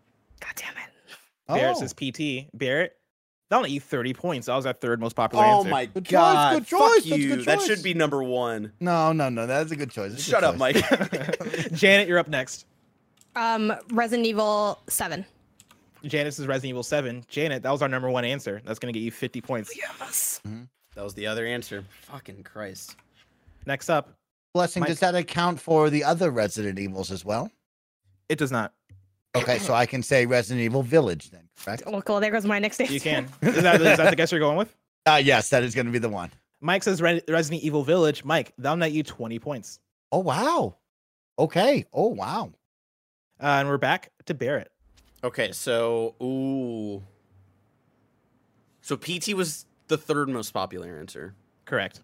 [0.42, 0.90] God damn it.
[1.48, 1.56] Oh.
[1.56, 1.86] Barrett Oh.
[1.86, 2.50] says PT.
[2.54, 2.98] Barrett,
[3.50, 4.48] that'll net 30 points.
[4.48, 5.56] That was our third most popular answer.
[5.56, 5.70] Oh answer.
[5.72, 6.54] my Good choice, god!
[6.56, 7.36] good choice, Fuck that's you.
[7.38, 8.72] good That should be number one.
[8.80, 9.46] No, no, no.
[9.48, 10.12] That's a good choice.
[10.12, 11.40] That's Shut good up, choice.
[11.40, 11.72] Mike.
[11.74, 12.66] Janet, you're up next.
[13.36, 15.26] Um, Resident Evil Seven.
[16.06, 17.26] Janice is Resident Evil 7.
[17.28, 18.62] Janet, that was our number one answer.
[18.64, 19.76] That's going to get you 50 points.
[19.76, 20.40] Yes.
[20.94, 21.84] that was the other answer.
[22.04, 22.96] Fucking Christ.
[23.66, 24.14] Next up,
[24.54, 24.90] Blessing, Mike.
[24.90, 27.50] does that account for the other Resident Evils as well?
[28.30, 28.74] it does not.
[29.36, 31.84] Okay, so I can say Resident Evil Village then, correct?
[31.86, 32.20] Well, cool.
[32.20, 32.94] There goes my next answer.
[32.94, 33.26] You can.
[33.41, 34.74] Is that, is that the guess you're going with?
[35.07, 36.32] Uh, yes, that is going to be the one.
[36.62, 38.24] Mike says Re- Resident Evil Village.
[38.26, 39.80] Mike, that'll net you 20 points.
[40.12, 40.78] Oh, wow.
[41.38, 41.86] Okay.
[41.94, 42.52] Oh, wow.
[43.40, 44.72] Uh, and we're back to Barrett.
[45.24, 47.03] Okay, so ooh.
[48.82, 51.36] So PT was the third most popular answer.
[51.66, 52.02] Correct.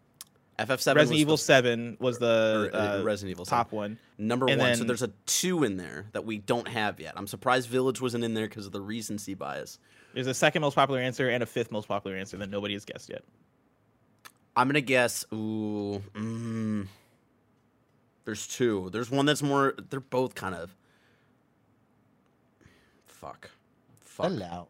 [0.59, 3.57] FF7 Resident was Evil the 7 was the or, uh, Resident Evil 7.
[3.57, 3.97] top one.
[4.17, 4.75] number and one.
[4.75, 7.13] so there's a two in there that we don't have yet.
[7.15, 9.79] I'm surprised Village wasn't in there because of the recency bias.
[10.13, 12.85] There's a second most popular answer and a fifth most popular answer that nobody has
[12.85, 13.23] guessed yet.
[14.55, 15.25] I'm gonna guess.
[15.33, 16.87] Ooh, mm,
[18.25, 18.89] there's two.
[18.91, 19.73] There's one that's more.
[19.89, 20.75] They're both kind of.
[23.07, 23.49] Fuck.
[24.01, 24.27] Fuck.
[24.27, 24.67] Hello.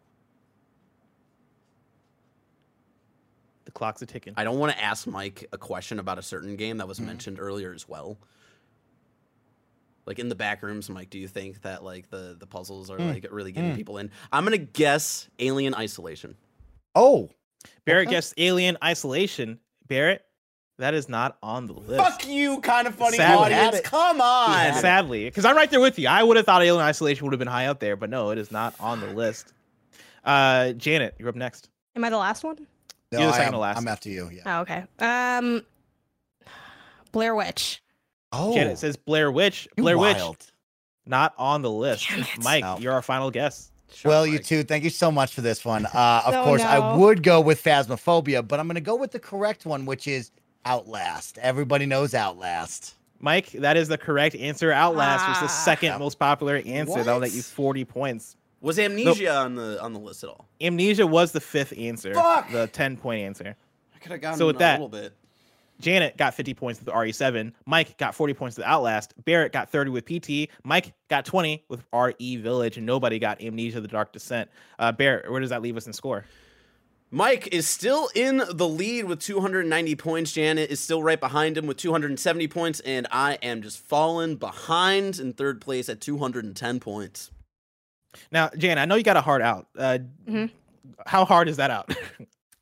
[3.72, 4.34] The clock's a ticking.
[4.36, 7.08] I don't want to ask Mike a question about a certain game that was Mm-hmm.
[7.08, 8.18] mentioned earlier as well.
[10.06, 12.98] Like in the back rooms, Mike, do you think that like the the puzzles are
[12.98, 13.14] Mm.
[13.14, 14.12] like really getting people in?
[14.32, 16.36] I'm gonna guess Alien Isolation.
[16.96, 17.30] Oh,
[17.86, 18.16] Barrett Okay.
[18.16, 19.60] guessed Alien Isolation.
[19.88, 20.26] Barrett,
[20.80, 22.04] that is not on the list.
[22.04, 23.54] Fuck you, Kinda Funny Sadly.
[23.54, 23.82] audience.
[23.88, 24.66] Come on.
[24.68, 24.76] it.
[24.82, 26.10] Sadly, because I'm right there with you.
[26.10, 28.38] I would have thought Alien Isolation would have been high up there, but no, it
[28.38, 29.54] is not on the list.
[30.26, 31.70] Uh, Janet, you're up next.
[31.96, 32.68] Am I the last one?
[33.12, 33.78] No, You're the I second am, to last.
[33.78, 34.30] I'm after you.
[34.32, 34.42] Yeah.
[34.46, 34.84] Oh, okay.
[35.00, 35.64] Um,
[37.12, 37.82] Blair Witch.
[38.32, 39.68] Oh, Janet says Blair Witch.
[39.76, 40.18] you Blair Witch,
[41.06, 42.08] not on the list.
[42.42, 42.78] Mike, No.
[42.80, 43.72] you're our final guess.
[43.94, 44.46] Sure, Well, you Mike.
[44.46, 45.86] two, thank you so much for this one.
[45.86, 49.20] Uh, of course, I would go with Phasmophobia, but I'm going to go with the
[49.20, 50.32] correct one, which is
[50.66, 51.38] Outlast.
[51.40, 52.96] Everybody knows Outlast.
[53.20, 54.72] Mike, that is the correct answer.
[54.72, 55.64] Outlast was the Ah.
[55.66, 57.04] second most popular answer.
[57.04, 58.38] That'll get you 40 points.
[58.62, 60.48] Was Amnesia on the on the list at all?
[60.62, 62.14] Amnesia was the fifth answer.
[62.14, 62.52] Fuck!
[62.52, 63.56] The 10 point answer.
[63.96, 65.14] I could have gotten So with a that- little bit.
[65.80, 67.54] Janet got 50 points with RE7.
[67.66, 69.16] Mike got 40 points with Outlast.
[69.26, 70.48] Barrett got 30 with PT.
[70.64, 72.78] Mike got 20 with RE Village.
[72.78, 74.52] And nobody got Amnesia The Dark Descent.
[74.78, 76.24] Uh, Barrett, where does that leave us in score?
[77.10, 80.32] Mike is still in the lead with 290 points.
[80.32, 85.18] Janet is still right behind him with 270 points, and I am just falling behind
[85.18, 87.32] in third place at 210 points.
[88.32, 89.68] Now, Jan, I know you got a hard out.
[89.78, 90.50] Uh, Mhm.
[91.06, 91.94] How hard is that out?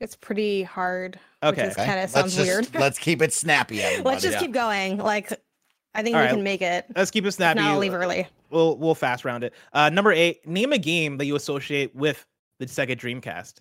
[0.01, 1.19] It's pretty hard.
[1.43, 1.63] Okay.
[1.63, 1.85] Which Okay?
[1.85, 2.73] kind of sounds just- weird.
[2.73, 4.07] let's keep it snappy, everybody.
[4.09, 4.39] Let's just Yeah.
[4.39, 4.97] keep going.
[4.97, 5.33] Like,
[5.93, 6.33] I think All we right.
[6.33, 6.85] can make it.
[6.95, 7.59] Let's keep it snappy.
[7.59, 8.25] not, I'll leave early.
[8.49, 9.53] We'll, we'll fast round it.
[9.73, 12.25] Uh, number eight, name a game that you associate with
[12.59, 13.55] the Sega Dreamcast.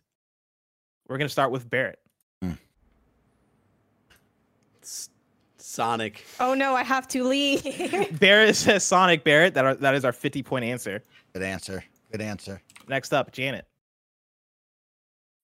[1.08, 1.98] We're going to start with Barrett.
[5.68, 6.24] Sonic.
[6.40, 7.62] Oh no, I have to leave.
[8.20, 9.54] Barrett says Sonic Barrett.
[9.54, 11.02] That, are, that is our 50 point answer.
[11.32, 11.84] Good answer.
[12.10, 12.60] Good answer.
[12.88, 13.66] Next up, Janet.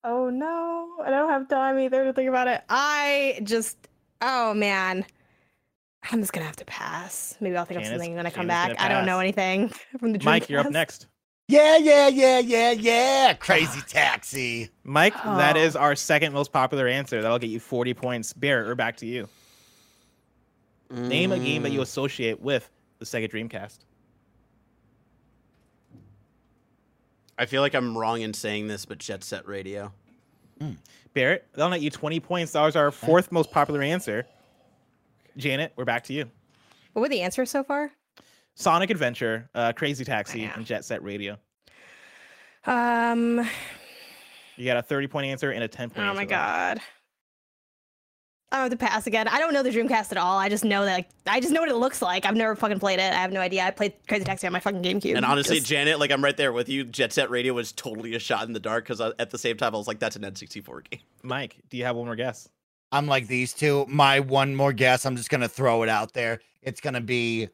[0.02, 2.62] oh no, I don't have time either to think about it.
[2.68, 3.76] I just,
[4.20, 5.04] oh man.
[6.12, 7.34] I'm just gonna have to pass.
[7.40, 8.90] Maybe I'll think of Janet's- something when I come Janet's back.
[8.90, 9.68] I don't know anything
[9.98, 11.06] from the Mike, you're up next.
[11.48, 13.32] Yeah, yeah, yeah, yeah, yeah.
[13.34, 14.68] Crazy taxi.
[14.82, 15.60] Mike, that Oh.
[15.60, 17.22] is our second most popular answer.
[17.22, 18.32] That'll get you 40 points.
[18.34, 19.28] Barrett, we're back to you.
[21.02, 23.78] Name a game that you Mm, associate with the Sega Dreamcast.
[27.38, 29.92] I feel like I'm wrong in saying this, but Jet Set Radio.
[31.14, 32.52] Barrett, that'll net you 20 points.
[32.52, 34.24] That was our fourth most popular answer.
[35.36, 36.30] Janet, we're back to you.
[36.92, 37.90] What were the answers so far?
[38.54, 40.52] Sonic Adventure, uh, Crazy Taxi, Yeah.
[40.54, 41.38] and Jet Set Radio.
[42.66, 43.46] Um.
[44.56, 46.14] You got a 30 point answer and a 10 point Oh answer.
[46.14, 46.80] my left.
[48.54, 48.58] God.
[48.60, 49.28] I have to pass again.
[49.28, 50.38] I don't know the Dreamcast at all.
[50.38, 52.24] I just know that like, I just know what it looks like.
[52.26, 53.12] I've never fucking played it.
[53.12, 53.62] I have no idea.
[53.64, 55.16] I played Crazy Taxi on my fucking GameCube.
[55.16, 56.84] And honestly, Just- Janet, like I'm right there with you.
[56.84, 59.74] Jet Set Radio was totally a shot in the dark because at the same time
[59.74, 61.00] I was like, that's an N64 game.
[61.22, 62.48] Mike, do you have one more guess?
[62.92, 63.86] I'm like these two.
[63.88, 66.40] My one more guess, I'm just gonna throw it out there.
[66.62, 67.48] It's gonna be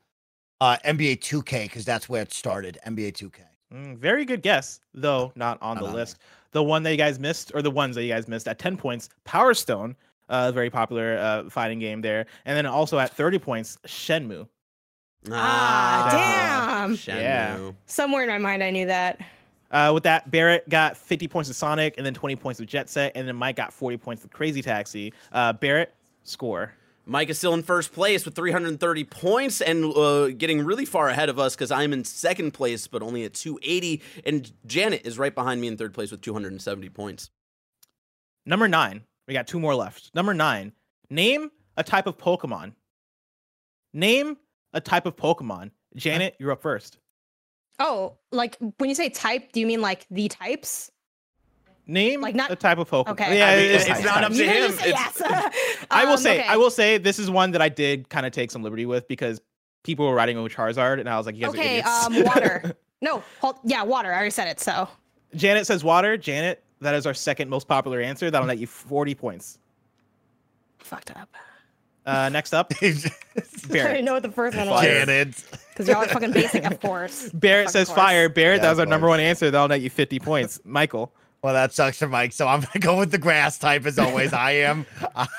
[0.60, 2.78] uh NBA 2K because that's where it started.
[2.86, 3.40] NBA 2K.
[3.72, 6.18] Mm, very good guess, though not on Not the on list.
[6.52, 8.76] The one that you guys missed, or the ones that you guys missed at 10
[8.76, 9.94] points, Power Stone,
[10.30, 12.26] uh, very popular uh, fighting game there.
[12.46, 14.48] And then also at 30 points, Shenmue.
[15.30, 16.92] Ah, damn.
[16.92, 17.56] Yeah.
[17.56, 17.74] Shenmue.
[17.84, 19.20] Somewhere in my mind, I knew that.
[19.70, 22.88] Uh, with that, Barrett got 50 points of Sonic, and then 20 points of Jet
[22.88, 25.12] Set, and then Mike got 40 points with Crazy Taxi.
[25.30, 25.94] Uh, Barrett,
[26.24, 26.72] score.
[27.06, 31.28] Mike is still in first place with 330 points and uh, getting really far ahead
[31.28, 34.02] of us because I'm in second place, but only at 280.
[34.24, 37.30] And Janet is right behind me in third place with 270 points.
[38.46, 40.10] Number nine, we got two more left.
[40.12, 40.72] Number nine,
[41.08, 42.72] name a type of Pokemon.
[43.92, 44.36] Name
[44.72, 45.70] a type of Pokemon.
[45.94, 46.98] Janet, you're up first.
[47.78, 50.90] Oh, like when you say type, do you mean like the types?
[51.86, 53.10] Name Like, not- a type of Pokemon.
[53.10, 53.38] Okay.
[53.38, 54.24] Yeah, I mean, it's, it's it's not type.
[54.24, 54.72] up to You him.
[54.72, 55.84] say It's- yes.
[55.92, 56.48] I will Um, say, okay.
[56.48, 59.06] I will say, this is one that I did kind of take some liberty with
[59.06, 59.40] because
[59.84, 62.04] people were writing with Charizard, and I was like, you guys are Okay, idiots.
[62.06, 62.76] um, water.
[63.02, 64.10] No, hold, yeah, water.
[64.12, 64.58] I already said it.
[64.60, 64.86] So
[65.36, 66.18] Janet says water.
[66.18, 68.30] Janet, that is our second most popular answer.
[68.30, 69.58] That'll net you 40 points.
[70.78, 71.28] fucked up.
[72.06, 73.04] Uh, next up, Barrett.
[73.68, 75.44] I didn't know what the first one was Janet.
[75.68, 77.28] because y'all are fucking basic, of course.
[77.34, 77.96] Barrett Fucking says course.
[77.96, 78.28] fire.
[78.30, 79.50] Barrett, Yeah, that was of our number one answer.
[79.50, 80.60] That'll net you 50 points.
[80.64, 81.12] Michael.
[81.42, 82.32] Well, that sucks for Mike.
[82.32, 84.32] So I'm gonna go with the grass type as always.
[84.32, 84.86] I am.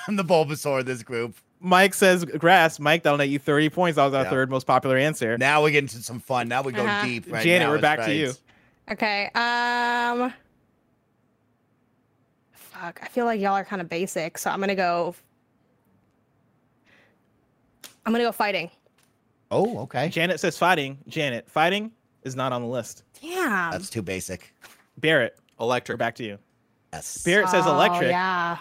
[0.08, 1.36] I'm the Bulbasaur of this group.
[1.60, 2.80] Mike says grass.
[2.80, 3.96] Mike, that'll net you 30 points.
[3.98, 4.30] That was our Yeah.
[4.30, 5.38] third most popular answer.
[5.38, 6.48] Now we get into some fun.
[6.48, 7.06] Now we go Uh-huh.
[7.06, 7.26] deep.
[7.32, 8.34] Right Janet, now, we're that's back to you.
[8.92, 9.30] Okay.
[9.36, 10.34] Um.
[12.82, 13.00] Fuck.
[13.04, 15.14] I feel like y'all are kind of basic, so I'm gonna go.
[18.06, 18.72] I'm gonna go fighting.
[19.52, 20.10] Oh, okay.
[20.10, 20.98] Janet says fighting.
[21.08, 21.92] Janet, fighting
[22.24, 23.04] is not on the list.
[23.22, 23.72] Damn.
[23.72, 24.54] That's too basic.
[24.98, 26.00] Barrett, Electric.
[26.00, 26.38] back to you.
[26.94, 27.24] Yes.
[27.24, 28.10] Barrett says Oh, electric.
[28.12, 28.58] Yeah.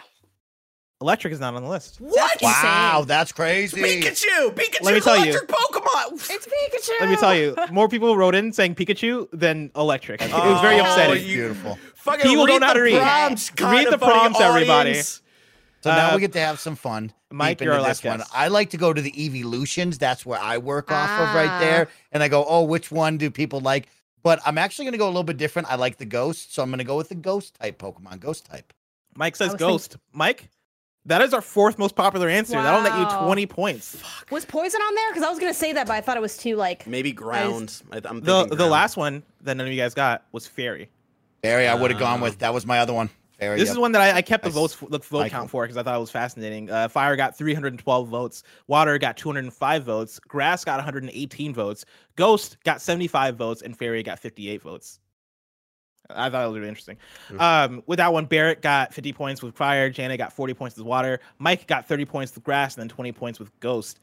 [1.01, 1.99] Electric is not on the list.
[1.99, 2.43] What?
[2.43, 3.09] Wow, insane.
[3.09, 3.81] that's crazy.
[3.81, 4.51] Pikachu!
[4.55, 5.33] Pikachu's Let me tell you.
[5.33, 6.13] Pokemon!
[6.31, 7.01] It's Pikachu.
[7.01, 10.21] Let me tell you, more people wrote in saying Pikachu than electric.
[10.21, 11.23] It was very Oh, upsetting.
[11.27, 11.79] you- Beautiful.
[12.01, 12.99] Fucking People read don't know how to read.
[13.01, 14.91] Prompts, Read the prompts, everybody.
[14.91, 15.23] audience.
[15.83, 17.13] So now Uh, we get to have some fun.
[17.31, 18.23] Mike, deep you're our last this one.
[18.35, 19.99] I like to go to the evolutions.
[19.99, 21.59] That's where I work off of right Ah.
[21.61, 21.89] there.
[22.13, 23.89] And I go, oh, which one do people like?
[24.23, 25.71] But I'm actually going to go a little bit different.
[25.71, 26.55] I like the ghost.
[26.55, 28.73] So I'm going to go with the ghost type Pokemon, ghost type.
[29.17, 29.97] Mike says was thinking- ghost.
[30.13, 30.51] Mike,
[31.07, 32.61] that is our fourth most popular answer.
[32.61, 33.97] That'll net you 20 points.
[34.31, 35.11] Was poison on there?
[35.11, 36.87] Because I was gonna say that, but I thought it was too like.
[36.87, 37.81] Maybe ground.
[37.91, 40.91] I, am The the last one that none of you guys got was fairy.
[41.43, 42.39] Barry, I would have gone with.
[42.39, 43.11] That was my other one.
[43.39, 43.75] Barry, This yep.
[43.75, 45.97] is one that I, I kept the votes, the vote count for because I thought
[45.97, 46.71] it was fascinating.
[46.71, 48.43] Uh, Fire got 312 votes.
[48.67, 50.19] Water got 205 votes.
[50.19, 51.87] Grass got 118 votes.
[52.17, 55.01] Ghost got 75 votes, and Fairy got 58 votes.
[56.11, 56.99] I thought it was really interesting.
[57.29, 57.41] Hmm.
[57.41, 59.89] Um, with that one, Barrett got 50 points with Fire.
[59.89, 61.21] Janet got 40 points with Water.
[61.39, 64.01] Mike got 30 points with Grass, and then 20 points with Ghost.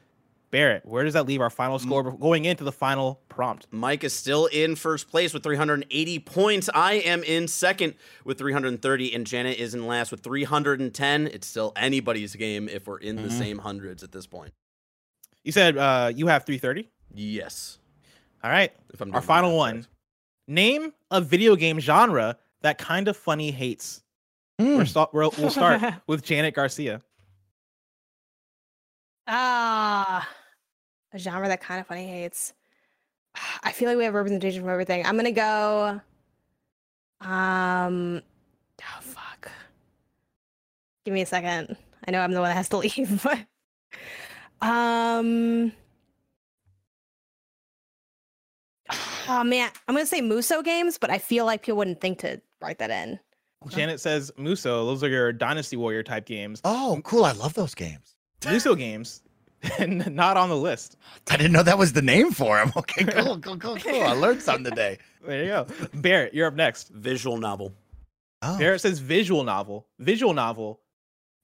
[0.49, 3.67] Barrett, where does that leave our final score going into the final prompt?
[3.69, 6.69] Mike is still in first place with 380 points.
[6.73, 11.27] I am in second with 330, and Janet is in last with 310.
[11.27, 13.37] It's still anybody's game if we're in the Mm-hmm.
[13.37, 14.53] same hundreds at this point.
[15.43, 16.89] You said uh, you have 330.
[17.13, 17.77] Yes.
[18.43, 18.71] All right.
[18.93, 19.73] If I'm Our final math one.
[19.73, 19.87] correct.
[20.47, 24.01] Name a video game genre that Kinda Funny hates.
[24.59, 24.77] Hmm.
[24.77, 27.01] We're sta- we'll, we'll start with Janet Garcia.
[29.27, 30.27] Ah,
[31.13, 32.53] a genre that Kinda Funny hates.
[33.63, 35.05] I feel like we have representation from everything.
[35.05, 36.01] I'm gonna go.
[37.21, 38.21] Um,
[38.81, 39.51] oh fuck.
[41.05, 41.75] Give me a second.
[42.07, 43.39] I know I'm the one that has to leave, but
[44.67, 45.71] um.
[49.29, 52.41] Oh man, I'm gonna say Musou games, but I feel like people wouldn't think to
[52.61, 53.19] write that in.
[53.67, 54.85] Janet says Musou.
[54.85, 56.61] Those are your Dynasty Warrior type games.
[56.63, 57.25] Oh, cool.
[57.25, 58.15] I love those games.
[58.41, 59.23] Musou games,
[59.79, 60.97] and not on the list.
[61.29, 62.71] I didn't know that was the name for him.
[62.77, 64.03] Okay, cool, cool, cool, cool.
[64.03, 64.97] I learned something today.
[65.25, 65.67] There you go.
[65.95, 66.87] Barrett, you're up next.
[66.87, 67.73] Visual novel.
[68.41, 69.85] Oh, Barrett says visual novel.
[69.99, 70.79] Visual novel,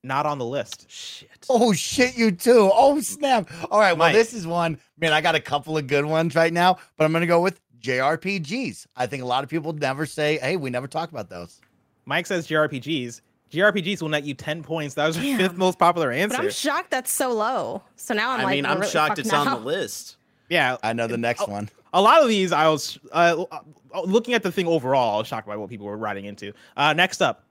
[0.06, 0.90] not on the list.
[0.90, 1.46] Shit.
[1.50, 2.72] oh shit, you too.
[2.74, 3.50] Oh snap.
[3.70, 4.14] All right, well, Mike.
[4.14, 4.80] this is one.
[4.98, 7.42] Man, I got a couple of good ones right now, but I'm going to go
[7.42, 8.88] with JRPGs.
[8.96, 11.60] I think a lot of people never say, hey, we never talk about those.
[12.06, 13.20] Mike says JRPGs.
[13.54, 14.96] JRPGs will net you 10 points.
[14.96, 15.50] That was your Damn.
[15.50, 16.42] fifth most popular But answer.
[16.42, 17.84] I'm shocked that's so low.
[17.96, 19.42] So now I'm I like, mean, I'm really shocked it's now.
[19.42, 20.18] on the list.
[20.50, 21.70] yeah, I know the next one.
[21.94, 25.16] a lot of these I was uh, uh, looking at the thing overall.
[25.16, 26.52] I was shocked by what people were writing into.
[26.76, 27.44] Uh, next up,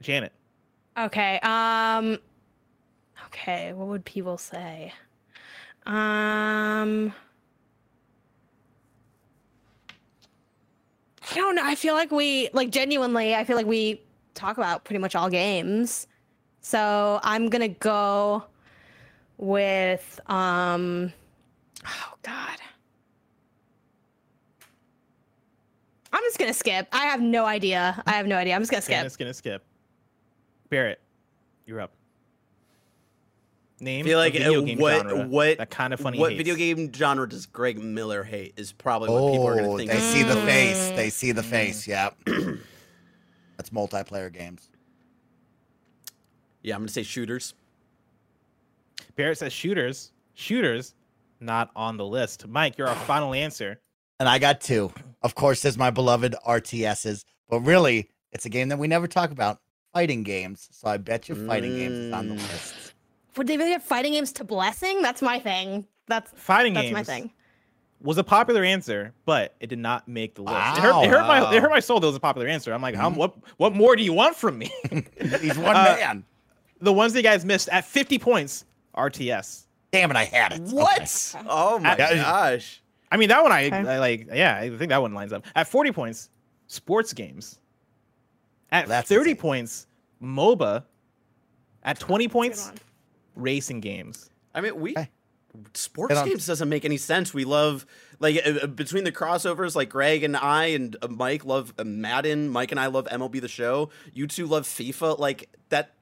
[0.00, 0.32] Janet.
[0.96, 1.38] Okay.
[1.42, 2.18] Um.
[3.26, 3.72] Okay.
[3.74, 4.92] What would people say?
[5.84, 7.12] Um.
[11.30, 11.62] I don't know.
[11.64, 13.34] I feel like we like genuinely.
[13.34, 14.00] I feel like we
[14.38, 16.06] talk about pretty much all games.
[16.60, 18.44] So I'm gonna go
[19.36, 21.12] with um.
[21.86, 22.58] Oh God.
[26.12, 26.88] I'm just gonna skip.
[26.92, 28.02] I have no idea.
[28.06, 28.54] I have no idea.
[28.54, 28.96] I'm just gonna skip.
[28.96, 29.64] Janet's gonna skip.
[30.70, 31.00] Barrett,
[31.66, 31.92] you're up.
[33.80, 36.18] Name I feel like a video uh, game what genre what that Kinda Funny.
[36.18, 36.38] what hates.
[36.38, 39.76] video game genre does Greg Miller hate is probably what people are going to Oh,
[39.78, 39.90] think.
[39.90, 40.02] they of.
[40.02, 40.44] see the Mm.
[40.46, 40.88] face.
[40.96, 41.86] They see the face.
[41.86, 42.10] Yeah.
[43.58, 44.70] That's multiplayer games.
[46.62, 47.54] Yeah, I'm going to say shooters.
[49.16, 50.12] Barrett says shooters.
[50.34, 50.94] Shooters,
[51.40, 52.46] not on the list.
[52.46, 53.80] Mike, you're our final answer.
[54.20, 54.92] And I got two.
[55.22, 59.30] Of course, there's my beloved RTSs, but really, it's a game that we never talk
[59.32, 59.58] about
[59.92, 60.68] fighting games.
[60.70, 62.52] So I bet you fighting games is on the Mm.
[62.52, 62.94] list.
[63.36, 65.02] Would they really have fighting games to blessing?
[65.02, 65.86] That's my thing.
[66.06, 67.32] That's Fighting that's games my thing.
[68.00, 70.56] Was a popular answer, but it did not make the list.
[70.56, 71.98] It, hurt, it hurt my it hurt my soul.
[72.00, 72.72] That was a popular answer.
[72.72, 73.04] I'm like, Mm-hmm.
[73.04, 74.70] um, what what more do you want from me?
[75.20, 76.24] He's one Uh, man.
[76.80, 78.64] the ones that you guys missed at 50 points,
[78.96, 79.64] RTS.
[79.90, 80.60] Damn it, I had it.
[80.62, 81.34] What?
[81.48, 82.82] Oh my I- gosh.
[83.10, 83.76] I mean, that one I, Okay.
[83.76, 84.28] I like.
[84.32, 85.44] Yeah, I think that one lines up.
[85.56, 86.28] At 40 points,
[86.66, 87.58] sports games.
[88.70, 89.40] At That's 30 insane.
[89.40, 89.86] points,
[90.22, 90.84] MOBA.
[91.84, 92.70] At 20 points,
[93.34, 94.28] racing games.
[94.54, 95.08] I mean, we Hey.
[95.74, 97.32] Sports games doesn't make any sense.
[97.34, 97.86] We love
[98.20, 101.84] like uh, uh, between the crossovers, like Greg and I and uh, Mike love uh,
[101.84, 102.48] Madden.
[102.48, 103.90] Mike and I love MLB the Show.
[104.12, 105.18] You two love FIFA.
[105.18, 105.94] Like that.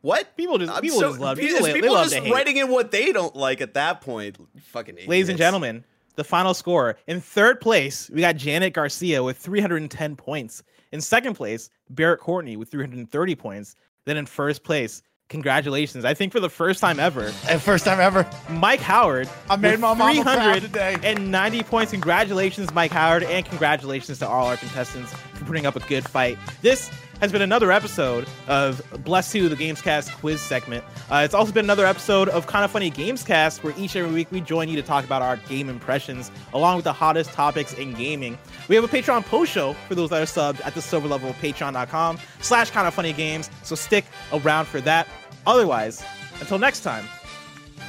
[0.00, 2.70] What People just I'm people so- just love pe- people, people love just writing in
[2.70, 4.36] what they don't like at that point.
[4.66, 5.08] Fucking idiots.
[5.08, 5.82] Ladies and gentlemen,
[6.14, 10.62] the final score in third place, we got Janet Garcia with 310 points.
[10.92, 13.74] In second place, Barrett Courtney with 330 points.
[14.04, 16.04] Then in first place, congratulations!
[16.04, 17.30] I think for the first time ever,
[17.60, 18.28] first time ever.
[18.48, 19.28] Mike Howard.
[19.48, 20.94] I made my mama proud today.
[20.94, 21.92] 390 points.
[21.92, 26.38] Congratulations, Mike Howard, and congratulations to all our contestants for putting up a good fight.
[26.62, 30.84] This has been another episode of Bless You, the Gamescast quiz segment.
[31.10, 34.28] Uh, it's also been another episode of Kinda Funny Gamescast, where each and every week
[34.30, 37.94] we join you to talk about our game impressions, along with the hottest topics in
[37.94, 38.38] gaming.
[38.68, 41.32] We have a Patreon post show for those that are subbed at the silver level
[41.34, 45.08] patreon.com slash kind of funny games, so stick around for that.
[45.46, 46.04] Otherwise,
[46.40, 47.04] until next time,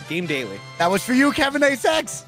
[0.07, 0.59] Game Daily.
[0.79, 1.75] That was for you, Kevin A.
[1.75, 2.25] Sex.